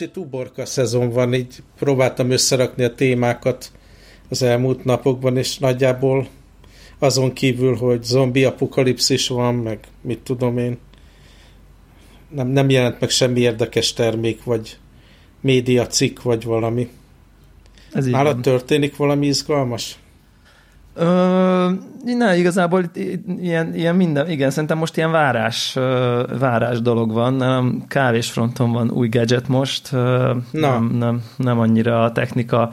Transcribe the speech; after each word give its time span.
kicsit 0.00 0.16
uborka 0.16 0.66
szezon 0.66 1.10
van, 1.10 1.34
így 1.34 1.62
próbáltam 1.78 2.30
összerakni 2.30 2.84
a 2.84 2.94
témákat 2.94 3.72
az 4.28 4.42
elmúlt 4.42 4.84
napokban, 4.84 5.36
és 5.36 5.58
nagyjából 5.58 6.28
azon 6.98 7.32
kívül, 7.32 7.76
hogy 7.76 8.02
zombi 8.02 8.44
apokalipszis 8.44 9.28
van, 9.28 9.54
meg 9.54 9.78
mit 10.00 10.18
tudom 10.18 10.58
én, 10.58 10.78
nem, 12.28 12.48
nem 12.48 12.70
jelent 12.70 13.00
meg 13.00 13.10
semmi 13.10 13.40
érdekes 13.40 13.92
termék, 13.92 14.44
vagy 14.44 14.78
média 15.40 15.86
cikk, 15.86 16.22
vagy 16.22 16.44
valami. 16.44 16.88
Ez 17.92 18.06
Nálad 18.06 18.40
történik 18.40 18.96
valami 18.96 19.26
izgalmas? 19.26 19.98
Ö, 21.00 21.70
ne, 22.04 22.36
igazából 22.36 22.84
ilyen, 23.40 23.74
ilyen 23.74 23.96
minden, 23.96 24.30
igen, 24.30 24.50
szerintem 24.50 24.78
most 24.78 24.96
ilyen 24.96 25.10
várás, 25.10 25.76
várás 26.38 26.80
dolog 26.80 27.12
van, 27.12 27.34
nem 27.34 27.84
kávésfronton 27.88 28.72
van 28.72 28.90
új 28.90 29.08
gadget 29.08 29.48
most, 29.48 29.92
Na. 29.92 30.38
Nem, 30.50 30.90
nem, 30.98 31.22
nem 31.36 31.58
annyira 31.58 32.04
a 32.04 32.12
technika 32.12 32.70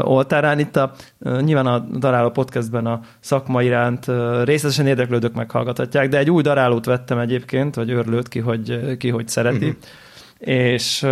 oltárán. 0.00 0.58
Itt 0.58 0.76
a, 0.76 0.92
nyilván 1.40 1.66
a 1.66 1.78
Daráló 1.78 2.30
podcastben 2.30 2.86
a 2.86 3.00
szakma 3.20 3.62
iránt 3.62 4.06
részletesen 4.44 4.86
érdeklődők 4.86 5.34
meghallgathatják, 5.34 6.08
de 6.08 6.18
egy 6.18 6.30
új 6.30 6.42
darálót 6.42 6.84
vettem 6.84 7.18
egyébként, 7.18 7.74
vagy 7.74 7.90
örlőt 7.90 8.28
ki, 8.28 8.38
hogy, 8.38 8.96
ki 8.96 9.08
hogy 9.08 9.28
szereti, 9.28 9.66
uh-huh. 9.66 9.76
és 10.38 11.02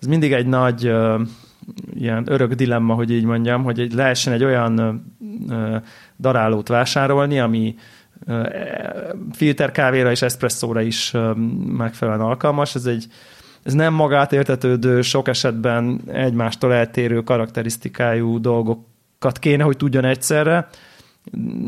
ez 0.00 0.06
mindig 0.08 0.32
egy 0.32 0.46
nagy 0.46 0.92
ilyen 1.94 2.24
örök 2.26 2.52
dilemma, 2.52 2.94
hogy 2.94 3.10
így 3.10 3.24
mondjam, 3.24 3.62
hogy 3.62 3.80
egy, 3.80 3.92
lehessen 3.92 4.32
egy 4.32 4.44
olyan 4.44 5.02
ö, 5.48 5.76
darálót 6.18 6.68
vásárolni, 6.68 7.40
ami 7.40 7.74
filterkávéra 9.32 10.10
és 10.10 10.22
eszpresszóra 10.22 10.80
is 10.80 11.12
megfelelően 11.66 12.26
alkalmas. 12.26 12.74
Ez 12.74 12.86
egy 12.86 13.06
ez 13.62 13.72
nem 13.72 13.94
magát 13.94 14.32
értetődő, 14.32 15.02
sok 15.02 15.28
esetben 15.28 16.00
egymástól 16.06 16.72
eltérő 16.72 17.20
karakterisztikájú 17.20 18.40
dolgokat 18.40 19.38
kéne, 19.38 19.62
hogy 19.62 19.76
tudjon 19.76 20.04
egyszerre, 20.04 20.68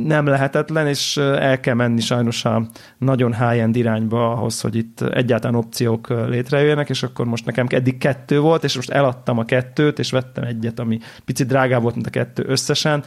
nem 0.05 0.27
lehetetlen, 0.27 0.87
és 0.87 1.17
el 1.17 1.61
kell 1.61 1.75
menni 1.75 2.01
sajnos 2.01 2.45
a 2.45 2.67
nagyon 2.99 3.35
high-end 3.35 3.77
irányba 3.77 4.33
ahhoz, 4.33 4.61
hogy 4.61 4.77
itt 4.77 5.01
egyáltalán 5.01 5.57
opciók 5.57 6.09
létrejöjjenek, 6.09 6.89
és 6.89 7.03
akkor 7.03 7.27
most 7.27 7.45
nekem 7.45 7.67
eddig 7.69 7.99
kettő 7.99 8.41
volt, 8.41 8.65
és 8.65 8.77
most 8.77 8.91
eladtam 8.91 9.39
a 9.39 9.45
kettőt, 9.45 9.99
és 9.99 10.11
vettem 10.11 10.45
egyet, 10.45 10.79
ami 10.79 10.99
picit 11.25 11.47
drágább 11.47 11.83
volt, 11.83 11.95
mint 11.95 12.07
a 12.07 12.11
kettő 12.11 12.45
összesen, 12.47 13.05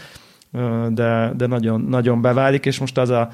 de, 0.90 1.32
de 1.36 1.48
nagyon, 1.48 1.82
nagyon 1.82 2.22
beválik, 2.22 2.66
és 2.66 2.80
most 2.80 2.98
az 2.98 3.10
a 3.10 3.30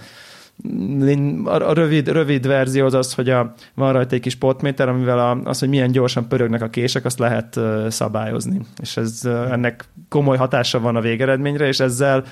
a 1.43 1.73
rövid, 1.73 2.07
rövid 2.07 2.47
verzió 2.47 2.85
az 2.85 2.93
az, 2.93 3.13
hogy 3.13 3.29
a, 3.29 3.53
van 3.73 3.93
rajta 3.93 4.15
egy 4.15 4.21
kis 4.21 4.35
potméter, 4.35 4.89
amivel 4.89 5.19
a, 5.19 5.39
az, 5.43 5.59
hogy 5.59 5.69
milyen 5.69 5.91
gyorsan 5.91 6.27
pörögnek 6.27 6.61
a 6.61 6.69
kések, 6.69 7.05
azt 7.05 7.19
lehet 7.19 7.59
szabályozni. 7.89 8.59
És 8.81 8.97
ez, 8.97 9.21
ennek 9.25 9.85
komoly 10.09 10.37
hatása 10.37 10.79
van 10.79 10.95
a 10.95 11.01
végeredményre, 11.01 11.67
és 11.67 11.79
ezzel 11.79 12.23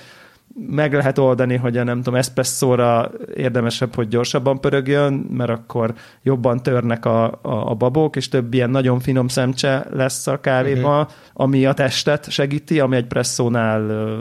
meg 0.56 0.94
lehet 0.94 1.18
oldani, 1.18 1.56
hogy 1.56 1.78
a 1.78 1.84
nem 1.84 1.98
tudom, 1.98 2.16
eszpresszóra 2.20 3.12
érdemesebb, 3.36 3.96
hogy 3.96 4.08
gyorsabban 4.08 4.60
pörögjön, 4.60 5.14
mert 5.14 5.50
akkor 5.50 5.94
jobban 6.24 6.64
törnek 6.64 7.06
a, 7.06 7.24
a, 7.26 7.70
a 7.70 7.74
babok, 7.74 8.16
és 8.16 8.30
több 8.30 8.54
ilyen 8.54 8.70
nagyon 8.70 9.00
finom 9.00 9.28
szemcse 9.28 9.86
lesz 9.92 10.28
a 10.28 10.40
kávéban, 10.40 11.02
uh-huh. 11.02 11.14
ami 11.34 11.66
a 11.66 11.74
testet 11.74 12.30
segíti, 12.30 12.80
ami 12.80 12.96
egy 12.96 13.08
presszónál 13.08 14.12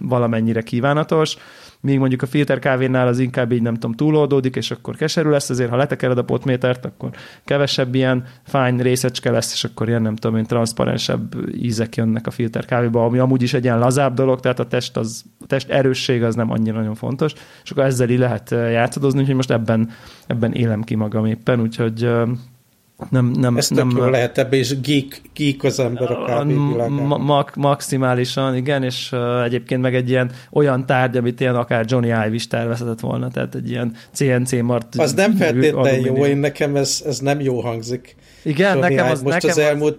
valamennyire 0.00 0.62
kívánatos 0.62 1.36
míg 1.84 1.98
mondjuk 1.98 2.22
a 2.22 2.26
filter 2.26 2.58
kávénál 2.58 3.06
az 3.06 3.18
inkább 3.18 3.52
így 3.52 3.62
nem 3.62 3.74
tudom, 3.74 3.92
túloldódik, 3.92 4.56
és 4.56 4.70
akkor 4.70 4.96
keserű 4.96 5.28
lesz, 5.28 5.50
ezért 5.50 5.70
ha 5.70 5.76
letekered 5.76 6.18
a 6.18 6.24
potmétert, 6.24 6.84
akkor 6.84 7.10
kevesebb 7.44 7.94
ilyen 7.94 8.24
fány 8.42 8.80
részecske 8.80 9.30
lesz, 9.30 9.52
és 9.52 9.64
akkor 9.64 9.88
ilyen 9.88 10.02
nem 10.02 10.16
tudom 10.16 10.36
én, 10.36 10.44
transzparensebb 10.44 11.34
ízek 11.56 11.96
jönnek 11.96 12.26
a 12.26 12.30
filter 12.30 12.64
kávéba, 12.64 13.04
ami 13.04 13.18
amúgy 13.18 13.42
is 13.42 13.54
egy 13.54 13.64
ilyen 13.64 13.78
lazább 13.78 14.14
dolog, 14.14 14.40
tehát 14.40 14.58
a 14.58 14.66
test, 14.66 14.96
az, 14.96 15.24
a 15.40 15.46
test 15.46 15.70
erősség 15.70 16.22
az 16.22 16.34
nem 16.34 16.50
annyira 16.50 16.78
nagyon 16.78 16.94
fontos, 16.94 17.32
és 17.64 17.70
akkor 17.70 17.84
ezzel 17.84 18.08
így 18.08 18.18
lehet 18.18 18.52
eh, 18.52 18.72
játszadozni, 18.72 19.20
úgyhogy 19.20 19.34
most 19.34 19.50
ebben, 19.50 19.90
ebben 20.26 20.52
élem 20.52 20.82
ki 20.82 20.94
magam 20.94 21.26
éppen, 21.26 21.60
úgyhogy 21.60 22.04
eh, 22.04 22.22
nem, 23.10 23.26
nem, 23.26 23.56
Ez 23.56 23.68
nem, 23.68 23.90
jó 23.96 24.04
lehet 24.04 24.38
ebbe 24.38 24.56
is 24.56 24.80
geek, 24.80 25.20
geek 25.34 25.62
az 25.62 25.78
ember 25.78 26.10
a 26.10 26.24
kávévilágában. 26.24 27.20
Ma, 27.20 27.44
maximálisan, 27.54 28.56
igen, 28.56 28.82
és 28.82 29.12
uh, 29.12 29.44
egyébként 29.44 29.80
meg 29.80 29.94
egy 29.94 30.08
ilyen 30.08 30.30
olyan 30.50 30.86
tárgy, 30.86 31.16
amit 31.16 31.40
ilyen 31.40 31.56
akár 31.56 31.84
Johnny 31.88 32.06
Ive 32.06 32.34
is 32.34 32.46
tervezhetett 32.46 33.00
volna, 33.00 33.28
tehát 33.28 33.54
egy 33.54 33.70
ilyen 33.70 33.96
CNC 34.12 34.52
mart. 34.62 34.94
Az 34.96 35.12
nem 35.14 35.36
feltétlenül 35.36 36.06
jó, 36.06 36.24
én 36.24 36.36
nekem 36.36 36.76
ez, 36.76 37.02
ez 37.06 37.18
nem 37.18 37.40
jó 37.40 37.60
hangzik. 37.60 38.16
Igen, 38.42 38.76
Johnny 38.76 38.94
nekem 38.94 39.10
az... 39.10 39.22
Most 39.22 39.34
nekem 39.34 39.50
az 39.50 39.58
elmúlt 39.58 39.98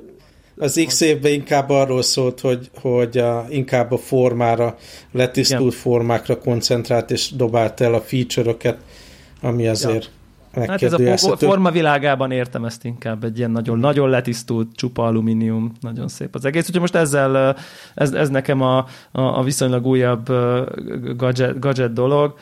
az 0.58 0.84
X 0.88 1.02
évben 1.02 1.32
inkább 1.32 1.70
arról 1.70 2.02
szólt, 2.02 2.40
hogy, 2.40 2.70
hogy 2.82 3.18
a, 3.18 3.46
inkább 3.50 3.92
a 3.92 3.98
formára, 3.98 4.78
letisztult 5.12 5.62
Igen. 5.62 5.82
formákra 5.82 6.38
koncentrált, 6.38 7.12
és 7.12 7.32
dobált 7.32 7.82
el 7.82 7.94
a 7.94 8.02
feature-öket, 8.02 8.78
ami 9.42 9.68
azért... 9.68 10.04
Ja 10.04 10.10
Hát 10.56 10.84
ez 10.84 10.94
a 10.94 11.38
forma 11.38 11.72
világában 11.72 12.32
értem 12.32 12.66
ezt 12.66 12.86
inkább, 12.86 13.24
egy 13.24 13.38
ilyen 13.38 13.52
nagyon, 13.52 13.80
nagyon 13.80 14.10
letisztult, 14.10 14.76
csupa 14.76 15.06
alumínium, 15.06 15.72
nagyon 15.80 16.08
szép 16.08 16.36
az 16.36 16.46
egész. 16.46 16.66
Úgyhogy 16.66 16.80
most 16.80 16.96
ezzel, 16.96 17.56
ez, 17.96 18.12
ez 18.12 18.30
nekem 18.30 18.62
a, 18.62 18.78
a, 19.12 19.22
a 19.22 19.44
viszonylag 19.44 19.86
újabb 19.86 20.32
gadget, 21.16 21.60
gadget 21.60 21.94
dolog. 21.94 22.36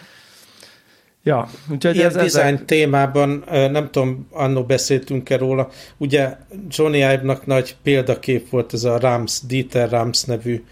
Ja, 1.24 1.48
úgyhogy 1.72 1.96
Ilyen 1.96 2.08
ez, 2.08 2.14
design 2.14 2.54
ezek... 2.54 2.66
témában, 2.66 3.44
nem 3.50 3.90
tudom, 3.92 4.28
annó 4.32 4.64
beszéltünk-e 4.64 5.38
róla, 5.38 5.70
ugye 5.98 6.38
Johnny 6.70 6.98
Ive-nak 6.98 7.46
nagy 7.46 7.76
példakép 7.84 8.50
volt 8.50 8.74
ez 8.74 8.84
a 8.84 9.00
Rams, 9.00 9.40
Dieter 9.48 9.90
Rams 9.90 10.24
nevű 10.24 10.64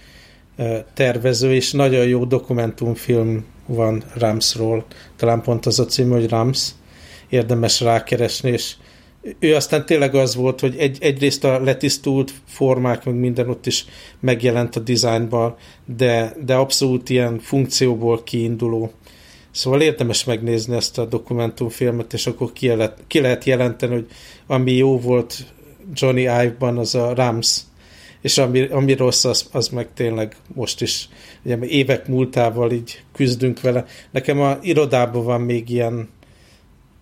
tervező, 0.94 1.54
és 1.54 1.72
nagyon 1.72 2.06
jó 2.06 2.26
dokumentumfilm 2.26 3.46
van 3.66 4.04
Ramsról, 4.18 4.86
talán 5.16 5.42
pont 5.42 5.66
az 5.66 5.80
a 5.80 5.86
cím, 5.86 6.10
hogy 6.10 6.30
Rams, 6.30 6.70
érdemes 7.32 7.82
rákeresni, 7.82 8.52
és 8.52 8.74
ő 9.40 9.56
aztán 9.56 9.86
tényleg 9.86 10.16
az 10.16 10.36
volt, 10.36 10.60
hogy 10.60 10.76
egy, 10.78 10.98
egyrészt 11.02 11.44
a 11.44 11.60
letisztult 11.60 12.34
formák, 12.48 13.06
meg 13.06 13.16
minden 13.16 13.50
ott 13.50 13.66
is 13.66 13.86
megjelent 14.20 14.76
a 14.76 14.80
dizájnban, 14.80 15.56
de, 15.98 16.34
de 16.46 16.56
abszolút 16.56 17.10
ilyen 17.10 17.40
funkcióból 17.40 18.24
kiinduló. 18.24 18.92
Szóval 19.52 19.82
érdemes 19.82 20.24
megnézni 20.24 20.76
ezt 20.76 20.98
a 20.98 21.06
dokumentumfilmet, 21.06 22.14
és 22.14 22.28
akkor 22.28 22.54
ki 22.54 22.68
lehet, 22.68 22.98
ki 23.08 23.20
lehet 23.20 23.44
jelenteni, 23.44 23.94
hogy 23.94 24.08
ami 24.48 24.72
jó 24.72 25.00
volt 25.00 25.46
Johnny 25.94 26.22
Ive-ban, 26.22 26.78
az 26.78 26.96
a 26.96 27.14
Rams, 27.14 27.60
és 28.22 28.38
ami, 28.38 28.62
ami 28.62 28.94
rossz, 28.94 29.24
az, 29.24 29.50
az 29.52 29.68
meg 29.68 29.88
tényleg 29.94 30.36
most 30.54 30.82
is 30.82 31.10
ugye 31.44 31.58
évek 31.58 32.08
múltával 32.08 32.72
így 32.72 33.04
küzdünk 33.14 33.62
vele. 33.62 33.86
Nekem 34.12 34.40
a 34.40 34.58
irodában 34.62 35.24
van 35.24 35.42
még 35.42 35.70
ilyen 35.70 36.10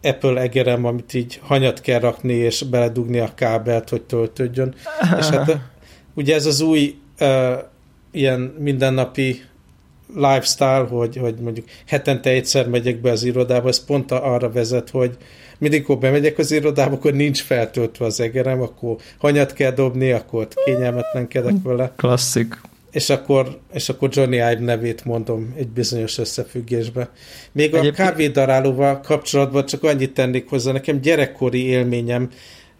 Apple 0.03 0.41
egerem, 0.41 0.85
amit 0.85 1.13
így 1.13 1.39
hanyat 1.43 1.81
kell 1.81 1.99
rakni, 1.99 2.33
és 2.33 2.63
beledugni 2.63 3.19
a 3.19 3.33
kábelt, 3.35 3.89
hogy 3.89 4.01
töltődjön. 4.01 4.75
és 5.19 5.25
hát 5.25 5.57
ugye 6.15 6.35
ez 6.35 6.45
az 6.45 6.61
új 6.61 6.95
uh, 7.19 7.57
ilyen 8.11 8.39
mindennapi 8.39 9.41
lifestyle, 10.15 10.85
hogy, 10.89 11.17
hogy 11.17 11.35
mondjuk 11.35 11.65
hetente 11.87 12.29
egyszer 12.29 12.67
megyek 12.67 13.01
be 13.01 13.11
az 13.11 13.23
irodába, 13.23 13.67
ez 13.67 13.85
pont 13.85 14.11
arra 14.11 14.51
vezet, 14.51 14.89
hogy 14.89 15.17
mindig, 15.57 15.79
amikor 15.79 16.01
bemegyek 16.01 16.37
az 16.37 16.51
irodába, 16.51 16.95
akkor 16.95 17.13
nincs 17.13 17.41
feltöltve 17.41 18.05
az 18.05 18.19
egerem, 18.19 18.61
akkor 18.61 18.95
hanyat 19.17 19.53
kell 19.53 19.71
dobni, 19.71 20.11
akkor 20.11 20.47
kényelmetlenkedek 20.65 21.53
vele. 21.63 21.91
Klasszik 21.95 22.59
és 22.91 23.09
akkor, 23.09 23.59
és 23.73 23.89
akkor 23.89 24.09
Johnny 24.11 24.35
Ive 24.35 24.59
nevét 24.59 25.05
mondom 25.05 25.53
egy 25.57 25.67
bizonyos 25.67 26.17
összefüggésbe. 26.17 27.09
Még 27.51 27.73
Egyébként... 27.73 27.99
a 27.99 28.03
kávédarálóval 28.03 28.99
kapcsolatban 28.99 29.65
csak 29.65 29.83
annyit 29.83 30.13
tennék 30.13 30.49
hozzá, 30.49 30.71
nekem 30.71 31.01
gyerekkori 31.01 31.65
élményem, 31.65 32.29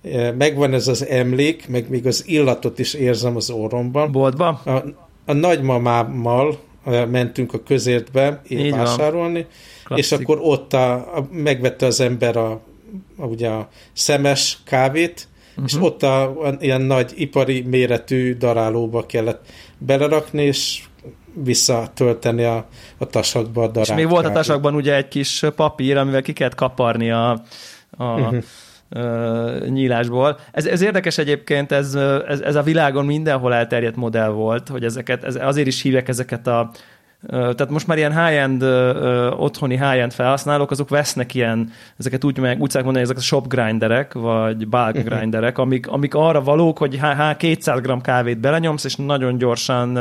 eh, 0.01 0.33
megvan 0.33 0.73
ez 0.73 0.87
az 0.87 1.05
emlék, 1.05 1.67
meg 1.67 1.89
még 1.89 2.07
az 2.07 2.23
illatot 2.27 2.79
is 2.79 2.93
érzem 2.93 3.35
az 3.35 3.49
orromban. 3.49 4.11
Boltban? 4.11 4.53
A, 4.53 4.83
a 5.25 5.33
nagymamámmal 5.33 6.59
eh, 6.85 7.05
mentünk 7.05 7.53
a 7.53 7.63
közértbe 7.63 8.41
Így 8.47 8.71
vásárolni, 8.71 9.45
és 9.95 10.11
akkor 10.11 10.39
ott 10.41 10.73
a, 10.73 10.93
a, 10.93 11.27
megvette 11.31 11.85
az 11.85 11.99
ember 11.99 12.37
a, 12.37 12.61
a, 13.17 13.25
ugye 13.25 13.47
a 13.47 13.69
szemes 13.93 14.57
kávét, 14.65 15.27
uh-huh. 15.63 15.81
és 15.81 15.87
ott 15.87 16.03
a, 16.03 16.33
ilyen 16.59 16.81
nagy 16.81 17.11
ipari 17.15 17.61
méretű 17.61 18.35
darálóba 18.37 19.05
kellett 19.05 19.45
belerakni, 19.77 20.43
és 20.43 20.83
visszatölteni 21.33 22.43
a, 22.43 22.67
a 22.97 23.05
tasakba 23.05 23.63
a 23.63 23.67
darát. 23.67 23.89
És 23.89 23.95
még 23.95 24.09
volt 24.09 24.25
a 24.25 24.31
tasakban 24.31 24.75
ugye 24.75 24.95
egy 24.95 25.07
kis 25.07 25.43
papír, 25.55 25.97
amivel 25.97 26.21
ki 26.21 26.33
kellett 26.33 26.55
kaparni 26.55 27.11
a, 27.11 27.29
a 27.97 28.03
uh-huh. 28.03 28.43
Uh, 28.95 29.67
nyílásból. 29.67 30.39
Ez, 30.51 30.65
ez 30.65 30.81
érdekes 30.81 31.17
egyébként, 31.17 31.71
ez, 31.71 31.95
ez, 32.27 32.39
ez 32.39 32.55
a 32.55 32.61
világon 32.61 33.05
mindenhol 33.05 33.53
elterjedt 33.53 33.95
modell 33.95 34.29
volt, 34.29 34.67
hogy 34.67 34.83
ezeket, 34.83 35.23
ez, 35.23 35.35
azért 35.35 35.67
is 35.67 35.81
hívják 35.81 36.07
ezeket 36.07 36.47
a 36.47 36.71
tehát 37.27 37.69
most 37.69 37.87
már 37.87 37.97
ilyen 37.97 38.25
high-end 38.25 38.63
otthoni 39.39 39.77
high-end 39.77 40.13
felhasználók, 40.13 40.71
azok 40.71 40.89
vesznek 40.89 41.33
ilyen, 41.33 41.71
ezeket 41.97 42.23
úgy, 42.23 42.37
meg, 42.37 42.61
úgy 42.61 42.73
mondani, 42.73 42.99
ezek 42.99 43.17
a 43.17 43.21
shop 43.21 43.47
grinderek, 43.47 44.13
vagy 44.13 44.67
bulk 44.67 44.93
mhm. 44.93 45.05
grinderek, 45.05 45.57
amik, 45.57 45.87
amik 45.87 46.13
arra 46.13 46.41
valók, 46.41 46.77
hogy 46.77 46.97
há, 46.97 47.35
200 47.35 47.81
g 47.81 48.01
kávét 48.01 48.39
belenyomsz, 48.39 48.83
és 48.83 48.95
nagyon 48.95 49.37
gyorsan 49.37 49.95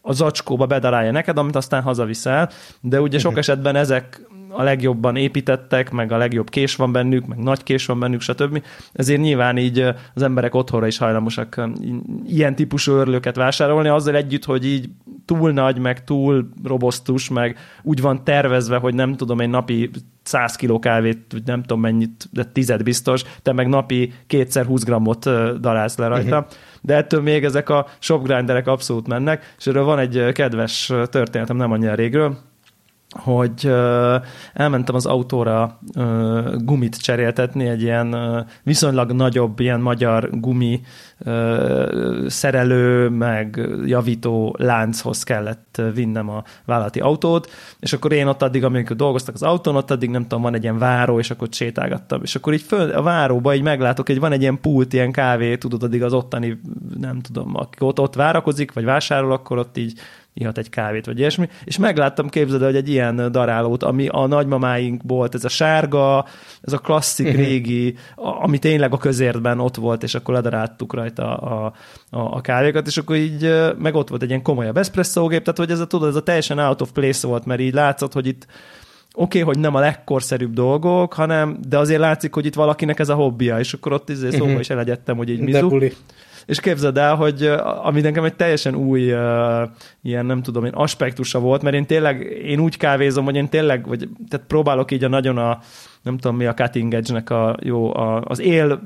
a 0.00 0.12
zacskóba 0.12 0.66
bedarálja 0.66 1.10
neked, 1.10 1.38
amit 1.38 1.56
aztán 1.56 1.82
hazaviszel, 1.82 2.50
de 2.80 3.00
ugye 3.00 3.18
sok 3.18 3.30
mhm. 3.30 3.40
esetben 3.40 3.76
ezek 3.76 4.20
a 4.52 4.62
legjobban 4.62 5.16
építettek, 5.16 5.90
meg 5.90 6.12
a 6.12 6.16
legjobb 6.16 6.50
kés 6.50 6.76
van 6.76 6.92
bennük, 6.92 7.26
meg 7.26 7.38
nagy 7.38 7.62
kés 7.62 7.86
van 7.86 7.98
bennük, 7.98 8.20
stb. 8.20 8.62
Ezért 8.92 9.20
nyilván 9.20 9.56
így 9.56 9.78
az 10.14 10.22
emberek 10.22 10.54
otthonra 10.54 10.86
is 10.86 10.98
hajlamosak 10.98 11.68
ilyen 12.26 12.54
típusú 12.54 12.92
örlőket 12.92 13.36
vásárolni, 13.36 13.88
azzal 13.88 14.16
együtt, 14.16 14.44
hogy 14.44 14.66
így 14.66 14.88
túl 15.24 15.52
nagy, 15.52 15.78
meg 15.78 16.04
túl 16.04 16.48
robosztus, 16.64 17.28
meg 17.28 17.58
úgy 17.82 18.00
van 18.00 18.24
tervezve, 18.24 18.76
hogy 18.76 18.94
nem 18.94 19.14
tudom, 19.14 19.40
egy 19.40 19.48
napi 19.48 19.90
100 20.22 20.56
kiló 20.56 20.78
kávét, 20.78 21.42
nem 21.44 21.60
tudom 21.62 21.80
mennyit, 21.80 22.28
de 22.32 22.44
tized 22.44 22.82
biztos, 22.82 23.22
te 23.42 23.52
meg 23.52 23.68
napi 23.68 24.12
kétszer 24.26 24.64
20 24.64 24.84
grammot 24.84 25.24
darálsz 25.60 25.96
le 25.96 26.06
rajta. 26.06 26.38
Uh-huh. 26.38 26.52
De 26.80 26.96
ettől 26.96 27.22
még 27.22 27.44
ezek 27.44 27.68
a 27.68 27.86
shopgrinderek 27.98 28.66
abszolút 28.66 29.08
mennek, 29.08 29.54
és 29.58 29.66
erről 29.66 29.84
van 29.84 29.98
egy 29.98 30.32
kedves 30.32 30.92
történetem 31.10 31.56
nem 31.56 31.72
annyira 31.72 31.94
régről, 31.94 32.38
hogy 33.12 33.72
elmentem 34.52 34.94
az 34.94 35.06
autóra 35.06 35.78
gumit 36.56 37.02
cseréltetni, 37.02 37.68
egy 37.68 37.82
ilyen 37.82 38.16
viszonylag 38.62 39.12
nagyobb 39.12 39.60
ilyen 39.60 39.80
magyar 39.80 40.30
gumi 40.32 40.80
szerelő, 42.26 43.08
meg 43.08 43.68
javító 43.86 44.56
lánchoz 44.58 45.22
kellett 45.22 45.82
vinnem 45.94 46.28
a 46.28 46.42
vállalati 46.64 47.00
autót, 47.00 47.50
és 47.80 47.92
akkor 47.92 48.12
én 48.12 48.26
ott 48.26 48.42
addig, 48.42 48.64
amikor 48.64 48.96
dolgoztak 48.96 49.34
az 49.34 49.42
autón, 49.42 49.76
ott 49.76 49.90
addig 49.90 50.10
nem 50.10 50.22
tudom, 50.22 50.42
van 50.42 50.54
egy 50.54 50.62
ilyen 50.62 50.78
váró, 50.78 51.18
és 51.18 51.30
akkor 51.30 51.48
sétálgattam, 51.50 52.22
és 52.22 52.34
akkor 52.34 52.52
így 52.52 52.62
föl, 52.62 52.90
a 52.90 53.02
váróba 53.02 53.54
így 53.54 53.62
meglátok, 53.62 54.06
hogy 54.06 54.20
van 54.20 54.32
egy 54.32 54.40
ilyen 54.40 54.60
pult, 54.60 54.92
ilyen 54.92 55.12
kávé, 55.12 55.56
tudod, 55.56 55.82
addig 55.82 56.02
az 56.02 56.12
ottani, 56.12 56.60
nem 56.98 57.20
tudom, 57.20 57.56
aki 57.56 57.78
ott, 57.78 58.00
ott 58.00 58.14
várakozik, 58.14 58.72
vagy 58.72 58.84
vásárol, 58.84 59.32
akkor 59.32 59.58
ott 59.58 59.76
így 59.76 60.00
ihat 60.34 60.58
egy 60.58 60.70
kávét, 60.70 61.06
vagy 61.06 61.18
ilyesmi, 61.18 61.48
és 61.64 61.78
megláttam, 61.78 62.28
képzeld, 62.28 62.62
hogy 62.62 62.76
egy 62.76 62.88
ilyen 62.88 63.32
darálót, 63.32 63.82
ami 63.82 64.08
a 64.08 64.26
nagymamáink 64.26 65.02
volt, 65.06 65.34
ez 65.34 65.44
a 65.44 65.48
sárga, 65.48 66.24
ez 66.60 66.72
a 66.72 66.78
klasszik 66.78 67.26
uh-huh. 67.26 67.44
régi, 67.44 67.94
a, 68.16 68.42
ami 68.42 68.58
tényleg 68.58 68.92
a 68.92 68.98
közértben 68.98 69.60
ott 69.60 69.76
volt, 69.76 70.02
és 70.02 70.14
akkor 70.14 70.34
ledaráltuk 70.34 70.94
rajta 70.94 71.36
a, 71.36 71.72
a, 72.10 72.18
a 72.18 72.40
kávékat, 72.40 72.86
és 72.86 72.96
akkor 72.96 73.16
így 73.16 73.72
meg 73.78 73.94
ott 73.94 74.08
volt 74.08 74.22
egy 74.22 74.28
ilyen 74.28 74.42
komolyabb 74.42 74.76
espresszógép, 74.76 75.42
tehát 75.42 75.58
hogy 75.58 75.70
ez 75.70 75.80
a, 75.80 75.86
tudod, 75.86 76.08
ez 76.08 76.16
a 76.16 76.22
teljesen 76.22 76.58
out 76.58 76.80
of 76.80 76.92
place 76.92 77.26
volt, 77.26 77.44
mert 77.44 77.60
így 77.60 77.74
látszott, 77.74 78.12
hogy 78.12 78.26
itt 78.26 78.46
oké, 79.14 79.40
okay, 79.40 79.52
hogy 79.52 79.62
nem 79.62 79.74
a 79.74 79.80
legkorszerűbb 79.80 80.52
dolgok, 80.52 81.12
hanem, 81.12 81.58
de 81.68 81.78
azért 81.78 82.00
látszik, 82.00 82.34
hogy 82.34 82.46
itt 82.46 82.54
valakinek 82.54 82.98
ez 82.98 83.08
a 83.08 83.14
hobbija, 83.14 83.58
és 83.58 83.72
akkor 83.72 83.92
ott 83.92 84.08
izé 84.08 84.30
szóba 84.30 84.44
uh-huh. 84.44 84.60
is 84.60 84.70
elegyedtem, 84.70 85.16
hogy 85.16 85.28
így 85.28 85.40
mizu. 85.40 85.78
És 86.46 86.60
képzeld 86.60 86.98
el, 86.98 87.14
hogy 87.14 87.52
ami 87.82 88.00
nekem 88.00 88.24
egy 88.24 88.34
teljesen 88.34 88.74
új 88.74 89.00
ilyen, 90.02 90.26
nem 90.26 90.42
tudom 90.42 90.64
én, 90.64 90.72
aspektusa 90.72 91.38
volt, 91.38 91.62
mert 91.62 91.74
én 91.74 91.86
tényleg, 91.86 92.20
én 92.44 92.60
úgy 92.60 92.76
kávézom, 92.76 93.24
hogy 93.24 93.36
én 93.36 93.48
tényleg, 93.48 93.86
vagy 93.86 94.08
tehát 94.28 94.46
próbálok 94.46 94.90
így 94.90 95.04
a 95.04 95.08
nagyon 95.08 95.38
a, 95.38 95.58
nem 96.02 96.18
tudom 96.18 96.36
mi 96.36 96.46
a 96.46 96.54
cutting 96.54 96.94
edge-nek 96.94 97.30
a 97.30 97.56
jó, 97.62 97.94
a, 97.94 98.22
az 98.24 98.40
él, 98.40 98.80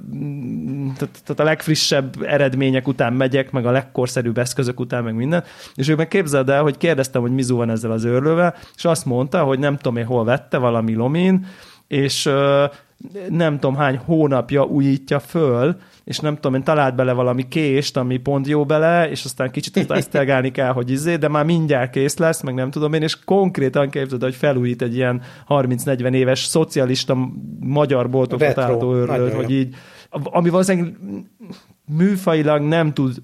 tehát, 0.96 1.40
a 1.40 1.44
legfrissebb 1.44 2.22
eredmények 2.22 2.88
után 2.88 3.12
megyek, 3.12 3.50
meg 3.50 3.66
a 3.66 3.70
legkorszerűbb 3.70 4.38
eszközök 4.38 4.80
után, 4.80 5.04
meg 5.04 5.14
minden, 5.14 5.44
és 5.74 5.88
ő 5.88 5.94
meg 5.94 6.08
képzeld 6.08 6.48
el, 6.48 6.62
hogy 6.62 6.76
kérdeztem, 6.76 7.20
hogy 7.20 7.32
mizu 7.32 7.56
van 7.56 7.70
ezzel 7.70 7.90
az 7.90 8.04
őrlővel, 8.04 8.54
és 8.76 8.84
azt 8.84 9.04
mondta, 9.04 9.44
hogy 9.44 9.58
nem 9.58 9.76
tudom 9.76 9.96
én 9.96 10.04
hol 10.04 10.24
vette, 10.24 10.58
valami 10.58 10.94
lomin, 10.94 11.46
és 11.88 12.30
nem 13.28 13.58
tudom 13.58 13.76
hány 13.76 14.00
hónapja 14.04 14.64
újítja 14.64 15.18
föl, 15.20 15.76
és 16.06 16.18
nem 16.18 16.34
tudom, 16.34 16.54
én 16.54 16.62
talált 16.62 16.94
bele 16.94 17.12
valami 17.12 17.48
kést, 17.48 17.96
ami 17.96 18.16
pont 18.16 18.46
jó 18.46 18.64
bele, 18.64 19.10
és 19.10 19.24
aztán 19.24 19.50
kicsit 19.50 19.76
azt 19.76 19.90
esztelgálni 20.00 20.50
kell, 20.50 20.72
hogy 20.72 20.90
izé, 20.90 21.16
de 21.16 21.28
már 21.28 21.44
mindjárt 21.44 21.90
kész 21.90 22.16
lesz, 22.16 22.42
meg 22.42 22.54
nem 22.54 22.70
tudom 22.70 22.92
én, 22.92 23.02
és 23.02 23.24
konkrétan 23.24 23.90
képzeld, 23.90 24.22
hogy 24.22 24.34
felújít 24.34 24.82
egy 24.82 24.94
ilyen 24.94 25.22
30-40 25.48 26.12
éves 26.12 26.44
szocialista 26.44 27.16
magyar 27.60 28.10
boltokat 28.10 28.58
álló 28.58 28.94
őrlőt, 28.94 29.32
hogy 29.32 29.50
így, 29.50 29.74
ami 30.10 30.48
valószínűleg 30.48 30.96
műfajilag 31.84 32.62
nem 32.62 32.92
tud 32.92 33.16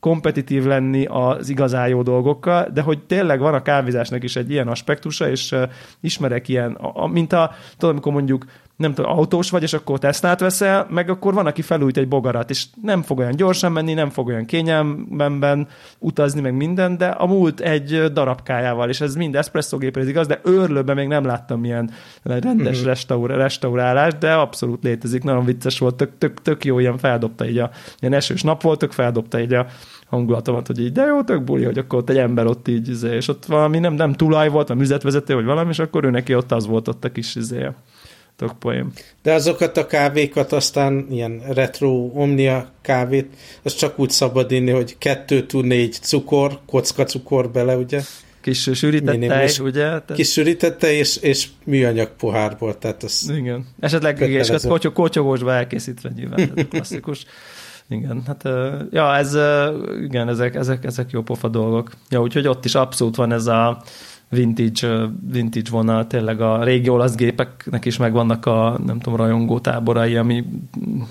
kompetitív 0.00 0.64
lenni 0.64 1.04
az 1.04 1.48
igazán 1.48 1.88
jó 1.88 2.02
dolgokkal, 2.02 2.68
de 2.74 2.80
hogy 2.80 3.06
tényleg 3.06 3.40
van 3.40 3.54
a 3.54 3.62
kávézásnak 3.62 4.22
is 4.22 4.36
egy 4.36 4.50
ilyen 4.50 4.68
aspektusa, 4.68 5.28
és 5.28 5.52
uh, 5.52 5.62
ismerek 6.00 6.48
ilyen, 6.48 6.72
a, 6.72 7.02
a, 7.02 7.06
mint 7.06 7.32
a, 7.32 7.50
tudom, 7.76 7.90
amikor 7.90 8.12
mondjuk 8.12 8.44
nem 8.76 8.94
tudom, 8.94 9.10
autós 9.10 9.50
vagy, 9.50 9.62
és 9.62 9.72
akkor 9.72 9.98
Teslát 9.98 10.40
veszel, 10.40 10.86
meg 10.90 11.10
akkor 11.10 11.34
van, 11.34 11.46
aki 11.46 11.62
felújít 11.62 11.96
egy 11.96 12.08
bogarat, 12.08 12.50
és 12.50 12.64
nem 12.82 13.02
fog 13.02 13.18
olyan 13.18 13.36
gyorsan 13.36 13.72
menni, 13.72 13.94
nem 13.94 14.10
fog 14.10 14.26
olyan 14.26 14.44
kényelmben 14.44 15.68
utazni, 15.98 16.40
meg 16.40 16.56
minden, 16.56 16.96
de 16.96 17.06
a 17.06 17.26
múlt 17.26 17.60
egy 17.60 18.12
darabkájával, 18.12 18.88
és 18.88 19.00
ez 19.00 19.14
mind 19.14 19.36
eszpresszógépre 19.36 20.08
igaz, 20.08 20.26
de 20.26 20.40
őrlőben 20.44 20.96
még 20.96 21.08
nem 21.08 21.24
láttam 21.24 21.64
ilyen 21.64 21.90
rendes 22.22 22.72
uh-huh. 22.72 22.86
restaur, 22.86 23.30
restaurálás, 23.30 24.14
de 24.18 24.32
abszolút 24.32 24.82
létezik, 24.82 25.22
nagyon 25.22 25.44
vicces 25.44 25.78
volt, 25.78 25.94
tök, 25.94 26.10
tök, 26.18 26.42
tök 26.42 26.64
jó, 26.64 26.78
ilyen 26.78 26.98
feldobta 26.98 27.48
így 27.48 27.58
a, 27.58 27.70
ilyen 28.00 28.14
esős 28.14 28.42
nap 28.42 28.62
volt, 28.62 28.78
tök 28.78 28.92
feldobta 28.92 29.40
így 29.40 29.52
a 29.52 29.66
hangulatomat, 30.06 30.66
hogy 30.66 30.80
így, 30.80 30.92
de 30.92 31.04
jó, 31.04 31.22
tök 31.22 31.44
buli, 31.44 31.64
hogy 31.64 31.78
akkor 31.78 31.98
ott 31.98 32.10
egy 32.10 32.18
ember 32.18 32.46
ott 32.46 32.68
így, 32.68 32.88
izé, 32.88 33.14
és 33.14 33.28
ott 33.28 33.44
valami 33.44 33.78
nem, 33.78 33.94
nem 33.94 34.12
tulaj 34.12 34.48
volt, 34.48 34.68
vagy 34.68 34.76
műzetvezető, 34.76 35.34
vagy 35.34 35.44
valami, 35.44 35.70
és 35.70 35.78
akkor 35.78 36.04
ő 36.04 36.10
neki 36.10 36.34
ott 36.34 36.52
az 36.52 36.66
volt 36.66 36.88
ott 36.88 37.04
a 37.04 37.12
kis 37.12 37.34
izé, 37.34 37.58
tök 37.58 37.74
poém. 38.58 38.92
De 39.22 39.32
azokat 39.32 39.76
a 39.76 39.86
kávékat 39.86 40.52
aztán 40.52 41.06
ilyen 41.10 41.42
retro 41.48 42.10
omnia 42.14 42.72
kávét, 42.82 43.28
az 43.62 43.74
csak 43.74 43.98
úgy 43.98 44.10
szabad 44.10 44.50
inni, 44.50 44.70
hogy 44.70 44.98
kettő 44.98 45.46
túl 45.46 45.62
négy 45.62 45.92
cukor, 45.92 46.58
kocka 46.66 47.04
cukor 47.04 47.50
bele, 47.50 47.76
ugye? 47.76 48.00
Kis 48.40 48.70
sűrített 48.74 49.20
tej, 49.20 49.50
ugye? 49.60 49.82
Tehát... 49.82 50.12
Kis 50.14 50.32
sűrített 50.32 50.78
tej 50.78 50.96
és, 50.96 51.16
és 51.16 51.48
műanyag 51.64 52.10
pohárból, 52.16 52.78
tehát 52.78 53.02
az 53.02 53.32
Igen. 53.36 53.66
Esetleg 53.80 54.20
és 54.20 54.50
az 54.50 54.66
kocsog, 54.66 54.92
kocsogósba 54.92 55.52
elkészítve 55.52 56.10
nyilván, 56.16 56.36
tehát 56.54 56.68
klasszikus. 56.68 57.26
Igen, 57.88 58.22
hát 58.26 58.42
ja, 58.90 59.16
ez, 59.16 59.38
igen, 60.02 60.28
ezek, 60.28 60.54
ezek, 60.54 60.84
ezek 60.84 61.10
jó 61.10 61.22
pofa 61.22 61.48
dolgok. 61.48 61.90
Ja, 62.10 62.20
úgyhogy 62.20 62.46
ott 62.46 62.64
is 62.64 62.74
abszolút 62.74 63.16
van 63.16 63.32
ez 63.32 63.46
a 63.46 63.82
vintage, 64.28 65.08
vintage 65.30 65.70
vonal, 65.70 66.06
tényleg 66.06 66.40
a 66.40 66.64
régi 66.64 66.88
olasz 66.88 67.14
gépeknek 67.14 67.84
is 67.84 67.96
megvannak 67.96 68.46
a, 68.46 68.78
nem 68.86 68.98
tudom, 68.98 69.18
rajongó 69.18 69.58
táborai, 69.58 70.16
ami 70.16 70.44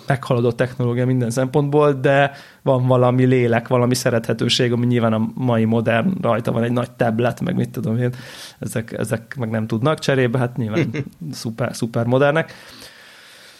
meghaladott 0.07 0.57
technológia 0.57 1.05
minden 1.05 1.29
szempontból, 1.29 1.93
de 1.93 2.31
van 2.61 2.87
valami 2.87 3.25
lélek, 3.25 3.67
valami 3.67 3.95
szerethetőség, 3.95 4.71
ami 4.71 4.85
nyilván 4.85 5.13
a 5.13 5.31
mai 5.33 5.65
modern 5.65 6.21
rajta 6.21 6.51
van 6.51 6.63
egy 6.63 6.71
nagy 6.71 6.91
tablet, 6.91 7.41
meg 7.41 7.55
mit 7.55 7.69
tudom 7.69 7.97
én, 7.97 8.13
ezek, 8.59 8.91
ezek 8.91 9.35
meg 9.39 9.49
nem 9.49 9.67
tudnak 9.67 9.99
cserébe, 9.99 10.37
hát 10.37 10.57
nyilván 10.57 10.89
szuper, 11.31 11.75
szuper 11.75 12.05
modernek. 12.05 12.53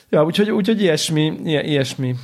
Ja, 0.10 0.24
úgyhogy, 0.24 0.52
úgyhogy 0.52 0.82
ilyesmi, 0.82 1.34
ilyesmi 1.44 2.16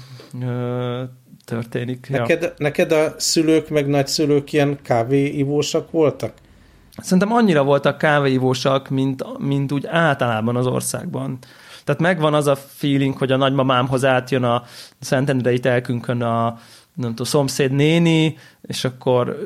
történik. 1.46 2.08
Neked, 2.10 2.42
ja. 2.42 2.54
neked 2.58 2.92
a 2.92 3.14
szülők 3.18 3.70
meg 3.70 3.88
nagyszülők 3.88 4.54
ilyen 4.54 4.80
kávéivósak 4.82 5.92
voltak? 5.92 6.34
Szerintem 7.02 7.34
annyira 7.34 7.64
voltak 7.64 7.98
kávéivósak, 7.98 8.90
mint, 8.90 9.38
mint 9.38 9.72
úgy 9.72 9.86
általában 9.86 10.56
az 10.56 10.68
országban. 10.68 11.38
Tehát 11.84 12.02
megvan 12.02 12.34
az 12.34 12.48
a 12.48 12.56
feeling, 12.56 13.18
hogy 13.18 13.32
a 13.32 13.38
nagymamámhoz 13.38 14.06
átjön 14.06 14.44
a 14.44 14.64
Szentendrei 15.00 15.60
telkünkön 15.60 16.22
a 16.22 16.60
nem 16.94 17.10
tudom, 17.10 17.26
szomszéd 17.26 17.72
néni, 17.72 18.38
és 18.62 18.86
akkor 18.86 19.38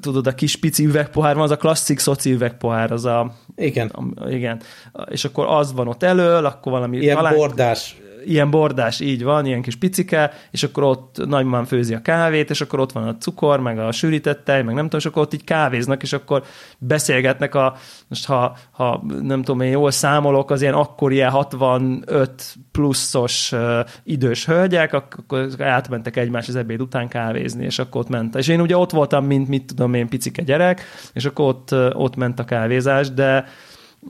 tudod, 0.00 0.26
a 0.26 0.34
kis 0.34 0.56
pici 0.56 0.84
üvegpohár 0.84 1.34
van, 1.34 1.44
az 1.44 1.50
a 1.50 1.56
klasszik 1.56 1.98
szoci 1.98 2.32
üvegpohár, 2.32 2.92
az 2.92 3.04
a... 3.04 3.32
Igen. 3.56 3.88
A, 3.88 4.28
igen. 4.28 4.60
És 5.08 5.24
akkor 5.24 5.46
az 5.48 5.72
van 5.72 5.88
ott 5.88 6.02
elől, 6.02 6.44
akkor 6.44 6.72
valami... 6.72 6.96
Ilyen 6.98 7.16
talán, 7.16 7.34
bordás 7.34 7.96
ilyen 8.24 8.50
bordás, 8.50 9.00
így 9.00 9.22
van, 9.22 9.46
ilyen 9.46 9.62
kis 9.62 9.76
picike, 9.76 10.32
és 10.50 10.62
akkor 10.62 10.82
ott 10.82 11.26
nagymamám 11.26 11.64
főzi 11.64 11.94
a 11.94 12.02
kávét, 12.02 12.50
és 12.50 12.60
akkor 12.60 12.80
ott 12.80 12.92
van 12.92 13.08
a 13.08 13.16
cukor, 13.16 13.60
meg 13.60 13.78
a 13.78 13.92
sűrített 13.92 14.44
tej, 14.44 14.62
meg 14.62 14.74
nem 14.74 14.84
tudom, 14.84 15.00
és 15.00 15.06
akkor 15.06 15.22
ott 15.22 15.34
így 15.34 15.44
kávéznak, 15.44 16.02
és 16.02 16.12
akkor 16.12 16.42
beszélgetnek 16.78 17.54
a, 17.54 17.76
most 18.08 18.26
ha, 18.26 18.56
ha 18.70 19.02
nem 19.22 19.42
tudom, 19.42 19.60
én 19.60 19.70
jól 19.70 19.90
számolok, 19.90 20.50
az 20.50 20.62
ilyen 20.62 20.74
akkor 20.74 21.12
ilyen 21.12 21.30
65 21.30 22.54
pluszos 22.72 23.52
uh, 23.52 23.78
idős 24.02 24.46
hölgyek, 24.46 24.92
akkor 24.92 25.48
átmentek 25.58 26.16
egymás 26.16 26.48
az 26.48 26.56
ebéd 26.56 26.80
után 26.80 27.08
kávézni, 27.08 27.64
és 27.64 27.78
akkor 27.78 28.00
ott 28.00 28.08
ment. 28.08 28.36
És 28.36 28.48
én 28.48 28.60
ugye 28.60 28.76
ott 28.76 28.90
voltam, 28.90 29.24
mint 29.24 29.48
mit 29.48 29.64
tudom 29.66 29.94
én, 29.94 30.08
picike 30.08 30.42
gyerek, 30.42 30.82
és 31.12 31.24
akkor 31.24 31.44
ott, 31.44 31.94
ott 31.94 32.16
ment 32.16 32.38
a 32.38 32.44
kávézás, 32.44 33.10
de 33.10 33.44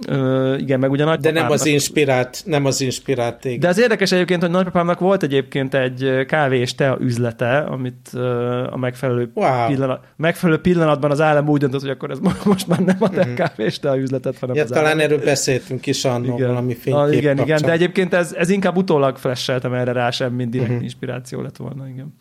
Ö, 0.07 0.57
igen, 0.57 0.79
meg 0.79 0.91
ugye 0.91 1.17
De 1.17 1.31
nem 1.31 1.51
az 1.51 1.67
inspirált, 1.67 2.43
nem 2.45 2.65
az 2.65 2.81
inspirált 2.81 3.41
téged. 3.41 3.61
De 3.61 3.69
az 3.69 3.79
érdekes 3.79 4.13
egyébként, 4.13 4.41
hogy 4.41 4.51
nagypapámnak 4.51 4.99
volt 4.99 5.23
egyébként 5.23 5.75
egy 5.75 6.25
kávé 6.27 6.59
és 6.59 6.75
tea 6.75 6.97
üzlete, 7.01 7.59
amit 7.59 8.09
a 8.71 8.77
megfelelő, 8.77 9.31
wow. 9.35 9.67
pillanat, 9.67 10.05
megfelelő 10.17 10.61
pillanatban 10.61 11.11
az 11.11 11.21
állam 11.21 11.49
úgy 11.49 11.61
döntött, 11.61 11.81
hogy 11.81 11.91
akkor 11.91 12.11
ez 12.11 12.19
most 12.45 12.67
már 12.67 12.79
nem 12.79 12.97
a 12.99 13.09
te 13.09 13.21
uh-huh. 13.21 13.35
kávé 13.35 13.65
és 13.65 13.79
tea 13.79 13.97
üzletet, 13.97 14.39
hanem 14.39 14.57
ja, 14.57 14.63
az 14.63 14.69
talán 14.69 14.87
állam. 14.87 15.01
erről 15.01 15.25
beszéltünk 15.25 15.87
is 15.87 16.05
annól 16.05 16.37
igen. 16.37 16.49
valami 16.49 16.75
fénykép 16.75 17.03
ah, 17.03 17.17
Igen, 17.17 17.37
kapcsán. 17.37 17.57
igen, 17.57 17.69
de 17.69 17.73
egyébként 17.73 18.15
ez, 18.15 18.33
ez 18.33 18.49
inkább 18.49 18.77
utólag 18.77 19.17
flasheltem 19.17 19.73
erre 19.73 19.93
rá, 19.93 20.11
sem, 20.11 20.33
mint 20.33 20.51
direkt 20.51 20.69
uh-huh. 20.69 20.85
inspiráció 20.85 21.41
lett 21.41 21.57
volna, 21.57 21.89
igen. 21.89 22.15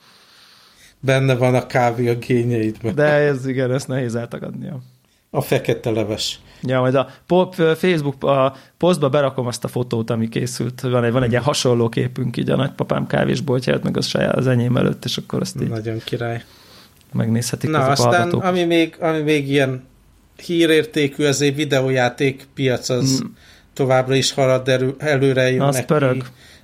Benne 0.99 1.35
van 1.35 1.55
a 1.55 1.65
kávé 1.65 2.09
a 2.09 2.15
gényeidben. 2.15 2.95
De 2.95 3.03
ez 3.03 3.47
igen, 3.47 3.71
ezt 3.71 3.87
nehéz 3.87 4.15
eltagadnia. 4.15 4.79
A 5.35 5.41
fekete 5.41 5.91
leves. 5.91 6.39
Ja, 6.61 6.79
majd 6.79 6.95
a 6.95 7.09
Facebook 7.75 8.23
a 8.23 8.55
posztba 8.77 9.09
berakom 9.09 9.47
azt 9.47 9.63
a 9.63 9.67
fotót, 9.67 10.09
ami 10.09 10.29
készült. 10.29 10.81
Van 10.81 11.03
egy, 11.03 11.11
van 11.11 11.23
egy 11.23 11.31
ilyen 11.31 11.43
hasonló 11.43 11.89
képünk 11.89 12.37
így 12.37 12.49
a 12.49 12.55
nagypapám 12.55 13.07
kávésboltját, 13.07 13.83
meg 13.83 13.97
az, 13.97 14.05
saját, 14.05 14.35
az 14.35 14.47
enyém 14.47 14.77
előtt, 14.77 15.05
és 15.05 15.17
akkor 15.17 15.41
azt 15.41 15.61
így 15.61 15.67
Nagyon 15.67 15.97
király. 16.03 16.43
megnézhetik 17.13 17.69
Na, 17.69 17.87
aztán 17.87 18.13
hallgatók. 18.13 18.43
ami 18.43 18.63
még, 18.63 18.95
ami 18.99 19.21
még 19.21 19.49
ilyen 19.49 19.83
hírértékű, 20.45 21.25
az 21.25 21.41
egy 21.41 21.55
videójáték 21.55 22.47
piac, 22.53 22.89
az 22.89 23.21
mm. 23.23 23.27
továbbra 23.73 24.15
is 24.15 24.31
halad 24.31 24.67
erő, 24.67 24.95
előre 24.97 25.51
jönnek 25.51 25.67
az 25.67 25.85
pörög. 25.85 26.23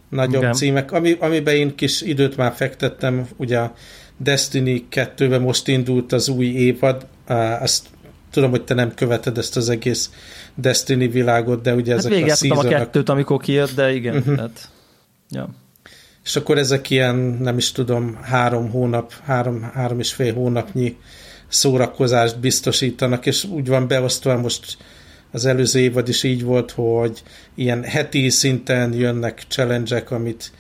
nagyobb 0.10 0.42
Igen. 0.42 0.54
címek, 0.54 0.92
ami, 0.92 1.16
amiben 1.20 1.56
én 1.56 1.76
kis 1.76 2.02
időt 2.02 2.38
már 2.38 2.54
fektettem, 2.56 3.28
ugye 3.38 3.58
a 3.58 3.74
Destiny 4.18 4.88
2-ben 4.92 5.42
most 5.42 5.68
indult 5.68 6.12
az 6.12 6.30
új 6.30 6.46
évad, 6.46 7.06
azt 7.60 7.88
tudom, 8.32 8.50
hogy 8.50 8.64
te 8.64 8.74
nem 8.74 8.94
követed 8.94 9.38
ezt 9.38 9.58
az 9.58 9.70
egész 9.70 10.12
Destiny 10.56 11.12
világot, 11.12 11.62
de 11.62 11.74
ugye 11.74 11.96
hát 11.96 12.06
ezek 12.06 12.24
a 12.24 12.36
seasonok... 12.36 12.64
a 12.64 12.68
kettőt, 12.68 13.10
amikor 13.10 13.42
kijött, 13.42 13.76
de 13.76 13.94
igen. 13.94 14.16
Uh-huh. 14.16 14.36
Tehát, 14.36 14.70
ja. 15.30 15.50
És 16.24 16.36
akkor 16.36 16.58
ezek 16.58 16.90
ilyen, 16.90 17.16
nem 17.16 17.58
is 17.58 17.72
tudom, 17.72 18.20
három 18.22 18.70
hónap, 18.70 19.14
három, 19.24 19.62
három 19.74 20.00
és 20.00 20.14
fél 20.14 20.34
hónapnyi 20.34 20.98
szórakozást 21.48 22.40
biztosítanak, 22.40 23.26
és 23.26 23.44
úgy 23.44 23.68
van 23.68 23.88
beosztva 23.88 24.38
most 24.38 24.78
az 25.32 25.46
előző 25.46 25.80
évad 25.80 26.10
is 26.10 26.24
így 26.24 26.44
volt, 26.44 26.72
hogy 26.72 27.24
ilyen 27.56 27.84
heti 27.84 28.30
szinten 28.30 28.94
jönnek 28.94 29.44
challenge 29.48 30.04
amit 30.10 30.52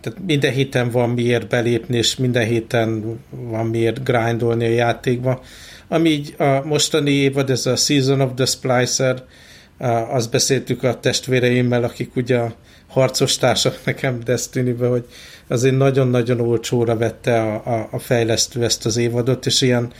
tehát 0.00 0.18
minden 0.26 0.52
héten 0.52 0.90
van 0.90 1.10
miért 1.10 1.48
belépni, 1.48 1.96
és 1.96 2.16
minden 2.16 2.46
héten 2.46 3.20
van 3.30 3.66
miért 3.66 4.04
grindolni 4.04 4.64
a 4.64 4.68
játékba. 4.68 5.42
Ami 5.92 6.08
így 6.08 6.34
a 6.38 6.64
mostani 6.64 7.10
évad, 7.10 7.50
ez 7.50 7.66
a 7.66 7.76
Season 7.76 8.20
of 8.20 8.30
the 8.34 8.44
Splicer, 8.44 9.22
azt 10.10 10.30
beszéltük 10.30 10.82
a 10.82 11.00
testvéreimmel, 11.00 11.84
akik 11.84 12.16
ugye 12.16 12.38
a 12.38 12.54
harcos 12.88 13.36
társak 13.36 13.78
nekem 13.84 14.20
Destiny-be, 14.24 14.86
hogy 14.86 15.04
azért 15.48 15.76
nagyon-nagyon 15.76 16.40
olcsóra 16.40 16.96
vette 16.96 17.40
a, 17.40 17.54
a, 17.54 17.88
a 17.90 17.98
fejlesztő 17.98 18.64
ezt 18.64 18.86
az 18.86 18.96
évadot, 18.96 19.46
és 19.46 19.60
ilyen 19.60 19.92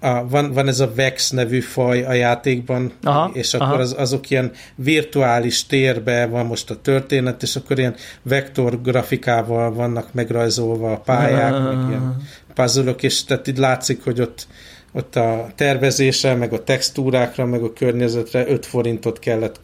a, 0.00 0.28
van, 0.28 0.52
van 0.52 0.68
ez 0.68 0.80
a 0.80 0.92
Vex 0.94 1.30
nevű 1.30 1.60
faj 1.60 2.04
a 2.04 2.12
játékban, 2.12 2.92
aha, 3.02 3.30
és 3.32 3.54
akkor 3.54 3.66
aha. 3.66 3.78
Az, 3.78 3.94
azok 3.98 4.30
ilyen 4.30 4.52
virtuális 4.74 5.66
térbe 5.66 6.26
van 6.26 6.46
most 6.46 6.70
a 6.70 6.80
történet, 6.80 7.42
és 7.42 7.56
akkor 7.56 7.78
ilyen 7.78 7.94
vektor 8.22 8.82
grafikával 8.82 9.72
vannak 9.72 10.12
megrajzolva 10.12 10.92
a 10.92 11.00
pályák, 11.00 11.52
meg 11.52 11.88
ilyen 11.88 12.16
puzzle 12.54 12.90
és 13.00 13.24
tehát 13.24 13.48
így 13.48 13.58
látszik, 13.58 14.04
hogy 14.04 14.20
ott 14.20 14.46
ott 14.92 15.16
a 15.16 15.48
tervezésre, 15.54 16.34
meg 16.34 16.52
a 16.52 16.64
textúrákra, 16.64 17.46
meg 17.46 17.62
a 17.62 17.72
környezetre 17.72 18.48
5 18.48 18.66
forintot 18.66 19.18
kellett 19.18 19.60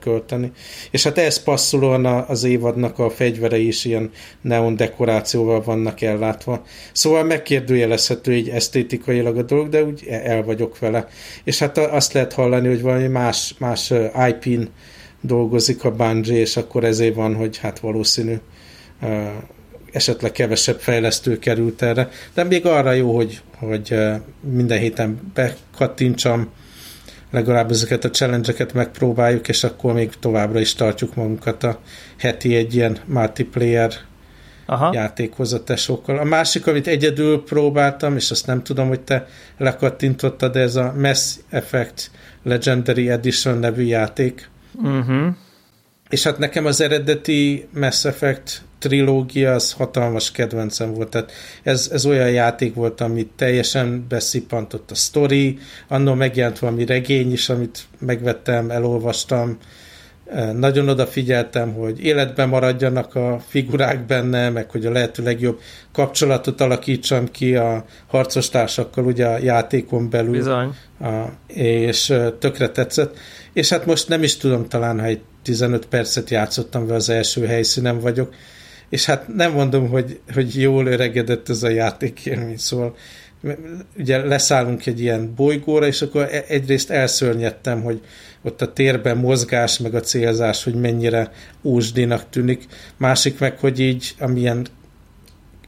költeni. 0.00 0.52
És 0.90 1.02
hát 1.02 1.18
ehhez 1.18 1.42
passzolóan 1.42 2.04
az 2.06 2.44
évadnak 2.44 2.98
a 2.98 3.10
fegyverei 3.10 3.66
is 3.66 3.84
ilyen 3.84 4.10
neon 4.40 4.76
dekorációval 4.76 5.62
vannak 5.62 6.00
ellátva. 6.02 6.64
Szóval 6.92 7.24
megkérdőjelezhető 7.24 8.34
így 8.34 8.48
esztétikailag 8.48 9.36
a 9.36 9.42
dolog, 9.42 9.68
de 9.68 9.84
úgy 9.84 10.06
el 10.08 10.42
vagyok 10.42 10.78
vele. 10.78 11.08
És 11.44 11.58
hát 11.58 11.78
azt 11.78 12.12
lehet 12.12 12.32
hallani, 12.32 12.68
hogy 12.68 12.82
valami 12.82 13.06
más, 13.06 13.54
más 13.58 13.92
IP-n 14.28 14.62
dolgozik 15.20 15.84
a 15.84 15.90
Bungie, 15.90 16.40
és 16.40 16.56
akkor 16.56 16.84
ezért 16.84 17.14
van, 17.14 17.34
hogy 17.34 17.58
hát 17.58 17.78
valószínű 17.78 18.34
esetleg 19.94 20.32
kevesebb 20.32 20.80
fejlesztő 20.80 21.38
került 21.38 21.82
erre, 21.82 22.08
de 22.34 22.44
még 22.44 22.66
arra 22.66 22.92
jó, 22.92 23.14
hogy, 23.14 23.40
hogy 23.58 23.98
minden 24.40 24.78
héten 24.78 25.32
bekattintsam, 25.34 26.52
legalább 27.30 27.70
ezeket 27.70 28.04
a 28.04 28.10
challenge 28.10 28.66
megpróbáljuk, 28.74 29.48
és 29.48 29.64
akkor 29.64 29.92
még 29.92 30.12
továbbra 30.20 30.60
is 30.60 30.74
tartjuk 30.74 31.14
magunkat 31.14 31.62
a 31.62 31.80
heti 32.18 32.54
egy 32.56 32.74
ilyen 32.74 32.98
multiplayer 33.06 33.92
Aha. 34.66 34.90
játékhoz 34.94 35.52
a 35.52 35.64
tesókkal. 35.64 36.18
A 36.18 36.24
másik, 36.24 36.66
amit 36.66 36.86
egyedül 36.86 37.44
próbáltam, 37.44 38.16
és 38.16 38.30
azt 38.30 38.46
nem 38.46 38.62
tudom, 38.62 38.88
hogy 38.88 39.00
te 39.00 39.26
lekattintottad, 39.58 40.52
de 40.52 40.60
ez 40.60 40.76
a 40.76 40.94
Mass 40.98 41.36
Effect 41.50 42.10
Legendary 42.42 43.10
Edition 43.10 43.58
nevű 43.58 43.82
játék. 43.82 44.50
Uh-huh. 44.82 45.26
És 46.08 46.22
hát 46.22 46.38
nekem 46.38 46.66
az 46.66 46.80
eredeti 46.80 47.68
Mass 47.72 48.04
Effect 48.04 48.62
trilógia 48.84 49.52
az 49.52 49.72
hatalmas 49.72 50.30
kedvencem 50.30 50.94
volt. 50.94 51.08
Tehát 51.08 51.32
ez, 51.62 51.88
ez 51.92 52.06
olyan 52.06 52.30
játék 52.30 52.74
volt, 52.74 53.00
amit 53.00 53.30
teljesen 53.36 54.06
beszippantott 54.08 54.90
a 54.90 54.94
sztori, 54.94 55.58
annól 55.88 56.14
megjelent 56.14 56.58
valami 56.58 56.84
regény 56.84 57.32
is, 57.32 57.48
amit 57.48 57.86
megvettem, 57.98 58.70
elolvastam, 58.70 59.58
nagyon 60.52 60.88
odafigyeltem, 60.88 61.72
hogy 61.72 62.04
életben 62.04 62.48
maradjanak 62.48 63.14
a 63.14 63.40
figurák 63.48 64.06
benne, 64.06 64.50
meg 64.50 64.70
hogy 64.70 64.86
a 64.86 64.90
lehető 64.90 65.22
legjobb 65.22 65.60
kapcsolatot 65.92 66.60
alakítsam 66.60 67.30
ki 67.30 67.54
a 67.54 67.84
harcos 68.06 68.48
társakkal 68.48 69.04
ugye 69.04 69.26
a 69.26 69.38
játékon 69.38 70.10
belül. 70.10 70.32
Bizony. 70.32 70.74
A, 71.00 71.06
és 71.46 72.14
tökre 72.38 72.68
tetszett. 72.68 73.16
És 73.52 73.68
hát 73.68 73.86
most 73.86 74.08
nem 74.08 74.22
is 74.22 74.36
tudom, 74.36 74.68
talán 74.68 75.00
ha 75.00 75.06
egy 75.06 75.20
15 75.42 75.86
percet 75.86 76.30
játszottam 76.30 76.86
vele 76.86 76.96
az 76.96 77.08
első 77.08 77.46
helyszínen 77.46 78.00
vagyok, 78.00 78.34
és 78.88 79.04
hát 79.04 79.34
nem 79.34 79.52
mondom, 79.52 79.88
hogy, 79.88 80.20
hogy 80.34 80.60
jól 80.60 80.86
öregedett 80.86 81.48
ez 81.48 81.62
a 81.62 81.68
játékélmény, 81.68 82.56
szóval 82.56 82.96
ugye 83.98 84.24
leszállunk 84.24 84.86
egy 84.86 85.00
ilyen 85.00 85.34
bolygóra, 85.36 85.86
és 85.86 86.02
akkor 86.02 86.22
e-, 86.22 86.44
egyrészt 86.48 86.90
elszörnyedtem, 86.90 87.82
hogy 87.82 88.00
ott 88.42 88.62
a 88.62 88.72
térben 88.72 89.16
mozgás, 89.16 89.78
meg 89.78 89.94
a 89.94 90.00
célzás, 90.00 90.64
hogy 90.64 90.74
mennyire 90.74 91.32
úsdinak 91.62 92.30
tűnik. 92.30 92.66
Másik 92.96 93.38
meg, 93.38 93.58
hogy 93.58 93.80
így, 93.80 94.14
amilyen 94.18 94.66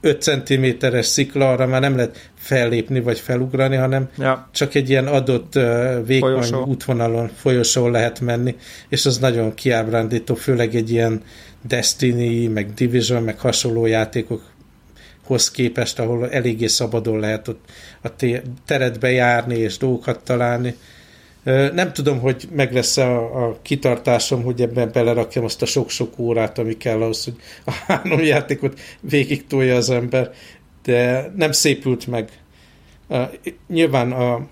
5 0.07 0.23
cm-es 0.23 1.07
szikla, 1.07 1.51
arra 1.51 1.67
már 1.67 1.81
nem 1.81 1.97
lehet 1.97 2.31
fellépni 2.35 3.01
vagy 3.01 3.19
felugrani, 3.19 3.77
hanem 3.77 4.09
ja. 4.19 4.49
csak 4.53 4.75
egy 4.75 4.91
ilyen 4.91 5.07
adott 5.07 5.53
vékony 6.07 6.31
Folyosó. 6.31 6.65
útvonalon, 6.65 7.31
folyosón 7.37 7.91
lehet 7.91 8.21
menni, 8.21 8.57
és 8.89 9.07
az 9.07 9.19
nagyon 9.19 9.55
kiábrándító, 9.55 10.35
főleg 10.35 10.75
egy 10.75 10.91
ilyen 10.91 11.23
Destiny, 11.69 12.51
meg 12.51 12.75
Division, 12.75 13.23
meg 13.23 13.39
hasonló 13.39 13.87
játékokhoz 13.87 15.51
képest, 15.51 15.99
ahol 15.99 16.31
eléggé 16.31 16.67
szabadon 16.67 17.21
lehet 17.21 17.49
ott 17.49 17.65
a 18.03 18.09
teretbe 18.67 19.11
járni 19.11 19.57
és 19.57 19.79
dolgokat 19.79 20.21
találni. 20.25 20.75
Nem 21.75 21.93
tudom, 21.93 22.21
hogy 22.21 22.49
meg 22.53 22.73
lesz 22.73 22.97
a, 22.97 23.47
a 23.47 23.59
kitartásom, 23.63 24.43
hogy 24.43 24.61
ebben 24.61 24.91
belerakjam 24.93 25.45
azt 25.45 25.63
a 25.63 25.67
sok-sok 25.67 26.19
órát, 26.19 26.59
ami 26.59 26.77
kell 26.77 27.03
ahhoz, 27.03 27.25
hogy 27.25 27.37
a 27.65 27.71
három 27.87 28.21
játékot 28.21 28.81
végig 29.01 29.47
tolja 29.47 29.77
az 29.77 29.91
ember, 29.91 30.31
de 30.83 31.33
nem 31.37 31.53
szépült 31.53 32.07
meg. 32.07 32.31
Nyilván 33.69 34.13
a 34.13 34.47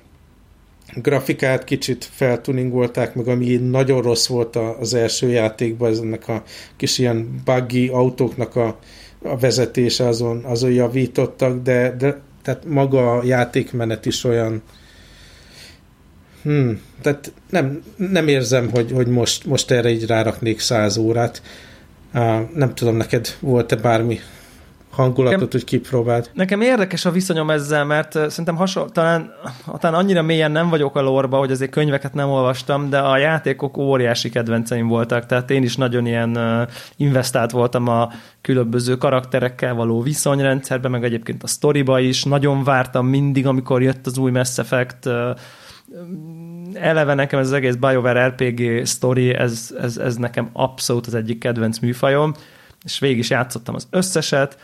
grafikát 0.94 1.64
kicsit 1.64 2.04
feltuningolták, 2.04 3.14
meg 3.14 3.28
ami 3.28 3.56
nagyon 3.56 4.02
rossz 4.02 4.26
volt 4.26 4.56
az 4.56 4.94
első 4.94 5.28
játékban, 5.28 5.90
ez 5.90 5.98
ennek 5.98 6.28
a 6.28 6.42
kis 6.76 6.98
ilyen 6.98 7.42
buggy 7.44 7.90
autóknak 7.92 8.56
a, 8.56 8.78
a 9.22 9.36
vezetése 9.36 10.06
azon, 10.06 10.44
azon 10.44 10.70
javítottak, 10.72 11.62
de, 11.62 11.94
de 11.98 12.20
tehát 12.42 12.64
maga 12.64 13.18
a 13.18 13.24
játékmenet 13.24 14.06
is 14.06 14.24
olyan 14.24 14.62
hmm, 16.44 16.80
tehát 17.02 17.32
nem, 17.50 17.82
nem 17.96 18.28
érzem, 18.28 18.70
hogy, 18.70 18.92
hogy 18.92 19.06
most, 19.06 19.44
most 19.44 19.70
erre 19.70 19.90
így 19.90 20.06
ráraknék 20.06 20.60
száz 20.60 20.96
órát. 20.96 21.42
Uh, 22.14 22.40
nem 22.54 22.74
tudom, 22.74 22.96
neked 22.96 23.36
volt-e 23.40 23.76
bármi 23.76 24.20
hangulatot, 24.94 25.40
nekem, 25.40 25.48
hogy 25.52 25.64
kipróbált. 25.64 26.30
Nekem 26.34 26.60
érdekes 26.60 27.04
a 27.04 27.10
viszonyom 27.10 27.50
ezzel, 27.50 27.84
mert 27.84 28.12
szerintem 28.12 28.56
hasonló, 28.56 28.88
talán, 28.88 29.32
talán 29.78 30.00
annyira 30.00 30.22
mélyen 30.22 30.50
nem 30.50 30.68
vagyok 30.68 30.96
a 30.96 31.00
lorba, 31.00 31.38
hogy 31.38 31.50
azért 31.50 31.70
könyveket 31.70 32.14
nem 32.14 32.28
olvastam, 32.28 32.90
de 32.90 32.98
a 32.98 33.18
játékok 33.18 33.76
óriási 33.76 34.30
kedvenceim 34.30 34.88
voltak, 34.88 35.26
tehát 35.26 35.50
én 35.50 35.62
is 35.62 35.76
nagyon 35.76 36.06
ilyen 36.06 36.38
investált 36.96 37.50
voltam 37.50 37.88
a 37.88 38.08
különböző 38.40 38.96
karakterekkel 38.96 39.74
való 39.74 40.02
viszonyrendszerbe, 40.02 40.88
meg 40.88 41.04
egyébként 41.04 41.42
a 41.42 41.46
sztoriba 41.46 42.00
is, 42.00 42.24
nagyon 42.24 42.64
vártam 42.64 43.06
mindig, 43.06 43.46
amikor 43.46 43.82
jött 43.82 44.06
az 44.06 44.18
új 44.18 44.30
Mass 44.30 44.58
Effect, 44.58 45.08
eleve 46.74 47.14
nekem 47.14 47.38
ez 47.38 47.46
az 47.46 47.52
egész 47.52 47.74
BioWare 47.74 48.26
RPG 48.26 48.86
story, 48.86 49.34
ez, 49.34 49.74
ez, 49.80 49.96
ez 49.96 50.16
nekem 50.16 50.50
abszolút 50.52 51.06
az 51.06 51.14
egyik 51.14 51.38
kedvenc 51.38 51.78
műfajom, 51.78 52.34
és 52.84 52.98
végig 52.98 53.18
is 53.18 53.30
játszottam 53.30 53.74
az 53.74 53.86
összeset, 53.90 54.58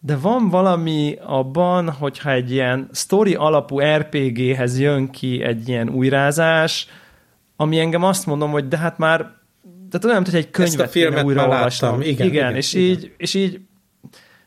de 0.00 0.16
van 0.16 0.48
valami 0.48 1.18
abban, 1.24 1.90
hogyha 1.90 2.30
egy 2.30 2.50
ilyen 2.50 2.88
story 2.92 3.34
alapú 3.34 3.80
RPG-hez 3.80 4.78
jön 4.80 5.10
ki 5.10 5.42
egy 5.42 5.68
ilyen 5.68 5.88
újrázás, 5.88 6.88
ami 7.56 7.78
engem 7.78 8.02
azt 8.02 8.26
mondom, 8.26 8.50
hogy 8.50 8.68
de 8.68 8.76
hát 8.76 8.98
már 8.98 9.34
tehát 9.90 10.04
olyan, 10.04 10.24
hogy 10.24 10.34
egy 10.34 10.50
könyvet 10.50 10.96
Ezt 10.96 11.16
a 11.16 11.22
újra 11.22 11.42
olvastam. 11.42 12.00
Igen, 12.00 12.12
igen, 12.12 12.26
igen, 12.26 12.56
és, 12.56 12.74
igen. 12.74 12.88
Így, 12.88 13.14
és 13.16 13.34
így 13.34 13.60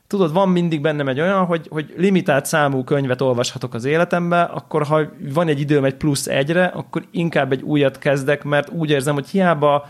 tudod, 0.10 0.34
van 0.34 0.50
mindig 0.50 0.82
bennem 0.82 1.08
egy 1.08 1.20
olyan, 1.20 1.46
hogy, 1.46 1.68
hogy 1.70 1.94
limitált 1.98 2.46
számú 2.46 2.84
könyvet 2.84 3.22
olvashatok 3.22 3.74
az 3.74 3.86
életembe, 3.86 4.42
akkor 4.42 4.84
ha 4.84 5.02
van 5.34 5.48
egy 5.48 5.60
időm 5.60 5.84
egy 5.84 5.96
plusz 5.96 6.28
egyre, 6.28 6.66
akkor 6.66 7.04
inkább 7.12 7.52
egy 7.52 7.62
újat 7.62 8.00
kezdek, 8.00 8.44
mert 8.44 8.70
úgy 8.70 8.90
érzem, 8.90 9.14
hogy 9.14 9.30
hiába 9.30 9.86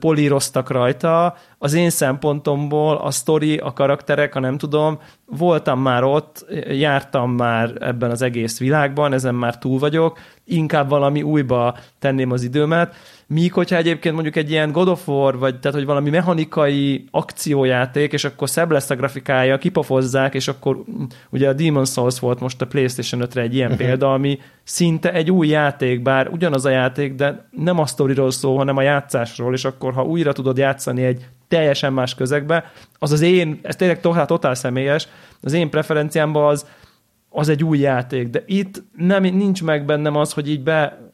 políroztak 0.00 0.70
rajta, 0.70 1.36
az 1.58 1.74
én 1.74 1.90
szempontomból 1.90 2.96
a 2.96 3.10
sztori, 3.10 3.56
a 3.56 3.72
karakterek, 3.72 4.32
ha 4.32 4.40
nem 4.40 4.58
tudom, 4.58 4.98
voltam 5.26 5.80
már 5.80 6.04
ott, 6.04 6.46
jártam 6.68 7.30
már 7.30 7.72
ebben 7.80 8.10
az 8.10 8.22
egész 8.22 8.58
világban, 8.58 9.12
ezen 9.12 9.34
már 9.34 9.58
túl 9.58 9.78
vagyok, 9.78 10.18
inkább 10.44 10.88
valami 10.88 11.22
újba 11.22 11.76
tenném 11.98 12.30
az 12.30 12.42
időmet, 12.42 12.94
Míg, 13.32 13.52
hogyha 13.52 13.76
egyébként 13.76 14.14
mondjuk 14.14 14.36
egy 14.36 14.50
ilyen 14.50 14.72
God 14.72 14.88
of 14.88 15.08
War, 15.08 15.38
vagy 15.38 15.60
tehát, 15.60 15.76
hogy 15.76 15.86
valami 15.86 16.10
mechanikai 16.10 17.04
akciójáték, 17.10 18.12
és 18.12 18.24
akkor 18.24 18.48
szebb 18.48 18.70
lesz 18.70 18.90
a 18.90 18.94
grafikája, 18.94 19.58
kipofozzák, 19.58 20.34
és 20.34 20.48
akkor 20.48 20.76
mm, 20.76 21.04
ugye 21.30 21.48
a 21.48 21.52
Demon 21.52 21.84
Souls 21.84 22.18
volt 22.18 22.40
most 22.40 22.60
a 22.60 22.66
PlayStation 22.66 23.28
5-re 23.30 23.40
egy 23.40 23.54
ilyen 23.54 23.70
uh-huh. 23.70 23.86
példa, 23.86 24.12
ami 24.12 24.38
szinte 24.62 25.12
egy 25.12 25.30
új 25.30 25.48
játék, 25.48 26.02
bár 26.02 26.28
ugyanaz 26.28 26.64
a 26.64 26.70
játék, 26.70 27.14
de 27.14 27.48
nem 27.50 27.78
a 27.78 27.86
sztoriról 27.86 28.30
szól, 28.30 28.56
hanem 28.56 28.76
a 28.76 28.82
játszásról, 28.82 29.54
és 29.54 29.64
akkor 29.64 29.92
ha 29.92 30.04
újra 30.04 30.32
tudod 30.32 30.56
játszani 30.56 31.02
egy 31.02 31.26
teljesen 31.48 31.92
más 31.92 32.14
közegbe, 32.14 32.72
az 32.98 33.12
az 33.12 33.20
én, 33.20 33.58
ez 33.62 33.76
tényleg 33.76 34.00
totál, 34.00 34.26
totál 34.26 34.54
személyes, 34.54 35.08
az 35.40 35.52
én 35.52 35.70
preferenciámban 35.70 36.48
az, 36.48 36.66
az 37.28 37.48
egy 37.48 37.64
új 37.64 37.78
játék, 37.78 38.28
de 38.28 38.42
itt 38.46 38.82
nem, 38.96 39.22
nincs 39.22 39.62
meg 39.62 39.84
bennem 39.84 40.16
az, 40.16 40.32
hogy 40.32 40.50
így 40.50 40.62
be 40.62 41.09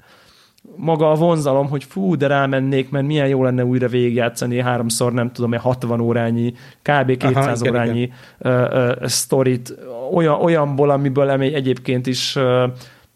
maga 0.77 1.11
a 1.11 1.15
vonzalom, 1.15 1.69
hogy 1.69 1.85
fú, 1.85 2.17
de 2.17 2.27
rámennék, 2.27 2.91
mert 2.91 3.07
milyen 3.07 3.29
jó 3.29 3.43
lenne 3.43 3.65
újra 3.65 3.89
végigjátszani 3.89 4.61
háromszor, 4.61 5.13
nem 5.13 5.33
tudom, 5.33 5.53
60 5.53 6.01
órányi, 6.01 6.55
kb. 6.83 7.17
200 7.17 7.63
Aha, 7.63 7.71
órányi 7.71 8.01
igen. 8.01 8.13
Uh, 8.39 8.97
uh, 9.01 9.07
sztorit, 9.07 9.79
olyan, 10.13 10.41
olyanból, 10.41 10.91
amiből 10.91 11.31
egyébként 11.31 12.07
is 12.07 12.37
uh, 12.37 12.63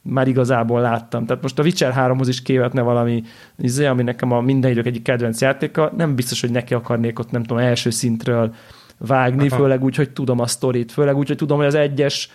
már 0.03 0.29
igazából 0.29 0.81
láttam. 0.81 1.27
Tehát 1.27 1.43
most 1.43 1.59
a 1.59 1.63
Witcher 1.63 1.95
3-hoz 1.97 2.29
is 2.29 2.43
kévetne 2.43 2.81
valami, 2.81 3.23
izé, 3.59 3.87
ami 3.87 4.03
nekem 4.03 4.33
a 4.33 4.41
minden 4.41 4.71
idők 4.71 4.87
egyik 4.87 5.03
kedvenc 5.03 5.41
játéka, 5.41 5.93
nem 5.97 6.15
biztos, 6.15 6.41
hogy 6.41 6.51
neki 6.51 6.75
akarnék 6.75 7.19
ott, 7.19 7.31
nem 7.31 7.43
tudom, 7.43 7.63
első 7.63 7.91
szintről 7.91 8.55
vágni, 8.99 9.49
Aha. 9.49 9.57
főleg 9.57 9.85
úgy, 9.85 9.97
hogy 9.97 10.11
tudom 10.11 10.39
a 10.39 10.47
sztorit, 10.47 10.93
főleg 10.93 11.17
úgy, 11.17 11.29
hogy 11.29 11.37
tudom, 11.37 11.59
hogy 11.59 11.67
az 11.67 11.75
egyes 11.75 12.31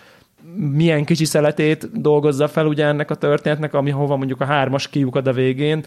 milyen 0.54 1.04
kicsi 1.04 1.24
szeletét 1.24 2.00
dolgozza 2.00 2.48
fel 2.48 2.66
ugye 2.66 2.84
ennek 2.84 3.10
a 3.10 3.14
történetnek, 3.14 3.74
ami 3.74 3.90
hova 3.90 4.16
mondjuk 4.16 4.40
a 4.40 4.44
hármas 4.44 4.88
kiukad 4.88 5.26
a 5.26 5.32
végén, 5.32 5.84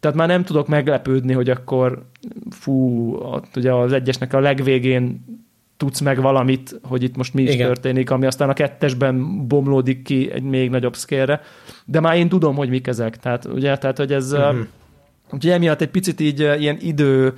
tehát 0.00 0.16
már 0.16 0.28
nem 0.28 0.44
tudok 0.44 0.68
meglepődni, 0.68 1.32
hogy 1.32 1.50
akkor 1.50 2.06
fú, 2.50 3.10
ott 3.14 3.56
ugye 3.56 3.72
az 3.72 3.92
egyesnek 3.92 4.32
a 4.32 4.40
legvégén 4.40 5.24
tudsz 5.76 6.00
meg 6.00 6.20
valamit, 6.20 6.80
hogy 6.82 7.02
itt 7.02 7.16
most 7.16 7.34
mi 7.34 7.42
is 7.42 7.54
Igen. 7.54 7.66
történik, 7.66 8.10
ami 8.10 8.26
aztán 8.26 8.48
a 8.48 8.52
kettesben 8.52 9.46
bomlódik 9.48 10.02
ki 10.02 10.30
egy 10.32 10.42
még 10.42 10.70
nagyobb 10.70 10.96
szkérre. 10.96 11.40
De 11.84 12.00
már 12.00 12.16
én 12.16 12.28
tudom, 12.28 12.56
hogy 12.56 12.68
mik 12.68 12.86
ezek. 12.86 13.16
Tehát, 13.16 13.44
ugye, 13.44 13.76
tehát 13.76 13.98
hogy 13.98 14.12
ez... 14.12 14.32
Uh-huh. 14.32 14.66
Úgyhogy 15.30 15.52
emiatt 15.52 15.80
egy 15.80 15.90
picit 15.90 16.20
így 16.20 16.40
ilyen 16.40 16.76
idő 16.80 17.34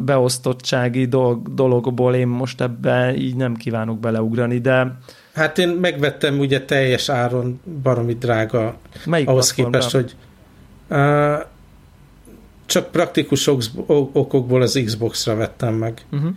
beosztottsági 0.00 1.06
dolog, 1.06 1.54
dologból 1.54 2.14
én 2.14 2.28
most 2.28 2.60
ebbe 2.60 3.16
így 3.16 3.36
nem 3.36 3.54
kívánok 3.54 4.00
beleugrani, 4.00 4.58
de 4.58 4.98
Hát 5.40 5.58
én 5.58 5.68
megvettem 5.68 6.38
ugye 6.38 6.64
teljes 6.64 7.08
áron 7.08 7.60
baromi 7.82 8.14
drága 8.14 8.76
Melyik 9.04 9.28
ahhoz 9.28 9.52
képest, 9.52 9.90
hogy 9.90 10.14
uh, 10.88 11.38
csak 12.66 12.90
praktikus 12.90 13.46
okokból 13.86 14.62
az 14.62 14.80
Xbox-ra 14.84 15.34
vettem 15.34 15.74
meg, 15.74 16.04
uh-huh. 16.12 16.30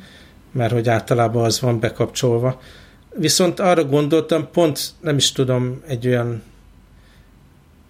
mert 0.52 0.72
hogy 0.72 0.90
általában 0.90 1.44
az 1.44 1.62
van 1.62 1.80
bekapcsolva. 1.80 2.62
Viszont 3.16 3.60
arra 3.60 3.86
gondoltam, 3.86 4.48
pont 4.52 4.92
nem 5.00 5.18
is 5.18 5.32
tudom, 5.32 5.82
egy 5.88 6.08
olyan 6.08 6.44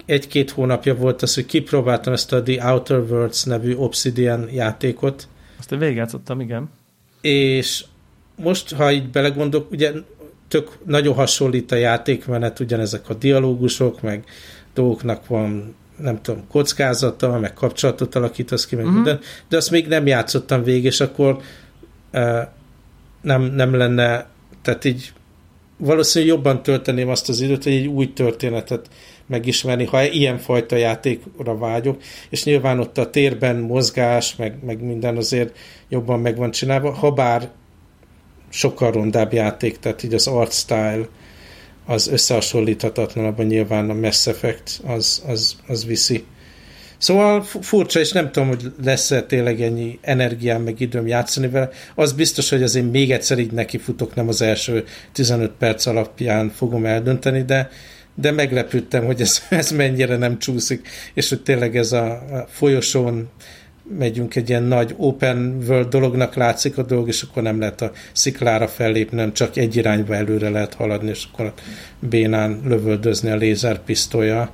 egy-két 0.05 0.51
hónapja 0.51 0.95
volt 0.95 1.21
az, 1.21 1.33
hogy 1.33 1.45
kipróbáltam 1.45 2.13
ezt 2.13 2.33
a 2.33 2.43
The 2.43 2.71
Outer 2.71 2.99
Worlds 2.99 3.43
nevű 3.43 3.75
Obsidian 3.75 4.49
játékot. 4.51 5.27
Azt 5.59 5.71
én 5.71 5.79
végigjátszottam, 5.79 6.39
igen. 6.39 6.69
És 7.21 7.85
most, 8.35 8.73
ha 8.73 8.91
így 8.91 9.09
belegondolok, 9.09 9.71
ugye 9.71 9.91
tök 10.53 10.77
nagyon 10.85 11.13
hasonlít 11.13 11.71
a 11.71 11.75
játékmenet, 11.75 12.59
ugyanezek 12.59 13.09
a 13.09 13.13
dialógusok, 13.13 14.01
meg 14.01 14.23
dolgoknak 14.73 15.27
van 15.27 15.75
nem 15.97 16.21
tudom, 16.21 16.47
kockázata, 16.47 17.39
meg 17.39 17.53
kapcsolatot 17.53 18.15
alakítasz 18.15 18.65
ki, 18.65 18.75
meg 18.75 18.85
uh-huh. 18.85 19.01
minden, 19.01 19.19
de 19.49 19.57
azt 19.57 19.71
még 19.71 19.87
nem 19.87 20.07
játszottam 20.07 20.63
végig, 20.63 20.83
és 20.83 20.99
akkor 20.99 21.37
uh, 22.13 22.39
nem, 23.21 23.41
nem 23.41 23.73
lenne, 23.75 24.27
tehát 24.61 24.85
így 24.85 25.13
valószínűleg 25.77 26.35
jobban 26.35 26.63
tölteném 26.63 27.09
azt 27.09 27.29
az 27.29 27.41
időt, 27.41 27.63
hogy 27.63 27.73
egy 27.73 27.87
új 27.87 28.13
történetet 28.13 28.89
megismerni, 29.25 29.85
ha 29.85 30.03
ilyen 30.03 30.37
fajta 30.37 30.75
játékra 30.75 31.57
vágyok, 31.57 32.01
és 32.29 32.43
nyilván 32.43 32.79
ott 32.79 32.97
a 32.97 33.09
térben 33.09 33.55
mozgás, 33.55 34.35
meg, 34.35 34.63
meg 34.65 34.81
minden 34.81 35.17
azért 35.17 35.57
jobban 35.89 36.19
meg 36.19 36.37
van 36.37 36.51
csinálva, 36.51 36.91
ha 36.91 37.11
bár 37.11 37.49
sokkal 38.53 38.91
rondább 38.91 39.33
játék, 39.33 39.79
tehát 39.79 40.03
így 40.03 40.13
az 40.13 40.27
art 40.27 40.53
style 40.53 41.07
az 41.85 42.07
összehasonlíthatatlanabb, 42.07 43.43
nyilván 43.43 43.89
a 43.89 43.93
Mass 43.93 44.27
Effect 44.27 44.81
az, 44.85 45.23
az, 45.27 45.55
az 45.67 45.85
viszi. 45.85 46.23
Szóval 46.97 47.43
furcsa, 47.43 47.99
és 47.99 48.11
nem 48.11 48.31
tudom, 48.31 48.47
hogy 48.47 48.71
lesz-e 48.83 49.23
tényleg 49.23 49.61
ennyi 49.61 49.99
energiám, 50.01 50.61
meg 50.61 50.79
időm 50.79 51.07
játszani 51.07 51.47
vele. 51.47 51.69
Az 51.95 52.13
biztos, 52.13 52.49
hogy 52.49 52.63
azért 52.63 52.91
még 52.91 53.11
egyszer 53.11 53.39
így 53.39 53.51
nekifutok, 53.51 54.15
nem 54.15 54.27
az 54.27 54.41
első 54.41 54.83
15 55.11 55.51
perc 55.51 55.85
alapján 55.85 56.49
fogom 56.49 56.85
eldönteni, 56.85 57.41
de, 57.41 57.69
de 58.15 58.31
meglepődtem, 58.31 59.05
hogy 59.05 59.21
ez, 59.21 59.43
ez 59.49 59.71
mennyire 59.71 60.17
nem 60.17 60.39
csúszik, 60.39 60.87
és 61.13 61.29
hogy 61.29 61.41
tényleg 61.41 61.77
ez 61.77 61.91
a, 61.91 62.11
a 62.11 62.47
folyosón 62.49 63.29
megyünk 63.97 64.35
egy 64.35 64.49
ilyen 64.49 64.63
nagy 64.63 64.93
open 64.97 65.63
world 65.67 65.87
dolognak 65.87 66.35
látszik 66.35 66.77
a 66.77 66.83
dolog, 66.83 67.07
és 67.07 67.21
akkor 67.21 67.43
nem 67.43 67.59
lehet 67.59 67.81
a 67.81 67.91
sziklára 68.13 68.67
fellépni, 68.67 69.17
nem 69.17 69.33
csak 69.33 69.57
egy 69.57 69.75
irányba 69.75 70.15
előre 70.15 70.49
lehet 70.49 70.73
haladni, 70.73 71.09
és 71.09 71.27
akkor 71.31 71.53
bénán 71.99 72.61
lövöldözni 72.65 73.29
a 73.29 73.35
lézerpisztolya. 73.35 74.49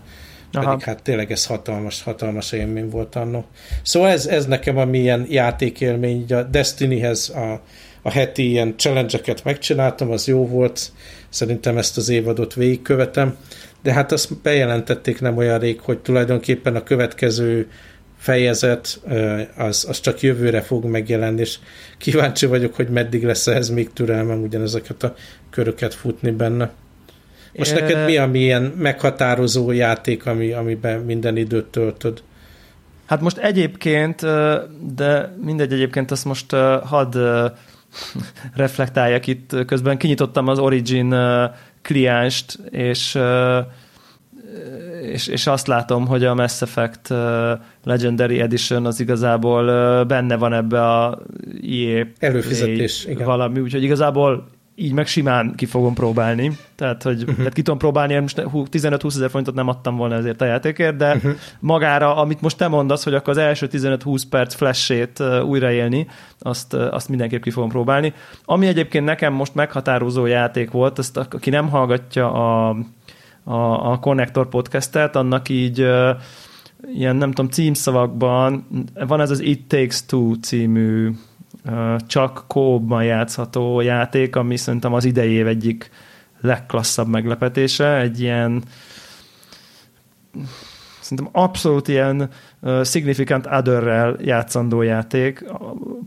Pedig 0.52 0.82
hát 0.82 1.04
tényleg 1.04 1.32
ez 1.32 1.46
hatalmas, 1.46 2.04
hatalmas 2.04 2.52
élmény 2.52 2.89
volt 2.89 3.15
annó. 3.15 3.46
Szóval 3.82 4.10
ez, 4.10 4.26
ez 4.26 4.46
nekem 4.46 4.78
a 4.78 4.86
milyen 4.86 5.26
játékélmény, 5.30 6.26
a 6.34 6.44
Destinyhez 6.44 7.30
a, 7.30 7.62
a 8.02 8.12
heti 8.12 8.50
ilyen 8.50 8.74
challenge 8.78 9.20
megcsináltam, 9.44 10.12
az 10.12 10.28
jó 10.28 10.48
volt, 10.48 10.92
szerintem 11.30 11.78
ezt 11.78 11.98
az 11.98 12.10
évadot 12.10 12.54
végigkövetem, 12.54 13.38
de 13.84 13.94
hát 13.94 14.12
azt 14.12 14.42
bejelentették 14.42 15.22
nem 15.22 15.38
olyan 15.38 15.60
rég, 15.60 15.80
hogy 15.80 16.00
tulajdonképpen 16.00 16.76
a 16.76 16.84
következő 16.84 17.68
fejezet, 18.19 19.01
az, 19.55 19.86
az 19.89 19.99
csak 19.99 20.21
jövőre 20.21 20.62
fog 20.62 20.86
megjelenni, 20.86 21.39
és 21.39 21.58
kíváncsi 21.97 22.45
vagyok, 22.45 22.75
hogy 22.75 22.89
meddig 22.89 23.23
lesz 23.23 23.47
ehhez 23.47 23.69
még 23.69 23.93
türelmem 23.93 24.41
ugyanezeket 24.41 25.03
a 25.03 25.15
köröket 25.49 25.93
futni 25.93 26.32
benne. 26.32 26.71
Most 27.58 27.71
e... 27.71 27.79
neked 27.79 28.05
mi 28.05 28.17
a 28.17 28.27
milyen 28.27 28.62
meghatározó 28.62 29.71
játék, 29.71 30.25
ami, 30.25 30.51
amiben 30.51 30.99
minden 30.99 31.38
időt 31.38 31.65
töltöd? 31.65 32.21
Hát 33.05 33.21
most 33.21 33.38
egyébként, 33.38 34.21
de 34.95 35.36
mindegy 35.43 35.73
egyébként, 35.73 36.12
azt 36.12 36.25
most 36.25 36.51
hadd 36.84 37.17
reflektáljak 38.55 39.27
itt, 39.27 39.65
közben 39.65 39.97
kinyitottam 39.97 40.47
az 40.47 40.60
Origin 40.60 41.15
kliánst, 41.82 42.60
és 42.69 43.17
és, 45.01 45.27
és 45.27 45.47
azt 45.47 45.67
látom, 45.67 46.07
hogy 46.07 46.23
a 46.25 46.35
Mass 46.35 46.62
Effect 46.62 47.13
Legendary 47.83 48.39
Edition 48.39 48.85
az 48.85 48.99
igazából 48.99 49.65
benne 50.03 50.35
van 50.35 50.53
ebbe 50.53 50.88
a 50.88 51.19
EA 51.63 52.05
előfizetés, 52.19 53.05
igen. 53.05 53.25
valami, 53.25 53.59
úgyhogy 53.59 53.83
igazából 53.83 54.47
így 54.79 54.93
meg 54.93 55.07
simán 55.07 55.55
ki 55.55 55.65
fogom 55.65 55.93
próbálni. 55.93 56.57
Tehát, 56.75 57.03
hogy 57.03 57.21
uh-huh. 57.21 57.35
tehát 57.35 57.53
ki 57.53 57.62
tudom 57.62 57.79
próbálni, 57.79 58.19
most 58.19 58.41
15-20 58.45 59.05
ezer 59.05 59.29
forintot 59.29 59.55
nem 59.55 59.67
adtam 59.67 59.95
volna 59.95 60.15
ezért 60.15 60.41
a 60.41 60.45
játékért, 60.45 60.95
de 60.95 61.15
uh-huh. 61.15 61.31
magára, 61.59 62.15
amit 62.15 62.41
most 62.41 62.57
te 62.57 62.67
mondasz, 62.67 63.03
hogy 63.03 63.13
akkor 63.13 63.29
az 63.29 63.38
első 63.38 63.67
15-20 63.71 64.21
perc 64.29 64.53
flashét 64.53 65.23
újraélni, 65.45 66.07
azt, 66.39 66.73
azt 66.73 67.09
mindenképp 67.09 67.41
ki 67.41 67.49
fogom 67.49 67.69
próbálni. 67.69 68.13
Ami 68.45 68.67
egyébként 68.67 69.05
nekem 69.05 69.33
most 69.33 69.55
meghatározó 69.55 70.25
játék 70.25 70.71
volt, 70.71 70.97
azt 70.97 71.17
aki 71.17 71.49
nem 71.49 71.69
hallgatja 71.69 72.31
a 72.31 72.75
a, 73.49 73.91
a 73.91 73.99
Connector 73.99 74.49
podcastet, 74.49 75.15
annak 75.15 75.49
így 75.49 75.77
ilyen, 76.93 77.15
nem 77.15 77.31
tudom, 77.31 77.51
címszavakban 77.51 78.67
van 79.07 79.21
ez 79.21 79.29
az 79.29 79.39
It 79.39 79.67
Takes 79.67 80.05
Two 80.05 80.33
című 80.33 81.12
csak 82.07 82.43
kóban 82.47 83.03
játszható 83.03 83.81
játék, 83.81 84.35
ami 84.35 84.57
szerintem 84.57 84.93
az 84.93 85.05
idei 85.05 85.41
egyik 85.41 85.89
legklasszabb 86.41 87.07
meglepetése, 87.07 87.99
egy 87.99 88.19
ilyen 88.19 88.63
szerintem 90.99 91.41
abszolút 91.41 91.88
ilyen 91.88 92.29
uh, 92.59 92.83
significant 92.83 93.45
otherrel 93.45 94.15
játszandó 94.21 94.81
játék 94.81 95.45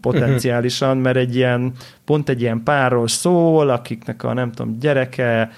potenciálisan, 0.01 0.97
mert 0.97 1.17
egy 1.17 1.37
ilyen, 1.37 1.73
pont 2.05 2.29
egy 2.29 2.41
ilyen 2.41 2.63
párról 2.63 3.09
szól, 3.09 3.69
akiknek 3.69 4.25
a 4.25 4.33
nem 4.33 4.53
tudom, 4.53 4.79
gyereke 4.79 5.51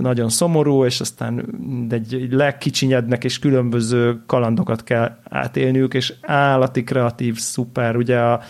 nagyon 0.00 0.28
szomorú, 0.28 0.84
és 0.84 1.00
aztán 1.00 1.46
egy 1.90 2.26
legkicsinyednek, 2.30 3.24
és 3.24 3.38
különböző 3.38 4.22
kalandokat 4.26 4.84
kell 4.84 5.16
átélniük, 5.24 5.94
és 5.94 6.14
állati 6.22 6.84
kreatív, 6.84 7.38
szuper, 7.38 7.96
ugye 7.96 8.18
a, 8.18 8.40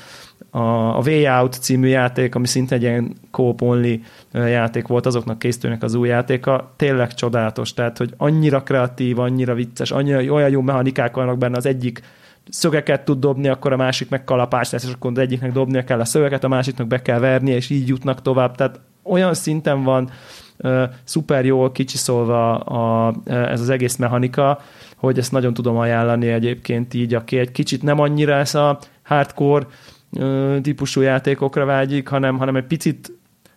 a, 0.51 0.97
a 0.97 1.03
Way 1.07 1.39
Out 1.39 1.53
című 1.53 1.89
játék, 1.89 2.35
ami 2.35 2.47
szinte 2.47 2.75
egy 2.75 2.83
ilyen 2.83 3.17
co 3.31 3.55
játék 4.33 4.87
volt, 4.87 5.07
azoknak 5.07 5.39
készítőnek 5.39 5.83
az 5.83 5.95
új 5.95 6.09
játéka, 6.09 6.73
tényleg 6.77 7.15
csodálatos, 7.15 7.75
tehát, 7.75 7.99
hogy 7.99 8.15
annyira 8.17 8.63
kreatív, 8.63 9.19
annyira 9.19 9.55
vicces, 9.55 9.91
annyira 9.91 10.33
olyan 10.33 10.51
jó 10.51 10.61
mechanikák 10.61 11.15
vannak 11.15 11.39
benne, 11.39 11.57
az 11.57 11.67
egyik 11.67 12.01
szögeket 12.49 13.05
tud 13.05 13.19
dobni, 13.19 13.49
akkor 13.49 13.73
a 13.73 13.77
másik 13.77 14.09
meg 14.09 14.25
kalapást 14.25 14.73
lesz, 14.73 14.85
és 14.85 14.93
akkor 14.93 15.11
az 15.11 15.19
egyiknek 15.19 15.53
dobnia 15.53 15.85
kell 15.85 16.01
a 16.01 16.05
szöveget, 16.05 16.45
a 16.45 16.49
másiknak 16.49 16.87
be 16.87 17.03
kell 17.03 17.19
verni, 17.19 17.51
és 17.51 17.71
így 17.71 17.89
jutnak 17.89 18.23
tovább. 18.23 18.55
Tehát 18.55 18.81
olyan 19.03 19.35
szinten 19.35 19.83
van 19.83 20.11
szuper 21.05 21.45
jól 21.45 21.73
kicsiszolva 21.73 22.59
a, 22.59 23.15
ez 23.25 23.61
az 23.61 23.69
egész 23.69 23.97
mechanika, 23.97 24.61
hogy 24.97 25.19
ezt 25.19 25.33
nagyon 25.33 25.55
tudom 25.55 25.77
ajánlani 25.77 26.27
egyébként 26.27 26.95
így, 26.95 27.15
aki 27.15 27.39
egy 27.39 27.53
kicsit 27.53 27.83
nem 27.83 28.01
annyira 28.01 28.35
ez 28.35 28.55
a 28.55 28.79
hardcore 29.03 29.67
típusú 30.63 31.01
játékokra 31.01 31.65
vágyik, 31.65 32.09
hanem, 32.09 32.39
hanem 32.39 32.57
egy 32.57 32.67
picit 32.67 33.13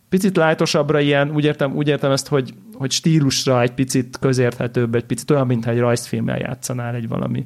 picit 0.10 0.38
lájtosabbra 0.38 1.00
ilyen, 1.00 1.32
úgy 1.32 1.46
értem, 1.46 1.76
úgy 1.76 1.88
értem 1.88 2.12
ezt, 2.12 2.28
hogy, 2.28 2.54
hogy 2.74 2.92
stílusra 2.92 3.62
egy 3.62 3.74
picit 3.74 4.18
közérthetőbb, 4.20 4.96
egy 4.96 5.06
picit 5.06 5.32
olyan, 5.32 5.48
mintha 5.48 5.72
egy 5.72 5.80
rajzfilmmel 5.80 6.38
játszanál 6.38 6.96
egy 6.96 7.08
valami 7.08 7.46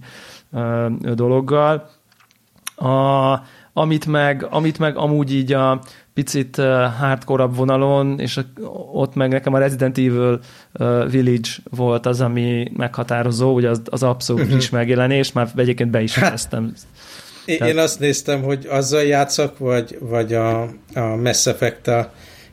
ö, 0.51 0.87
dologgal. 1.13 1.89
A, 2.75 3.31
amit 3.73 4.05
meg, 4.05 4.47
amit 4.49 4.79
meg 4.79 4.97
amúgy 4.97 5.33
így 5.33 5.53
a 5.53 5.81
picit 6.13 6.55
hardcore 6.99 7.43
vonalon, 7.43 8.19
és 8.19 8.39
ott 8.93 9.15
meg 9.15 9.29
nekem 9.29 9.53
a 9.53 9.57
Resident 9.57 9.97
Evil 9.97 10.39
Village 11.09 11.49
volt 11.69 12.05
az, 12.05 12.21
ami 12.21 12.71
meghatározó, 12.75 13.53
ugye 13.53 13.69
az, 13.69 13.81
az 13.85 14.03
abszolút 14.03 14.47
friss 14.47 14.69
megjelenés, 14.69 15.31
már 15.31 15.49
egyébként 15.55 15.89
be 15.89 16.01
is. 16.01 16.17
Én, 17.45 17.57
Tehát... 17.57 17.73
én 17.73 17.79
azt 17.79 17.99
néztem, 17.99 18.41
hogy 18.41 18.67
azzal 18.69 19.03
játszak, 19.03 19.57
vagy, 19.57 19.97
vagy 19.99 20.33
a, 20.33 20.61
a 20.93 21.15
Mass 21.21 21.45
effect 21.45 21.89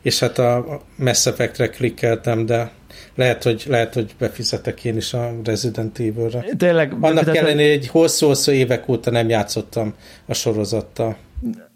és 0.01 0.19
hát 0.19 0.37
a 0.37 0.81
Mass 0.95 1.25
Effect-re 1.25 1.69
klikkeltem, 1.69 2.45
de 2.45 2.71
lehet, 3.15 3.43
hogy, 3.43 3.63
lehet, 3.67 3.93
hogy 3.93 4.15
befizetek 4.19 4.83
én 4.83 4.97
is 4.97 5.13
a 5.13 5.31
Resident 5.43 5.99
Evil-re. 5.99 6.45
Tényleg. 6.57 6.95
Annak 6.99 7.35
ellenére, 7.35 7.77
hogy 7.77 7.87
hosszú-hosszú 7.87 8.51
évek 8.51 8.87
óta 8.87 9.11
nem 9.11 9.29
játszottam 9.29 9.93
a 10.25 10.33
sorozattal. 10.33 11.17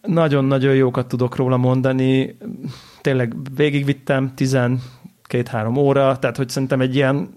Nagyon-nagyon 0.01 0.75
jókat 0.75 1.07
tudok 1.07 1.35
róla 1.35 1.57
mondani. 1.57 2.37
Tényleg 3.01 3.33
végigvittem 3.55 4.33
12-3 4.37 5.77
óra, 5.77 6.19
tehát 6.19 6.37
hogy 6.37 6.49
szerintem 6.49 6.81
egy 6.81 6.95
ilyen 6.95 7.29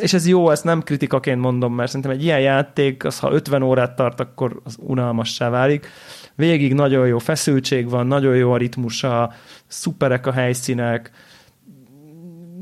és 0.00 0.12
ez 0.12 0.26
jó, 0.26 0.50
ezt 0.50 0.64
nem 0.64 0.82
kritikaként 0.82 1.40
mondom, 1.40 1.74
mert 1.74 1.88
szerintem 1.88 2.10
egy 2.10 2.24
ilyen 2.24 2.40
játék, 2.40 3.04
az 3.04 3.18
ha 3.18 3.32
50 3.32 3.62
órát 3.62 3.96
tart, 3.96 4.20
akkor 4.20 4.60
az 4.64 4.76
unalmassá 4.80 5.48
válik. 5.48 5.86
Végig 6.34 6.74
nagyon 6.74 7.06
jó 7.06 7.18
feszültség 7.18 7.88
van, 7.88 8.06
nagyon 8.06 8.36
jó 8.36 8.52
a 8.52 8.56
ritmusa, 8.56 9.32
szuperek 9.66 10.26
a 10.26 10.32
helyszínek, 10.32 11.10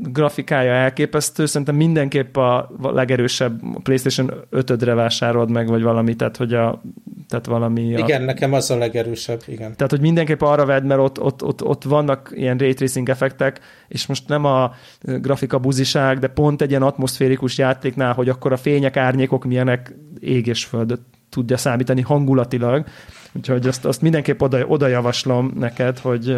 grafikája 0.01 0.73
elképesztő, 0.73 1.47
szerintem 1.47 1.77
mindenképp 1.77 2.37
a 2.37 2.71
legerősebb 2.81 3.61
PlayStation 3.83 4.31
5-ödre 4.51 4.93
vásárolod 4.95 5.51
meg, 5.51 5.69
vagy 5.69 5.83
valami, 5.83 6.15
tehát 6.15 6.37
hogy 6.37 6.55
a 6.55 6.83
tehát 7.29 7.47
valami... 7.47 7.95
A, 7.95 7.99
igen, 7.99 8.23
nekem 8.23 8.53
az 8.53 8.71
a 8.71 8.77
legerősebb, 8.77 9.41
igen. 9.47 9.77
Tehát, 9.77 9.91
hogy 9.91 10.01
mindenképp 10.01 10.41
arra 10.41 10.65
vedd, 10.65 10.85
mert 10.85 11.01
ott, 11.01 11.21
ott, 11.21 11.45
ott, 11.45 11.65
ott 11.65 11.85
vannak 11.85 12.31
ilyen 12.35 12.57
ray 12.57 12.75
tracing 12.75 13.09
effektek, 13.09 13.61
és 13.89 14.07
most 14.07 14.29
nem 14.29 14.45
a 14.45 14.75
grafika 15.01 15.59
buziság, 15.59 16.19
de 16.19 16.27
pont 16.29 16.63
egy 16.63 16.71
ilyen 16.71 16.83
atmoszférikus 16.83 17.59
játéknál, 17.59 18.13
hogy 18.13 18.29
akkor 18.29 18.53
a 18.53 18.57
fények, 18.57 18.97
árnyékok 18.97 19.45
milyenek 19.45 19.95
ég 20.21 20.47
és 20.47 20.65
föld 20.65 20.99
tudja 21.31 21.57
számítani 21.57 22.01
hangulatilag, 22.01 22.85
úgyhogy 23.33 23.67
azt, 23.67 23.85
azt 23.85 24.03
mindenképp 24.03 24.41
oda, 24.41 24.67
oda 24.67 24.87
javaslom 24.87 25.53
neked, 25.59 25.99
hogy, 25.99 26.37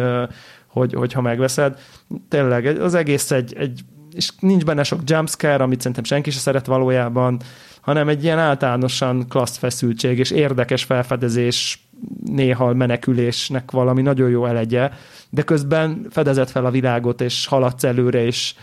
hogy, 0.71 0.93
hogyha 0.93 1.21
megveszed. 1.21 1.79
Tényleg 2.29 2.65
az 2.65 2.93
egész 2.93 3.31
egy, 3.31 3.55
egy 3.57 3.81
és 4.13 4.29
nincs 4.39 4.65
benne 4.65 4.83
sok 4.83 4.99
jumpscare, 5.05 5.63
amit 5.63 5.79
szerintem 5.79 6.03
senki 6.03 6.31
se 6.31 6.39
szeret 6.39 6.65
valójában, 6.65 7.39
hanem 7.81 8.07
egy 8.07 8.23
ilyen 8.23 8.39
általánosan 8.39 9.27
klassz 9.27 9.57
feszültség 9.57 10.19
és 10.19 10.31
érdekes 10.31 10.83
felfedezés, 10.83 11.87
néha 12.25 12.73
menekülésnek 12.73 13.71
valami 13.71 14.01
nagyon 14.01 14.29
jó 14.29 14.45
elegye, 14.45 14.89
de 15.29 15.41
közben 15.41 16.07
fedezett 16.09 16.49
fel 16.49 16.65
a 16.65 16.71
világot, 16.71 17.21
és 17.21 17.45
haladsz 17.45 17.83
előre, 17.83 18.25
és 18.25 18.53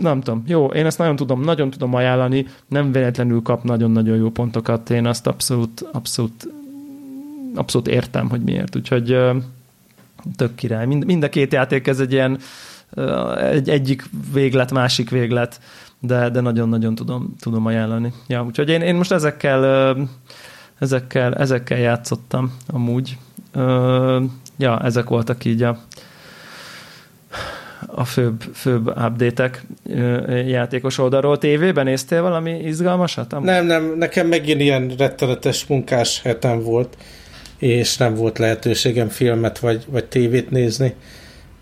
nem 0.00 0.20
tudom, 0.20 0.42
jó, 0.46 0.66
én 0.66 0.86
ezt 0.86 0.98
nagyon 0.98 1.16
tudom, 1.16 1.40
nagyon 1.40 1.70
tudom 1.70 1.94
ajánlani, 1.94 2.46
nem 2.68 2.92
véletlenül 2.92 3.42
kap 3.42 3.62
nagyon-nagyon 3.62 4.16
jó 4.16 4.30
pontokat, 4.30 4.90
én 4.90 5.06
azt 5.06 5.26
abszolút, 5.26 5.80
abszolút, 5.92 6.48
abszolút 7.54 7.88
értem, 7.88 8.28
hogy 8.28 8.42
miért, 8.42 8.76
úgyhogy 8.76 9.16
tök 10.36 10.54
király. 10.54 10.86
Mind, 10.86 11.04
mind 11.04 11.22
a 11.22 11.28
két 11.28 11.52
játék 11.52 11.86
ez 11.86 12.00
egy 12.00 12.12
ilyen 12.12 12.38
egy, 13.38 13.68
egyik 13.68 14.04
véglet, 14.32 14.72
másik 14.72 15.10
véglet, 15.10 15.60
de, 16.00 16.28
de 16.28 16.40
nagyon-nagyon 16.40 16.94
tudom, 16.94 17.34
tudom 17.40 17.66
ajánlani. 17.66 18.12
Ja, 18.26 18.44
úgyhogy 18.44 18.68
én, 18.68 18.80
én 18.80 18.94
most 18.94 19.12
ezekkel, 19.12 19.96
ezekkel, 20.78 21.34
ezekkel 21.34 21.78
játszottam 21.78 22.56
amúgy. 22.66 23.18
Ja, 24.58 24.80
ezek 24.82 25.08
voltak 25.08 25.44
így 25.44 25.62
a, 25.62 25.78
a 27.86 28.04
főbb, 28.04 28.40
főbb 28.54 28.86
update-ek 28.86 29.66
játékos 30.46 30.98
oldalról. 30.98 31.38
Tévében 31.38 31.84
néztél 31.84 32.22
valami 32.22 32.58
izgalmasat? 32.58 33.32
Amúgy? 33.32 33.46
Nem, 33.46 33.66
nem, 33.66 33.94
nekem 33.96 34.26
megint 34.26 34.60
ilyen 34.60 34.88
rettenetes 34.98 35.66
munkás 35.66 36.22
hetem 36.22 36.62
volt, 36.62 36.96
és 37.58 37.96
nem 37.96 38.14
volt 38.14 38.38
lehetőségem 38.38 39.08
filmet 39.08 39.58
vagy, 39.58 39.84
vagy 39.88 40.04
tévét 40.04 40.50
nézni, 40.50 40.94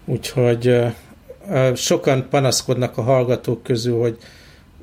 úgyhogy 0.05 0.81
sokan 1.75 2.27
panaszkodnak 2.31 2.99
a 2.99 3.03
hallgatók 3.03 3.63
közül, 3.63 3.99
hogy 3.99 4.19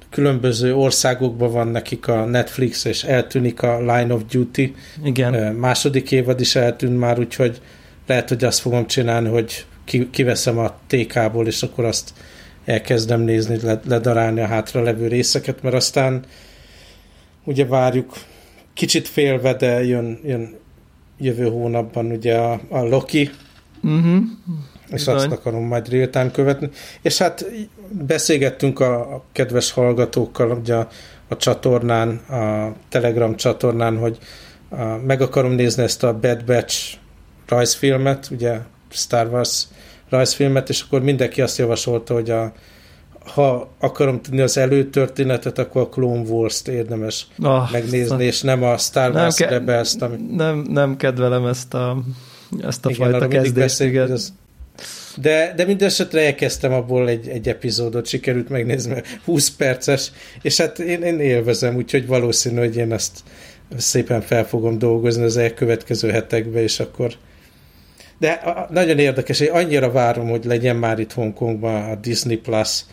különböző 0.10 0.76
országokban 0.76 1.52
van 1.52 1.68
nekik 1.68 2.08
a 2.08 2.26
Netflix, 2.26 2.86
és 2.86 3.04
eltűnik 3.04 3.64
a 3.64 3.80
Line 3.80 4.14
of 4.14 4.22
Duty. 4.32 4.76
Igen. 5.04 5.56
Második 5.56 6.12
évad 6.12 6.40
is 6.40 6.56
eltűnt 6.56 7.00
már, 7.00 7.20
úgyhogy 7.20 7.62
lehet, 8.08 8.30
hogy 8.30 8.44
azt 8.44 8.60
fogom 8.60 8.88
csinálni, 8.88 9.30
hogy 9.30 9.66
kiveszem 10.12 10.58
a 10.58 10.76
TK-ból, 10.88 11.48
és 11.48 11.64
akkor 11.64 11.86
azt 11.86 12.14
elkezdem 12.66 13.22
nézni, 13.22 13.60
ledarálni 13.88 14.42
a 14.42 14.46
hátra 14.46 14.82
levő 14.82 15.08
részeket, 15.08 15.62
mert 15.62 15.76
aztán 15.76 16.24
ugye 17.44 17.66
várjuk, 17.66 18.14
kicsit 18.74 19.08
félve, 19.08 19.54
de 19.54 19.86
jön, 19.86 20.20
jön 20.24 20.60
jövő 21.22 21.50
hónapban 21.50 22.06
ugye 22.06 22.38
a, 22.38 22.60
a 22.70 22.80
Loki, 22.80 23.30
uh-huh 23.84 24.24
és 24.92 24.98
Bizony. 24.98 25.16
azt 25.16 25.32
akarom 25.32 25.64
majd 25.64 25.90
real 25.90 26.32
követni. 26.32 26.70
És 27.02 27.18
hát 27.18 27.46
beszélgettünk 27.90 28.80
a, 28.80 29.14
a 29.16 29.24
kedves 29.32 29.72
hallgatókkal 29.72 30.52
ugye 30.52 30.76
a, 30.76 30.88
a 31.28 31.38
csatornán, 31.38 32.10
a 32.10 32.74
Telegram 32.90 33.36
csatornán, 33.36 33.98
hogy 33.98 34.18
a, 34.70 34.84
meg 35.06 35.22
akarom 35.22 35.52
nézni 35.52 35.84
ezt 35.84 36.04
a 36.04 36.20
Bad 36.20 36.46
Batch 36.46 36.94
rajzfilmet, 37.48 38.28
ugye 38.32 38.58
Star 38.90 39.28
Wars 39.28 39.68
rajzfilmet, 40.10 40.70
és 40.70 40.82
akkor 40.82 41.02
mindenki 41.02 41.42
azt 41.42 41.58
javasolta, 41.58 42.14
hogy 42.14 42.30
a, 42.30 42.54
ha 43.26 43.70
akarom 43.80 44.22
tudni 44.22 44.42
az 44.42 44.58
előtörténetet, 44.58 45.58
akkor 45.58 45.82
a 45.82 45.88
Clone 45.88 46.30
Wars-t 46.30 46.68
érdemes 46.68 47.28
oh, 47.44 47.72
megnézni, 47.72 48.24
és 48.24 48.42
nem 48.42 48.64
a 48.64 48.78
Star 48.78 49.12
Wars 49.12 49.38
nem 49.38 49.50
ke- 49.50 49.58
Rebels-t. 49.58 50.02
Ami... 50.02 50.18
Nem, 50.36 50.66
nem 50.70 50.98
kedvelem 50.98 51.46
ezt 51.46 51.74
a, 51.74 52.04
ezt 52.62 52.86
a 52.86 52.90
Igen, 52.90 53.12
fajta 53.12 53.28
kezdést. 53.28 54.34
De, 55.18 55.54
de 55.56 55.66
mindesetre 55.66 56.22
elkezdtem 56.22 56.74
abból 56.74 57.08
egy, 57.08 57.28
egy 57.28 57.48
epizódot, 57.48 58.08
sikerült 58.08 58.50
megnézni, 58.50 59.02
20 59.26 59.50
perces, 59.50 60.12
és 60.42 60.58
hát 60.58 60.80
én, 60.80 61.02
én 61.02 61.20
élvezem, 61.20 61.76
úgyhogy 61.76 62.08
valószínű, 62.08 62.60
hogy 62.60 62.76
én 62.76 62.94
ezt 62.94 63.20
szépen 63.78 64.22
fel 64.22 64.46
fogom 64.46 64.78
dolgozni 64.78 65.24
az 65.24 65.38
elkövetkező 65.38 66.10
hetekbe, 66.10 66.62
és 66.62 66.80
akkor 66.80 67.16
de 68.22 68.42
nagyon 68.70 69.00
érdekes, 69.00 69.38
hogy 69.40 69.48
annyira 69.48 69.92
várom, 69.92 70.30
hogy 70.30 70.46
legyen 70.46 70.76
már 70.76 71.00
itt 71.00 71.14
Hongkongban 71.14 71.90
a 71.90 71.96
Disney 71.96 72.36
Plus, 72.36 72.86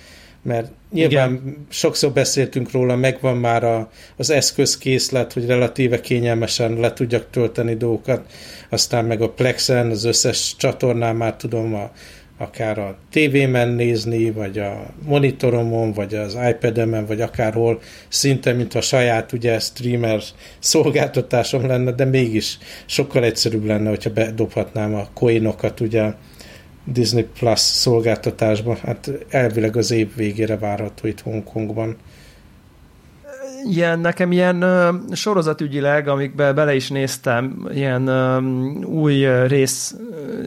mert 0.49 0.71
nyilván 0.93 1.33
Igen. 1.33 1.67
sokszor 1.69 2.13
beszéltünk 2.13 2.71
róla, 2.71 2.97
megvan 2.97 3.37
már 3.37 3.65
a, 3.65 3.91
az 4.17 4.31
eszközkészlet, 4.31 5.33
hogy 5.33 5.47
relatíve 5.47 6.01
kényelmesen 6.01 6.73
le 6.81 6.93
tudjak 6.93 7.27
tölteni 7.31 7.75
dolgokat, 7.75 8.33
aztán 8.69 9.05
meg 9.05 9.21
a 9.21 9.31
Plexen, 9.31 9.91
az 9.91 10.05
összes 10.05 10.55
csatornán 10.57 11.17
már 11.17 11.37
tudom 11.37 11.75
a, 11.75 11.91
akár 12.39 12.79
a 12.79 12.99
tévémen 13.11 13.69
nézni, 13.69 14.31
vagy 14.31 14.59
a 14.59 14.87
monitoromon, 15.05 15.93
vagy 15.93 16.15
az 16.15 16.37
iPad-emen, 16.51 17.07
vagy 17.07 17.21
akárhol, 17.21 17.81
szinte, 18.09 18.53
mint 18.53 18.75
a 18.75 18.81
saját 18.81 19.33
ugye 19.33 19.59
streamer 19.59 20.21
szolgáltatásom 20.59 21.67
lenne, 21.67 21.93
de 21.93 22.05
mégis 22.05 22.59
sokkal 22.87 23.25
egyszerűbb 23.25 23.65
lenne, 23.65 23.89
hogyha 23.89 24.11
bedobhatnám 24.11 24.95
a 24.95 25.09
coinokat 25.15 25.81
ugye 25.81 26.13
Disney 26.93 27.27
Plus 27.39 27.61
szolgáltatásba. 27.61 28.77
Hát 28.85 29.11
elvileg 29.29 29.77
az 29.77 29.91
év 29.91 30.15
végére 30.17 30.59
várható 30.59 31.09
itt 31.09 31.21
Hongkongban. 31.21 31.97
Ilyen, 33.71 33.99
nekem 33.99 34.33
ilyen 34.33 34.63
uh, 34.63 35.15
sorozatügyileg, 35.15 36.09
amikbe 36.09 36.53
bele 36.53 36.75
is 36.75 36.89
néztem, 36.89 37.69
ilyen 37.75 38.09
uh, 38.09 38.89
új 38.89 39.27
rész, 39.47 39.97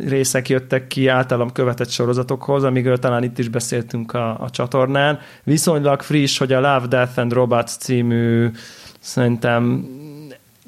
részek 0.08 0.50
jöttek 0.50 0.88
ki 0.88 1.08
általam 1.08 1.52
követett 1.52 1.90
sorozatokhoz, 1.90 2.64
amikről 2.64 3.00
talán 3.00 3.24
itt 3.24 3.40
is 3.40 3.50
beszéltünk 3.50 4.14
a, 4.14 4.40
a 4.40 4.50
csatornán. 4.50 5.20
Viszonylag 5.44 6.02
friss, 6.02 6.38
hogy 6.38 6.54
a 6.54 6.60
Love, 6.60 6.88
Death 6.88 7.20
and 7.20 7.34
Robots 7.34 7.72
című 7.72 8.50
szerintem 9.00 9.86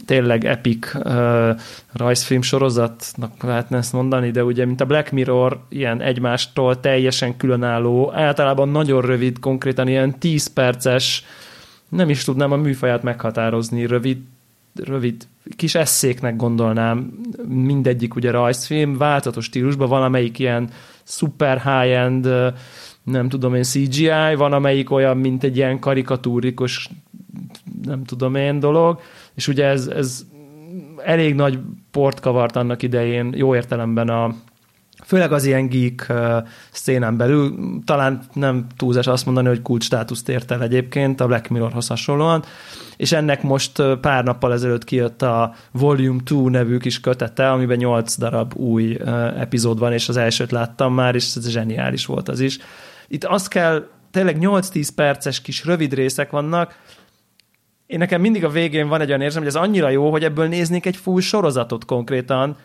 tényleg 0.06 0.46
epic 0.46 0.96
uh, 0.96 1.60
rajzfilm 1.94 2.42
sorozatnak 2.42 3.44
lehetne 3.44 3.78
ezt 3.78 3.94
mondani, 3.94 4.32
de 4.32 4.44
ugye, 4.44 4.66
mint 4.66 4.82
a 4.82 4.86
Black 4.86 5.12
Mirror, 5.12 5.60
ilyen 5.70 6.02
egymástól 6.02 6.80
teljesen 6.80 7.38
különálló, 7.38 8.14
általában 8.14 8.70
nagyon 8.70 9.02
rövid, 9.02 9.40
konkrétan 9.40 9.88
ilyen 9.88 10.20
10 10.20 10.48
perces, 10.48 11.24
nem 11.90 12.10
is 12.10 12.24
tudnám 12.24 12.52
a 12.52 12.56
műfaját 12.56 13.04
meghatározni, 13.04 13.86
rövid, 13.86 14.18
rövid 14.84 15.28
kis 15.56 15.76
eszéknek 15.76 16.36
gondolnám, 16.36 17.14
mindegyik 17.48 18.16
ugye 18.16 18.32
rajzfilm, 18.32 18.98
változatos 18.98 19.46
stílusban, 19.46 19.90
valamelyik 19.90 20.40
ilyen 20.40 20.70
super 21.04 21.62
high-end, 21.62 22.30
nem 23.04 23.30
tudom 23.30 23.56
én, 23.56 23.64
CGI, 23.64 24.36
van 24.36 24.54
amelyik 24.54 24.92
olyan, 24.92 25.18
mint 25.18 25.44
egy 25.44 25.58
ilyen 25.58 25.80
karikatúrikus, 25.80 26.90
nem 27.86 28.04
tudom 28.04 28.36
én 28.36 28.60
dolog, 28.60 29.00
és 29.36 29.48
ugye 29.48 29.66
ez, 29.66 29.88
ez 29.88 30.26
elég 31.04 31.36
nagy 31.36 31.60
port 31.92 32.20
kavart 32.20 32.56
annak 32.56 32.82
idején, 32.82 33.34
jó 33.36 33.56
értelemben 33.56 34.10
a 34.10 34.36
főleg 35.06 35.32
az 35.32 35.46
ilyen 35.46 35.68
geek 35.70 36.14
szénán 36.72 37.18
belül, 37.18 37.56
talán 37.86 38.22
nem 38.34 38.68
túlzás 38.78 39.08
azt 39.08 39.26
mondani, 39.26 39.48
hogy 39.48 39.62
kulcs 39.62 39.84
státuszt 39.84 40.30
ért 40.30 40.52
el 40.52 40.62
egyébként 40.62 41.22
a 41.22 41.28
Black 41.28 41.50
Mirrorhoz 41.50 41.88
hasonlóan, 41.88 42.44
és 42.98 43.12
ennek 43.12 43.44
most 43.44 43.84
pár 44.02 44.24
nappal 44.24 44.54
ezelőtt 44.54 44.84
kijött 44.84 45.22
a 45.22 45.54
Volume 45.72 46.20
2 46.24 46.50
nevű 46.50 46.78
kis 46.78 47.00
kötete, 47.00 47.52
amiben 47.52 47.78
8 47.78 48.18
darab 48.18 48.56
új 48.56 48.98
epizód 49.38 49.80
van, 49.80 49.94
és 49.94 50.10
az 50.10 50.18
elsőt 50.18 50.52
láttam 50.52 50.94
már, 50.94 51.16
és 51.16 51.36
ez 51.36 51.50
zseniális 51.50 52.06
volt 52.06 52.30
az 52.30 52.40
is. 52.40 52.58
Itt 53.08 53.24
azt 53.24 53.48
kell, 53.48 53.88
tényleg 54.12 54.38
8-10 54.40 54.90
perces 54.96 55.42
kis 55.42 55.66
rövid 55.66 55.94
részek 55.94 56.32
vannak, 56.32 56.76
én 57.94 58.00
nekem 58.00 58.22
mindig 58.22 58.44
a 58.44 58.50
végén 58.50 58.88
van 58.88 59.02
egy 59.02 59.08
olyan 59.08 59.22
érzem, 59.22 59.42
hogy 59.42 59.52
ez 59.56 59.62
annyira 59.62 59.90
jó, 59.90 60.12
hogy 60.12 60.24
ebből 60.24 60.48
néznék 60.48 60.86
egy 60.86 60.96
full 60.96 61.22
sorozatot 61.22 61.86
konkrétan, 61.86 62.56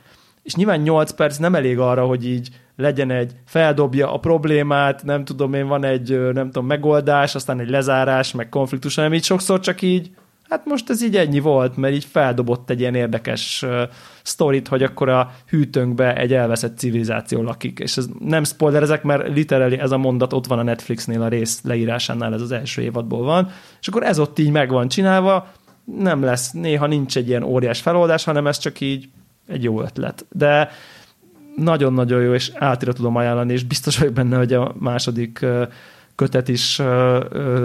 és 0.42 0.54
nyilván 0.54 0.80
8 0.80 1.10
perc 1.10 1.36
nem 1.36 1.54
elég 1.54 1.78
arra, 1.78 2.06
hogy 2.06 2.26
így 2.26 2.48
legyen 2.76 3.10
egy, 3.10 3.32
feldobja 3.46 4.12
a 4.12 4.18
problémát, 4.18 5.04
nem 5.04 5.24
tudom 5.24 5.54
én, 5.54 5.66
van 5.66 5.84
egy, 5.84 6.32
nem 6.32 6.46
tudom, 6.46 6.66
megoldás, 6.66 7.34
aztán 7.34 7.60
egy 7.60 7.68
lezárás, 7.68 8.32
meg 8.32 8.48
konfliktus, 8.48 8.94
hanem 8.94 9.14
így 9.14 9.24
sokszor 9.24 9.60
csak 9.60 9.82
így 9.82 10.10
hát 10.48 10.64
most 10.64 10.90
ez 10.90 11.02
így 11.02 11.16
ennyi 11.16 11.40
volt, 11.40 11.76
mert 11.76 11.94
így 11.94 12.04
feldobott 12.04 12.70
egy 12.70 12.80
ilyen 12.80 12.94
érdekes 12.94 13.64
sztorit, 14.28 14.68
hogy 14.68 14.82
akkor 14.82 15.08
a 15.08 15.30
hűtőnkbe 15.48 16.16
egy 16.16 16.32
elveszett 16.32 16.78
civilizáció 16.78 17.42
lakik. 17.42 17.78
És 17.78 17.96
ez 17.96 18.06
nem 18.18 18.44
spoilerezek, 18.44 19.02
mert 19.02 19.28
literally 19.34 19.78
ez 19.78 19.90
a 19.90 19.96
mondat 19.96 20.32
ott 20.32 20.46
van 20.46 20.58
a 20.58 20.62
Netflixnél 20.62 21.22
a 21.22 21.28
rész 21.28 21.60
leírásánál, 21.62 22.34
ez 22.34 22.40
az 22.40 22.52
első 22.52 22.82
évadból 22.82 23.22
van, 23.22 23.50
és 23.80 23.88
akkor 23.88 24.02
ez 24.02 24.18
ott 24.18 24.38
így 24.38 24.50
meg 24.50 24.70
van 24.70 24.88
csinálva, 24.88 25.52
nem 25.84 26.22
lesz, 26.22 26.50
néha 26.50 26.86
nincs 26.86 27.16
egy 27.16 27.28
ilyen 27.28 27.42
óriás 27.42 27.80
feloldás, 27.80 28.24
hanem 28.24 28.46
ez 28.46 28.58
csak 28.58 28.80
így 28.80 29.08
egy 29.46 29.62
jó 29.62 29.82
ötlet. 29.82 30.26
De 30.32 30.70
nagyon-nagyon 31.56 32.22
jó, 32.22 32.34
és 32.34 32.50
átira 32.54 32.92
tudom 32.92 33.16
ajánlani, 33.16 33.52
és 33.52 33.64
biztos 33.64 33.98
vagyok 33.98 34.14
benne, 34.14 34.36
hogy 34.36 34.52
a 34.52 34.74
második 34.78 35.46
kötet 36.14 36.48
is 36.48 36.78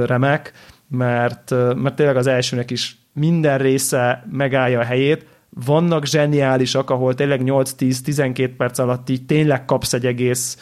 remek, 0.05 0.53
mert, 0.87 1.49
mert 1.75 1.95
tényleg 1.95 2.17
az 2.17 2.27
elsőnek 2.27 2.71
is 2.71 2.97
minden 3.13 3.57
része 3.57 4.25
megállja 4.31 4.79
a 4.79 4.83
helyét, 4.83 5.25
vannak 5.65 6.05
zseniálisak, 6.05 6.89
ahol 6.89 7.13
tényleg 7.13 7.41
8-10-12 7.43 8.51
perc 8.57 8.79
alatt 8.79 9.09
így 9.09 9.25
tényleg 9.25 9.65
kapsz 9.65 9.93
egy 9.93 10.05
egész 10.05 10.57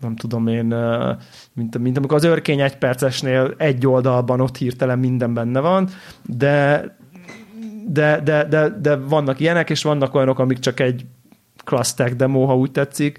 nem 0.00 0.16
tudom 0.16 0.46
én, 0.46 0.74
mint, 1.52 1.78
mint 1.78 1.96
amikor 1.96 2.16
az 2.16 2.24
örkény 2.24 2.60
egy 2.60 2.78
percesnél 2.78 3.54
egy 3.56 3.86
oldalban 3.86 4.40
ott 4.40 4.56
hirtelen 4.56 4.98
minden 4.98 5.34
benne 5.34 5.60
van, 5.60 5.88
de, 6.22 6.84
de, 7.86 8.20
de, 8.20 8.44
de, 8.44 8.68
de 8.68 8.96
vannak 8.96 9.40
ilyenek, 9.40 9.70
és 9.70 9.82
vannak 9.82 10.14
olyanok, 10.14 10.38
amik 10.38 10.58
csak 10.58 10.80
egy 10.80 11.06
class 11.64 11.94
tag 11.94 12.16
demo, 12.16 12.44
ha 12.44 12.56
úgy 12.56 12.70
tetszik, 12.70 13.18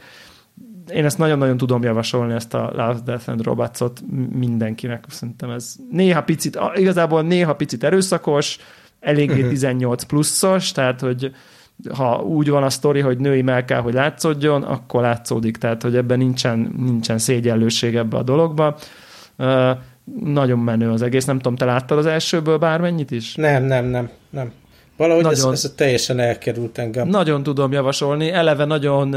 én 0.90 1.06
ezt 1.06 1.18
nagyon-nagyon 1.18 1.58
tudom 1.58 1.84
javasolni, 1.84 2.34
ezt 2.34 2.54
a 2.54 2.72
Love, 2.76 3.00
Death 3.06 3.30
and 3.30 3.44
Robots-ot 3.44 4.02
mindenkinek. 4.32 5.06
Szerintem 5.08 5.50
ez 5.50 5.76
néha 5.92 6.24
picit, 6.24 6.60
igazából 6.76 7.22
néha 7.22 7.56
picit 7.56 7.84
erőszakos, 7.84 8.58
eléggé 9.08 9.48
18 9.48 10.02
mhm. 10.02 10.10
pluszos, 10.10 10.72
tehát 10.72 11.00
hogy 11.00 11.32
ha 11.94 12.22
úgy 12.22 12.50
van 12.50 12.64
a 12.64 12.70
sztori, 12.70 13.00
hogy 13.00 13.18
női 13.18 13.42
mell 13.42 13.66
kell, 13.66 13.80
hogy 13.80 13.94
látszódjon, 13.94 14.64
akkor 14.64 15.02
látszódik, 15.02 15.58
tehát 15.58 15.82
hogy 15.82 15.96
ebben 15.96 16.18
nincsen, 16.18 16.74
nincsen 16.78 17.18
szégyenlőség 17.18 17.96
ebbe 17.96 18.18
a 18.18 18.24
dologba. 18.24 18.78
Uh, 19.38 19.70
nagyon 20.24 20.60
menő 20.60 20.90
az 20.90 21.02
egész, 21.02 21.26
nem 21.26 21.38
tudom, 21.38 21.56
te 21.56 21.66
láttad 21.66 21.98
az 21.98 22.06
elsőből 22.06 22.58
bármennyit 22.58 23.12
is? 23.12 23.36
Nem, 23.36 23.64
nem, 23.64 23.86
nem, 23.86 24.10
nem. 24.30 24.52
Valahogy 24.98 25.24
nagyon, 25.24 25.54
ez, 25.54 25.64
ez 25.64 25.74
teljesen 25.76 26.20
elkerült 26.20 26.78
engem. 26.78 27.08
Nagyon 27.08 27.44
tudom 27.44 27.72
javasolni, 27.72 28.32
eleve 28.32 28.66
nagyon 28.66 29.16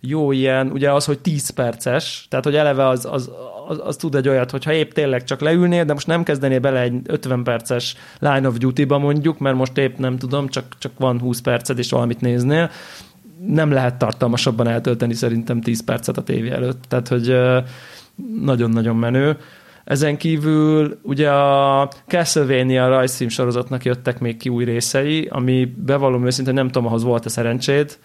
jó 0.00 0.32
ilyen, 0.32 0.70
ugye 0.70 0.92
az, 0.92 1.04
hogy 1.04 1.18
10 1.18 1.50
perces, 1.50 2.26
tehát 2.28 2.44
hogy 2.44 2.54
eleve 2.54 2.88
az, 2.88 3.08
az, 3.10 3.30
az, 3.68 3.80
az 3.84 3.96
tud 3.96 4.14
egy 4.14 4.28
olyat, 4.28 4.50
hogyha 4.50 4.72
épp 4.72 4.92
tényleg 4.92 5.24
csak 5.24 5.40
leülnél, 5.40 5.84
de 5.84 5.92
most 5.92 6.06
nem 6.06 6.22
kezdenél 6.22 6.60
bele 6.60 6.80
egy 6.80 6.94
50 7.06 7.42
perces 7.42 7.96
Line 8.18 8.48
of 8.48 8.56
Duty-ba 8.56 8.98
mondjuk, 8.98 9.38
mert 9.38 9.56
most 9.56 9.78
épp 9.78 9.98
nem 9.98 10.16
tudom, 10.18 10.48
csak, 10.48 10.64
csak 10.78 10.92
van 10.98 11.20
20 11.20 11.40
perced 11.40 11.78
és 11.78 11.90
valamit 11.90 12.20
néznél, 12.20 12.70
nem 13.46 13.70
lehet 13.70 13.94
tartalmasabban 13.94 14.68
eltölteni 14.68 15.14
szerintem 15.14 15.60
10 15.60 15.84
percet 15.84 16.16
a 16.16 16.22
tévé 16.22 16.50
előtt, 16.50 16.84
tehát 16.88 17.08
hogy 17.08 17.36
nagyon-nagyon 18.40 18.96
menő. 18.96 19.36
Ezen 19.90 20.16
kívül 20.16 20.98
ugye 21.02 21.30
a 21.30 21.90
Castlevania 22.06 22.88
rajzfilm 22.88 23.28
sorozatnak 23.30 23.84
jöttek 23.84 24.18
még 24.18 24.36
ki 24.36 24.48
új 24.48 24.64
részei, 24.64 25.28
ami 25.30 25.64
bevallom 25.64 26.26
őszintén 26.26 26.54
nem 26.54 26.66
tudom, 26.66 26.86
ahhoz 26.86 27.02
volt 27.02 27.24
a 27.26 27.28
szerencséd. 27.28 27.98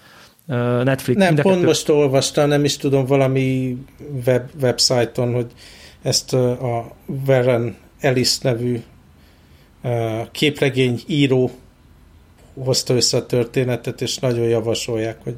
Netflix. 0.83 1.19
Nem, 1.19 1.35
pont 1.35 1.55
kettő... 1.55 1.65
most 1.65 1.89
olvastam, 1.89 2.47
nem 2.47 2.63
is 2.63 2.77
tudom, 2.77 3.05
valami 3.05 3.77
web, 4.25 4.49
websájton, 4.61 5.33
hogy 5.33 5.45
ezt 6.01 6.33
a 6.33 6.95
Warren 7.27 7.75
Ellis 7.99 8.37
nevű 8.37 8.81
képregény 10.31 11.01
író 11.07 11.51
hozta 12.53 12.93
össze 12.95 13.17
a 13.17 13.25
történetet, 13.25 14.01
és 14.01 14.17
nagyon 14.17 14.45
javasolják, 14.47 15.17
hogy 15.23 15.35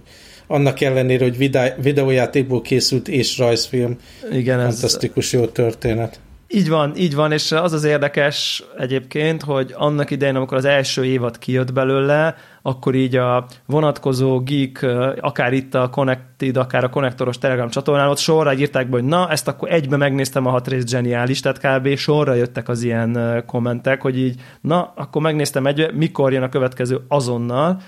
annak 0.47 0.81
ellenére, 0.81 1.23
hogy 1.23 1.37
videójátékból 1.81 2.61
készült 2.61 3.07
és 3.07 3.37
rajzfilm, 3.37 3.97
Igen, 4.31 4.59
fantasztikus 4.59 5.33
ez... 5.33 5.39
jó 5.39 5.45
történet. 5.45 6.19
Így 6.49 6.69
van, 6.69 6.95
így 6.95 7.15
van, 7.15 7.31
és 7.31 7.51
az 7.51 7.73
az 7.73 7.83
érdekes 7.83 8.63
egyébként, 8.77 9.43
hogy 9.43 9.73
annak 9.77 10.11
idején, 10.11 10.35
amikor 10.35 10.57
az 10.57 10.65
első 10.65 11.05
évad 11.05 11.37
kijött 11.37 11.73
belőle, 11.73 12.35
akkor 12.61 12.95
így 12.95 13.15
a 13.15 13.45
vonatkozó 13.65 14.39
geek, 14.39 14.85
akár 15.19 15.53
itt 15.53 15.73
a 15.73 15.89
Connected, 15.89 16.57
akár 16.57 16.83
a 16.83 16.89
konnektoros 16.89 17.37
Telegram 17.37 17.69
csatornán, 17.69 18.09
ott 18.09 18.17
sorra 18.17 18.53
írták 18.53 18.89
be, 18.89 18.95
hogy 18.95 19.07
na, 19.07 19.29
ezt 19.29 19.47
akkor 19.47 19.71
egybe 19.71 19.97
megnéztem 19.97 20.45
a 20.45 20.49
hat 20.49 20.67
rész 20.67 20.85
zseniális, 20.87 21.39
tehát 21.39 21.59
kb. 21.59 21.95
sorra 21.95 22.33
jöttek 22.33 22.69
az 22.69 22.83
ilyen 22.83 23.43
kommentek, 23.45 24.01
hogy 24.01 24.19
így, 24.19 24.41
na, 24.61 24.93
akkor 24.95 25.21
megnéztem 25.21 25.65
egy, 25.65 25.93
mikor 25.93 26.33
jön 26.33 26.43
a 26.43 26.49
következő 26.49 26.99
azonnal, 27.07 27.81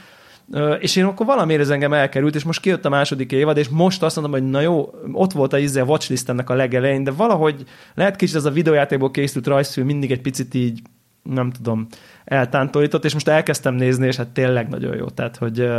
és 0.80 0.96
én 0.96 1.06
akkor 1.06 1.26
valamiért 1.26 1.62
ez 1.62 1.70
engem 1.70 1.94
elkerült, 1.94 2.36
és 2.36 2.44
most 2.44 2.62
kijött 2.62 2.86
a 2.86 2.90
második 2.90 3.32
évad, 3.32 3.58
és 3.58 3.68
most 3.68 4.04
azt 4.04 4.16
mondom, 4.16 4.42
hogy 4.42 4.50
na 4.50 4.62
jó, 4.62 4.90
ott 5.12 5.32
volt 5.32 5.54
a 5.54 5.58
izze 5.58 5.82
a 5.82 5.86
watchlist 5.86 6.30
ennek 6.30 6.50
a 6.50 6.54
legelején, 6.54 7.04
de 7.04 7.12
valahogy 7.12 7.64
lehet 7.94 8.16
kicsit 8.16 8.36
ez 8.36 8.46
a 8.46 8.52
videójátékból 8.52 9.12
készült 9.12 9.48
rajzfilm 9.48 9.86
mindig 9.86 10.12
egy 10.12 10.22
picit 10.22 10.54
így, 10.54 10.82
nem 11.24 11.52
tudom, 11.52 11.88
eltántorított, 12.26 13.06
és 13.06 13.14
most 13.14 13.28
elkezdtem 13.28 13.74
nézni, 13.74 14.08
és 14.08 14.16
hát 14.16 14.28
tényleg 14.28 14.70
nagyon 14.70 14.96
jó. 14.96 15.06
Tehát, 15.06 15.38
hogy 15.38 15.70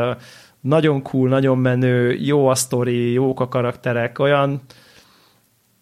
nagyon 0.60 1.02
cool, 1.02 1.28
nagyon 1.28 1.58
menő, 1.58 2.12
jó 2.12 2.46
a 2.46 2.54
sztori, 2.54 3.12
jók 3.12 3.40
a 3.40 3.48
karakterek, 3.48 4.18
olyan 4.18 4.60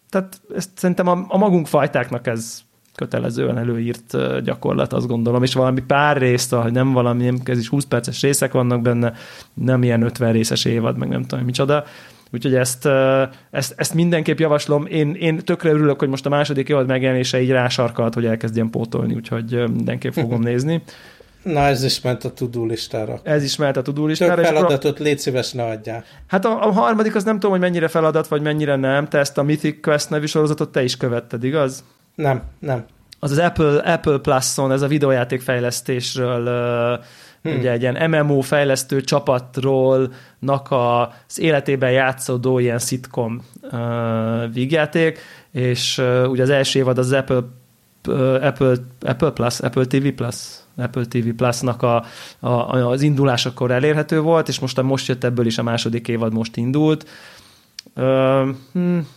tehát 0.09 0.41
ezt 0.55 0.69
szerintem 0.75 1.07
a, 1.07 1.25
a 1.27 1.37
magunk 1.37 1.67
fajtáknak 1.67 2.27
ez 2.27 2.61
kötelezően 2.99 3.57
előírt 3.57 4.17
gyakorlat, 4.43 4.93
azt 4.93 5.07
gondolom, 5.07 5.43
és 5.43 5.53
valami 5.53 5.81
pár 5.81 6.17
részt, 6.17 6.53
hogy 6.53 6.71
nem 6.71 6.91
valami, 6.91 7.33
ez 7.43 7.59
is 7.59 7.67
20 7.67 7.85
perces 7.85 8.21
részek 8.21 8.51
vannak 8.51 8.81
benne, 8.81 9.13
nem 9.53 9.83
ilyen 9.83 10.01
50 10.01 10.31
részes 10.31 10.65
évad, 10.65 10.97
meg 10.97 11.09
nem 11.09 11.23
tudom 11.23 11.45
micsoda, 11.45 11.83
Úgyhogy 12.31 12.55
ezt, 12.55 12.87
ezt, 13.51 13.73
ezt 13.77 13.93
mindenképp 13.93 14.39
javaslom. 14.39 14.85
Én, 14.85 15.13
én 15.13 15.37
tökre 15.37 15.69
örülök, 15.69 15.99
hogy 15.99 16.09
most 16.09 16.25
a 16.25 16.29
második 16.29 16.69
évad 16.69 16.87
megjelenése 16.87 17.41
így 17.41 17.49
rásarkalt, 17.49 18.13
hogy 18.13 18.25
elkezdjen 18.25 18.69
pótolni, 18.69 19.13
úgyhogy 19.13 19.63
mindenképp 19.73 20.11
fogom 20.11 20.41
nézni. 20.51 20.83
Na, 21.43 21.59
ez 21.59 21.83
is 21.83 22.01
ment 22.01 22.23
a 22.23 22.33
tudó 22.33 22.65
listára. 22.65 23.19
Ez 23.23 23.43
is 23.43 23.55
ment 23.55 23.77
a 23.77 23.81
tudó 23.81 24.05
listára. 24.05 24.35
Több 24.35 24.43
feladatot 24.43 24.99
légy 24.99 25.19
szíves, 25.19 25.51
ne 25.51 25.63
adjál. 25.63 26.03
Hát 26.27 26.45
a, 26.45 26.67
a, 26.67 26.71
harmadik 26.71 27.15
az 27.15 27.23
nem 27.23 27.33
tudom, 27.33 27.51
hogy 27.51 27.59
mennyire 27.59 27.87
feladat, 27.87 28.27
vagy 28.27 28.41
mennyire 28.41 28.75
nem. 28.75 29.07
Te 29.07 29.17
ezt 29.17 29.37
a 29.37 29.43
Mythic 29.43 29.81
Quest 29.81 30.09
nevű 30.09 30.25
sorozatot 30.25 30.71
te 30.71 30.83
is 30.83 30.97
követted, 30.97 31.43
igaz? 31.43 31.83
Nem, 32.19 32.41
nem. 32.59 32.85
Az 33.19 33.31
az 33.31 33.37
Apple, 33.37 33.77
Apple 33.77 34.17
Plus-on, 34.17 34.71
ez 34.71 34.81
a 34.81 34.87
videójátékfejlesztésről 34.87 36.43
hmm. 37.41 37.57
ugye 37.57 37.71
egy 37.71 37.81
ilyen 37.81 38.09
MMO 38.09 38.41
fejlesztő 38.41 39.01
csapatról 39.01 40.13
nak 40.39 40.67
az 40.71 41.39
életében 41.39 41.91
játszódó 41.91 42.59
ilyen 42.59 42.79
szitkom 42.79 43.45
uh, 43.61 44.53
vígjáték, 44.53 45.19
és 45.51 45.97
uh, 45.97 46.29
ugye 46.29 46.43
az 46.43 46.49
első 46.49 46.79
évad 46.79 46.97
az 46.97 47.11
Apple 47.11 47.41
uh, 48.07 48.39
Apple, 48.41 48.75
Apple 49.01 49.31
Plus, 49.31 49.59
Apple 49.59 49.85
TV 49.85 50.07
Plus, 50.07 50.35
Apple 50.77 51.05
TV 51.05 51.29
Plus-nak 51.35 51.81
a, 51.81 52.03
a, 52.39 52.49
az 52.49 53.01
indulásakor 53.01 53.71
elérhető 53.71 54.21
volt, 54.21 54.47
és 54.47 54.59
most, 54.59 54.81
most 54.81 55.07
jött 55.07 55.23
ebből 55.23 55.45
is 55.45 55.57
a 55.57 55.63
második 55.63 56.07
évad, 56.07 56.33
most 56.33 56.57
indult. 56.57 57.09
Uh, 57.95 58.49
hmm, 58.71 59.07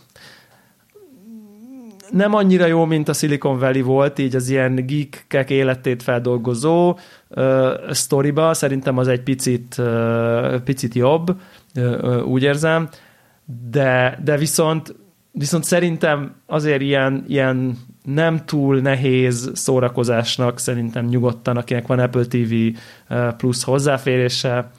nem 2.13 2.33
annyira 2.33 2.65
jó, 2.65 2.85
mint 2.85 3.09
a 3.09 3.13
Silicon 3.13 3.59
Valley 3.59 3.81
volt, 3.81 4.19
így 4.19 4.35
az 4.35 4.49
ilyen 4.49 4.85
geekek 4.85 5.49
életét 5.49 6.03
feldolgozó 6.03 6.97
uh, 7.29 7.91
sztoriba, 7.91 8.53
szerintem 8.53 8.97
az 8.97 9.07
egy 9.07 9.21
picit, 9.21 9.75
uh, 9.77 10.55
picit 10.59 10.93
jobb, 10.93 11.35
uh, 11.75 12.27
úgy 12.27 12.43
érzem, 12.43 12.89
de, 13.69 14.19
de 14.23 14.37
viszont, 14.37 14.95
viszont 15.31 15.63
szerintem 15.63 16.35
azért 16.45 16.81
ilyen, 16.81 17.23
ilyen 17.27 17.77
nem 18.03 18.45
túl 18.45 18.79
nehéz 18.79 19.51
szórakozásnak 19.53 20.59
szerintem 20.59 21.05
nyugodtan, 21.05 21.57
akinek 21.57 21.87
van 21.87 21.99
Apple 21.99 22.25
TV 22.25 22.53
plusz 23.37 23.63
hozzáférése, 23.63 24.71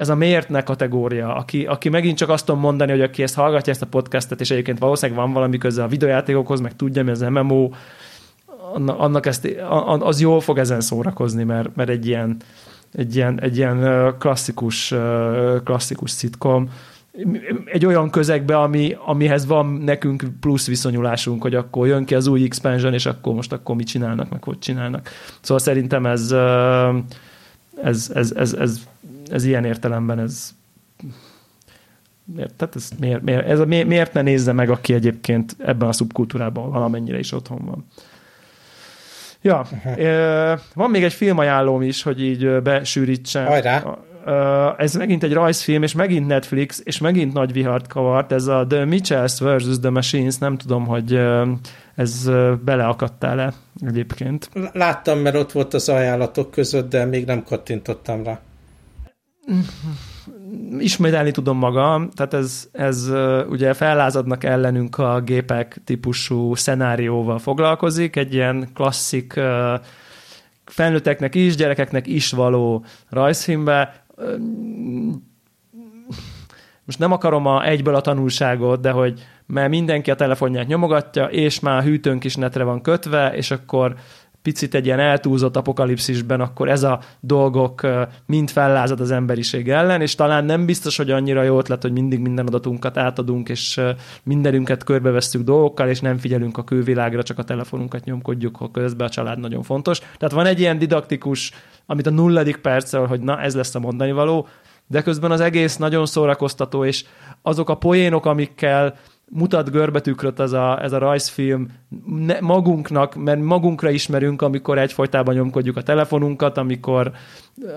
ez 0.00 0.08
a 0.08 0.14
miért 0.14 0.48
ne 0.48 0.62
kategória, 0.62 1.34
aki, 1.34 1.66
aki 1.66 1.88
megint 1.88 2.16
csak 2.16 2.28
azt 2.28 2.44
tudom 2.46 2.60
mondani, 2.60 2.90
hogy 2.90 3.00
aki 3.00 3.22
ezt 3.22 3.34
hallgatja, 3.34 3.72
ezt 3.72 3.82
a 3.82 3.86
podcastet, 3.86 4.40
és 4.40 4.50
egyébként 4.50 4.78
valószínűleg 4.78 5.22
van 5.22 5.32
valami 5.32 5.58
köze 5.58 5.82
a 5.82 5.88
videójátékokhoz, 5.88 6.60
meg 6.60 6.76
tudja, 6.76 7.04
mi 7.04 7.10
az 7.10 7.20
MMO, 7.20 7.70
annak 8.86 9.26
ezt, 9.26 9.48
az 9.98 10.20
jól 10.20 10.40
fog 10.40 10.58
ezen 10.58 10.80
szórakozni, 10.80 11.44
mert, 11.44 11.76
mert 11.76 11.88
egy 11.88 12.06
ilyen, 12.06 12.36
egy 12.92 13.16
ilyen, 13.16 13.40
egy 13.40 13.56
ilyen 13.56 14.14
klasszikus, 14.18 14.94
klasszikus 15.64 16.10
szitkom, 16.10 16.70
egy 17.64 17.86
olyan 17.86 18.10
közegbe, 18.10 18.58
ami, 18.58 18.96
amihez 19.04 19.46
van 19.46 19.66
nekünk 19.66 20.24
plusz 20.40 20.66
viszonyulásunk, 20.66 21.42
hogy 21.42 21.54
akkor 21.54 21.86
jön 21.86 22.04
ki 22.04 22.14
az 22.14 22.26
új 22.26 22.44
expansion, 22.44 22.92
és 22.92 23.06
akkor 23.06 23.34
most 23.34 23.52
akkor 23.52 23.76
mit 23.76 23.86
csinálnak, 23.86 24.30
meg 24.30 24.44
hogy 24.44 24.58
csinálnak. 24.58 25.08
Szóval 25.40 25.62
szerintem 25.62 26.06
ez, 26.06 26.34
ez, 27.82 28.10
ez, 28.14 28.32
ez, 28.32 28.52
ez 28.52 28.88
ez 29.30 29.44
ilyen 29.44 29.64
értelemben 29.64 30.18
ez 30.18 30.54
miért, 32.34 32.54
tehát 32.54 32.76
ez, 32.76 32.90
miért, 33.00 33.22
miért, 33.22 33.46
ez 33.46 33.58
a, 33.58 33.64
miért 33.64 34.12
ne 34.12 34.22
nézze 34.22 34.52
meg, 34.52 34.70
aki 34.70 34.94
egyébként 34.94 35.56
ebben 35.58 35.88
a 35.88 35.92
szubkultúrában 35.92 36.70
valamennyire 36.70 37.18
is 37.18 37.32
otthon 37.32 37.64
van. 37.64 37.86
Ja, 39.42 39.66
van 40.74 40.90
még 40.90 41.04
egy 41.04 41.12
filmajánlóm 41.12 41.82
is, 41.82 42.02
hogy 42.02 42.22
így 42.22 42.62
besűrítsem. 42.62 43.46
Hajrá! 43.46 43.98
Ez 44.76 44.94
megint 44.94 45.22
egy 45.22 45.32
rajzfilm, 45.32 45.82
és 45.82 45.92
megint 45.92 46.26
Netflix, 46.26 46.80
és 46.84 46.98
megint 46.98 47.32
nagy 47.32 47.52
vihart 47.52 47.86
kavart. 47.86 48.32
Ez 48.32 48.46
a 48.46 48.66
The 48.68 48.84
Mitchells 48.84 49.40
vs. 49.40 49.78
The 49.80 49.90
Machines, 49.90 50.38
nem 50.38 50.56
tudom, 50.56 50.86
hogy 50.86 51.20
ez 51.94 52.30
beleakadtál-e 52.64 53.52
egyébként. 53.86 54.50
Láttam, 54.72 55.18
mert 55.18 55.36
ott 55.36 55.52
volt 55.52 55.74
az 55.74 55.88
ajánlatok 55.88 56.50
között, 56.50 56.90
de 56.90 57.04
még 57.04 57.26
nem 57.26 57.42
kattintottam 57.44 58.22
rá 58.22 58.40
ismételni 60.78 61.30
tudom 61.30 61.58
magam, 61.58 62.10
tehát 62.10 62.34
ez, 62.34 62.68
ez 62.72 63.10
ugye 63.48 63.74
fellázadnak 63.74 64.44
ellenünk 64.44 64.98
a 64.98 65.20
gépek 65.20 65.80
típusú 65.84 66.54
szenárióval 66.54 67.38
foglalkozik, 67.38 68.16
egy 68.16 68.34
ilyen 68.34 68.68
klasszik 68.74 69.40
felnőtteknek 70.64 71.34
is, 71.34 71.56
gyerekeknek 71.56 72.06
is 72.06 72.30
való 72.30 72.84
rajzfilmbe. 73.08 74.04
Most 76.84 76.98
nem 76.98 77.12
akarom 77.12 77.46
a 77.46 77.66
egyből 77.66 77.94
a 77.94 78.00
tanulságot, 78.00 78.80
de 78.80 78.90
hogy 78.90 79.26
mert 79.46 79.68
mindenki 79.68 80.10
a 80.10 80.14
telefonját 80.14 80.66
nyomogatja, 80.66 81.24
és 81.24 81.60
már 81.60 81.78
a 81.78 81.82
hűtőnk 81.82 82.24
is 82.24 82.36
netre 82.36 82.64
van 82.64 82.80
kötve, 82.80 83.34
és 83.34 83.50
akkor 83.50 83.94
picit 84.42 84.74
egy 84.74 84.86
ilyen 84.86 84.98
eltúlzott 84.98 85.56
apokalipszisben, 85.56 86.40
akkor 86.40 86.68
ez 86.68 86.82
a 86.82 87.00
dolgok 87.20 87.86
mind 88.26 88.50
fellázad 88.50 89.00
az 89.00 89.10
emberiség 89.10 89.68
ellen, 89.68 90.00
és 90.00 90.14
talán 90.14 90.44
nem 90.44 90.66
biztos, 90.66 90.96
hogy 90.96 91.10
annyira 91.10 91.42
jó 91.42 91.58
ötlet, 91.58 91.82
hogy 91.82 91.92
mindig 91.92 92.20
minden 92.20 92.46
adatunkat 92.46 92.96
átadunk, 92.96 93.48
és 93.48 93.80
mindenünket 94.22 94.84
körbevesztük 94.84 95.42
dolgokkal, 95.42 95.88
és 95.88 96.00
nem 96.00 96.18
figyelünk 96.18 96.58
a 96.58 96.64
külvilágra, 96.64 97.22
csak 97.22 97.38
a 97.38 97.44
telefonunkat 97.44 98.04
nyomkodjuk, 98.04 98.56
ha 98.56 98.70
közben 98.70 99.06
a 99.06 99.10
család 99.10 99.38
nagyon 99.38 99.62
fontos. 99.62 99.98
Tehát 99.98 100.34
van 100.34 100.46
egy 100.46 100.60
ilyen 100.60 100.78
didaktikus, 100.78 101.52
amit 101.86 102.06
a 102.06 102.10
nulladik 102.10 102.56
perccel, 102.56 103.06
hogy 103.06 103.20
na, 103.20 103.40
ez 103.40 103.54
lesz 103.54 103.74
a 103.74 103.80
mondani 103.80 104.12
való, 104.12 104.48
de 104.86 105.02
közben 105.02 105.30
az 105.30 105.40
egész 105.40 105.76
nagyon 105.76 106.06
szórakoztató, 106.06 106.84
és 106.84 107.04
azok 107.42 107.68
a 107.68 107.74
poénok, 107.74 108.26
amikkel 108.26 108.94
mutat 109.32 109.70
görbetükröt 109.70 110.40
ez 110.40 110.52
a, 110.52 110.82
ez 110.82 110.92
a 110.92 110.98
rajzfilm 110.98 111.68
ne, 112.06 112.40
magunknak, 112.40 113.14
mert 113.14 113.40
magunkra 113.40 113.90
ismerünk, 113.90 114.42
amikor 114.42 114.78
egyfolytában 114.78 115.34
nyomkodjuk 115.34 115.76
a 115.76 115.82
telefonunkat, 115.82 116.58
amikor 116.58 117.12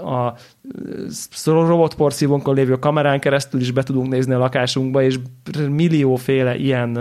a 0.06 0.34
robotporszívónkon 1.46 2.56
lévő 2.56 2.76
kamerán 2.80 3.20
keresztül 3.20 3.62
is 3.62 3.72
be 3.72 3.84
tudunk 3.84 4.10
nézni 4.10 4.34
a 4.34 4.38
lakásunkba, 4.38 5.04
és 5.04 5.20
millióféle 5.70 6.56
ilyen 6.56 6.98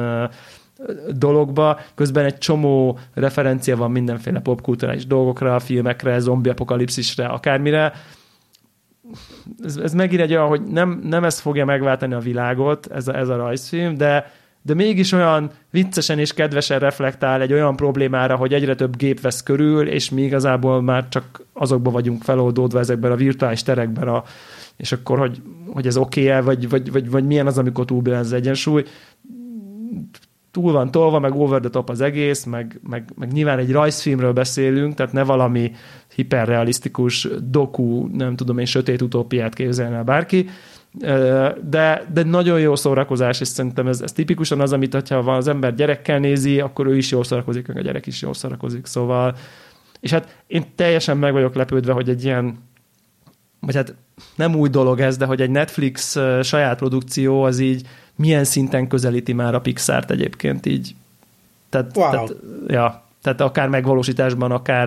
dologba, 1.11 1.81
közben 1.95 2.25
egy 2.25 2.39
csomó 2.39 2.99
referencia 3.15 3.77
van 3.77 3.91
mindenféle 3.91 4.41
popkulturális 4.41 5.07
dolgokra, 5.07 5.59
filmekre, 5.59 6.19
zombi 6.19 6.49
apokalipszisre, 6.49 7.27
akármire. 7.27 7.93
Ez, 9.65 9.77
ez 9.77 9.95
megint 9.95 10.21
egy 10.21 10.33
olyan, 10.33 10.49
hogy 10.49 10.63
nem, 10.63 11.01
nem 11.05 11.25
ez 11.25 11.41
fogja 11.41 11.65
megváltani 11.65 12.15
a 12.15 12.19
világot, 12.19 12.87
ez 12.87 13.09
a, 13.09 13.17
ez 13.17 13.29
a 13.29 13.37
rajzfilm, 13.37 13.97
de 13.97 14.31
de 14.63 14.75
mégis 14.75 15.13
olyan 15.13 15.51
viccesen 15.71 16.19
és 16.19 16.35
kedvesen 16.35 16.79
reflektál 16.79 17.41
egy 17.41 17.53
olyan 17.53 17.77
problémára, 17.77 18.37
hogy 18.37 18.55
egyre 18.55 18.75
több 18.75 18.97
gép 18.97 19.21
vesz 19.21 19.43
körül, 19.43 19.89
és 19.89 20.11
mi 20.11 20.23
igazából 20.23 20.83
már 20.83 21.09
csak 21.09 21.47
azokba 21.53 21.91
vagyunk 21.91 22.23
feloldódva 22.23 22.79
ezekben 22.79 23.13
a 23.13 23.17
virtuális 23.17 23.63
terekben, 23.63 24.09
a, 24.09 24.25
és 24.77 24.93
akkor, 24.93 25.19
hogy, 25.19 25.43
hogy 25.67 25.87
ez 25.87 25.97
oké-e, 25.97 26.41
vagy, 26.41 26.69
vagy, 26.69 26.93
vagy, 26.93 27.11
vagy 27.11 27.27
milyen 27.27 27.47
az, 27.47 27.59
amikor 27.59 27.85
túl 27.85 28.13
az 28.13 28.33
egyensúly. 28.33 28.85
Túl 30.51 30.73
van 30.73 30.91
tolva, 30.91 31.19
meg 31.19 31.35
over 31.35 31.61
the 31.61 31.71
top 31.71 31.91
az 31.91 32.01
egész, 32.01 32.45
meg, 32.45 32.81
meg, 32.89 33.05
meg 33.17 33.33
nyilván 33.33 33.59
egy 33.59 33.73
rajzfilmről 33.73 34.33
beszélünk, 34.33 34.95
tehát 34.95 35.13
ne 35.13 35.23
valami 35.23 35.73
hiperrealisztikus 36.15 37.29
doku, 37.51 38.07
nem 38.07 38.37
tudom 38.37 38.59
én, 38.59 38.65
sötét 38.65 39.03
utópiát 39.03 39.55
képzelne 39.55 40.03
bárki, 40.03 40.49
de, 41.71 42.07
de 42.13 42.23
nagyon 42.25 42.61
jó 42.61 42.77
szórakozás, 42.77 43.41
és 43.41 43.49
szerintem 43.49 43.87
ez, 43.87 44.01
ez 44.01 44.13
tipikusan 44.13 44.61
az, 44.61 44.73
amit 44.73 45.09
ha 45.09 45.23
van 45.23 45.37
az 45.37 45.49
ember 45.49 45.75
gyerekkel 45.75 46.19
nézi, 46.19 46.61
akkor 46.61 46.87
ő 46.87 46.97
is 46.97 47.11
jól 47.11 47.25
szórakozik, 47.25 47.67
meg 47.67 47.77
a 47.77 47.81
gyerek 47.81 48.07
is 48.07 48.23
jól 48.23 48.35
szórakozik, 48.35 48.87
szóval 48.87 49.37
és 50.01 50.11
hát 50.11 50.37
én 50.47 50.65
teljesen 50.75 51.17
meg 51.17 51.33
vagyok 51.33 51.55
lepődve, 51.55 51.93
hogy 51.93 52.09
egy 52.09 52.25
ilyen 52.25 52.59
vagy 53.61 53.75
hát 53.75 53.95
nem 54.35 54.55
új 54.55 54.69
dolog 54.69 55.01
ez, 55.01 55.17
de 55.17 55.25
hogy 55.25 55.41
egy 55.41 55.51
Netflix 55.51 56.19
saját 56.43 56.79
produkció 56.79 57.43
az 57.43 57.59
így 57.59 57.87
milyen 58.17 58.45
szinten 58.45 58.89
közelíti 58.89 59.33
már 59.33 59.55
a 59.55 59.61
Pixart 59.61 60.11
egyébként 60.11 60.67
így. 60.67 60.95
Tehát, 61.69 61.97
wow. 61.97 62.11
tehát, 62.11 62.35
ja, 62.67 63.03
tehát 63.23 63.41
akár 63.41 63.69
megvalósításban, 63.69 64.51
akár 64.51 64.87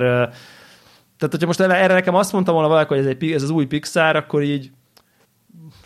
tehát 1.18 1.32
hogyha 1.32 1.46
most 1.46 1.60
erre 1.60 1.94
nekem 1.94 2.16
azt 2.16 2.32
mondtam 2.32 2.54
volna 2.54 2.70
valaki, 2.70 2.88
hogy 2.88 2.98
ez, 2.98 3.06
egy, 3.06 3.32
ez 3.32 3.44
az 3.44 3.50
új 3.50 3.66
Pixar, 3.66 4.16
akkor 4.16 4.44
így 4.44 4.72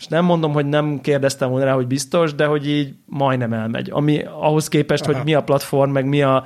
és 0.00 0.06
nem 0.06 0.24
mondom, 0.24 0.52
hogy 0.52 0.66
nem 0.66 1.00
kérdeztem 1.00 1.50
volna 1.50 1.64
rá, 1.64 1.72
hogy 1.72 1.86
biztos, 1.86 2.34
de 2.34 2.46
hogy 2.46 2.68
így 2.68 2.94
majdnem 3.06 3.52
elmegy. 3.52 3.90
Ami 3.90 4.22
ahhoz 4.22 4.68
képest, 4.68 5.04
Aha. 5.04 5.12
hogy 5.12 5.24
mi 5.24 5.34
a 5.34 5.42
platform, 5.42 5.90
meg 5.90 6.04
mi 6.04 6.22
a, 6.22 6.44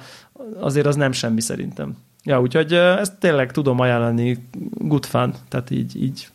azért 0.60 0.86
az 0.86 0.96
nem 0.96 1.12
semmi 1.12 1.40
szerintem. 1.40 1.96
Ja, 2.24 2.40
úgyhogy 2.40 2.72
ezt 2.72 3.18
tényleg 3.18 3.52
tudom 3.52 3.80
ajánlani, 3.80 4.48
good 4.72 5.04
fun, 5.04 5.34
tehát 5.48 5.70
így, 5.70 6.02
így 6.02 6.28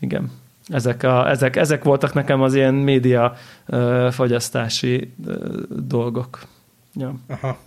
igen. 0.00 0.30
Ezek, 0.66 1.02
a, 1.02 1.30
ezek, 1.30 1.56
ezek 1.56 1.84
voltak 1.84 2.14
nekem 2.14 2.42
az 2.42 2.54
ilyen 2.54 2.74
média 2.74 3.36
uh, 3.66 4.10
fogyasztási 4.10 5.12
uh, 5.26 5.34
dolgok. 5.68 6.42
Ja. 6.94 7.14
Aha. 7.28 7.58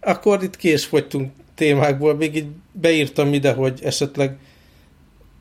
Akkor 0.00 0.42
itt 0.42 0.56
ki 0.56 0.72
is 0.72 0.84
fogytunk 0.84 1.32
témákból, 1.54 2.14
még 2.14 2.36
így 2.36 2.48
beírtam 2.72 3.32
ide, 3.32 3.52
hogy 3.52 3.80
esetleg 3.82 4.38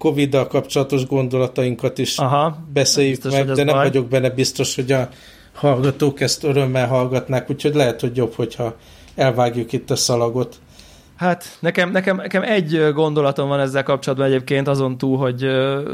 Covid-dal 0.06 0.48
kapcsolatos 0.48 1.06
gondolatainkat 1.06 1.98
is 1.98 2.18
Aha, 2.18 2.58
beszéljük 2.74 3.22
biztos, 3.22 3.32
meg, 3.32 3.46
de 3.46 3.64
nem 3.64 3.76
baj. 3.76 3.88
vagyok 3.88 4.08
benne 4.08 4.30
biztos, 4.30 4.76
hogy 4.76 4.92
a 4.92 5.10
hallgatók 5.54 6.20
ezt 6.20 6.44
örömmel 6.44 6.88
hallgatnák, 6.88 7.50
úgyhogy 7.50 7.76
lehet, 7.76 8.02
hogy 8.02 8.18
jobb, 8.18 8.34
hogyha 8.34 8.76
elvágjuk 9.16 9.74
itt 9.74 9.92
a 9.92 9.96
szalagot. 9.96 10.56
Hát 11.16 11.58
nekem, 11.60 11.92
nekem, 11.92 12.16
nekem 12.16 12.44
egy 12.44 12.94
gondolatom 12.94 13.48
van 13.48 13.60
ezzel 13.60 13.84
kapcsolatban 13.84 14.28
egyébként, 14.28 14.68
azon 14.68 14.98
túl, 14.98 15.18
hogy 15.18 15.42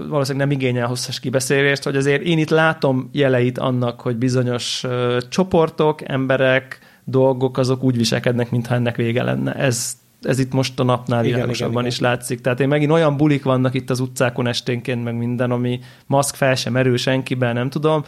valószínűleg 0.09 0.47
nem 0.47 0.51
igényel 0.51 0.87
hosszas 0.87 1.19
kibeszélést, 1.19 1.83
hogy 1.83 1.95
azért 1.95 2.21
én 2.21 2.37
itt 2.37 2.49
látom 2.49 3.09
jeleit 3.11 3.57
annak, 3.57 4.01
hogy 4.01 4.15
bizonyos 4.15 4.83
csoportok, 5.29 6.09
emberek, 6.09 6.79
dolgok, 7.03 7.57
azok 7.57 7.83
úgy 7.83 7.97
viselkednek, 7.97 8.51
mintha 8.51 8.75
ennek 8.75 8.95
vége 8.95 9.23
lenne. 9.23 9.53
Ez 9.53 9.93
ez 10.21 10.39
itt 10.39 10.51
most 10.51 10.79
a 10.79 10.83
napnál 10.83 11.21
világosabban 11.21 11.85
is 11.85 11.99
látszik. 11.99 12.41
Tehát 12.41 12.59
én 12.59 12.67
megint 12.67 12.91
olyan 12.91 13.17
bulik 13.17 13.43
vannak 13.43 13.73
itt 13.73 13.89
az 13.89 13.99
utcákon 13.99 14.47
esténként, 14.47 15.03
meg 15.03 15.15
minden, 15.15 15.51
ami 15.51 15.79
maszk 16.05 16.35
fel 16.35 16.55
sem 16.55 16.73
merül 16.73 16.97
senkiben, 16.97 17.53
nem 17.53 17.69
tudom. 17.69 18.03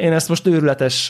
Én 0.00 0.12
ezt 0.12 0.28
most 0.28 0.46
őrületes, 0.46 1.06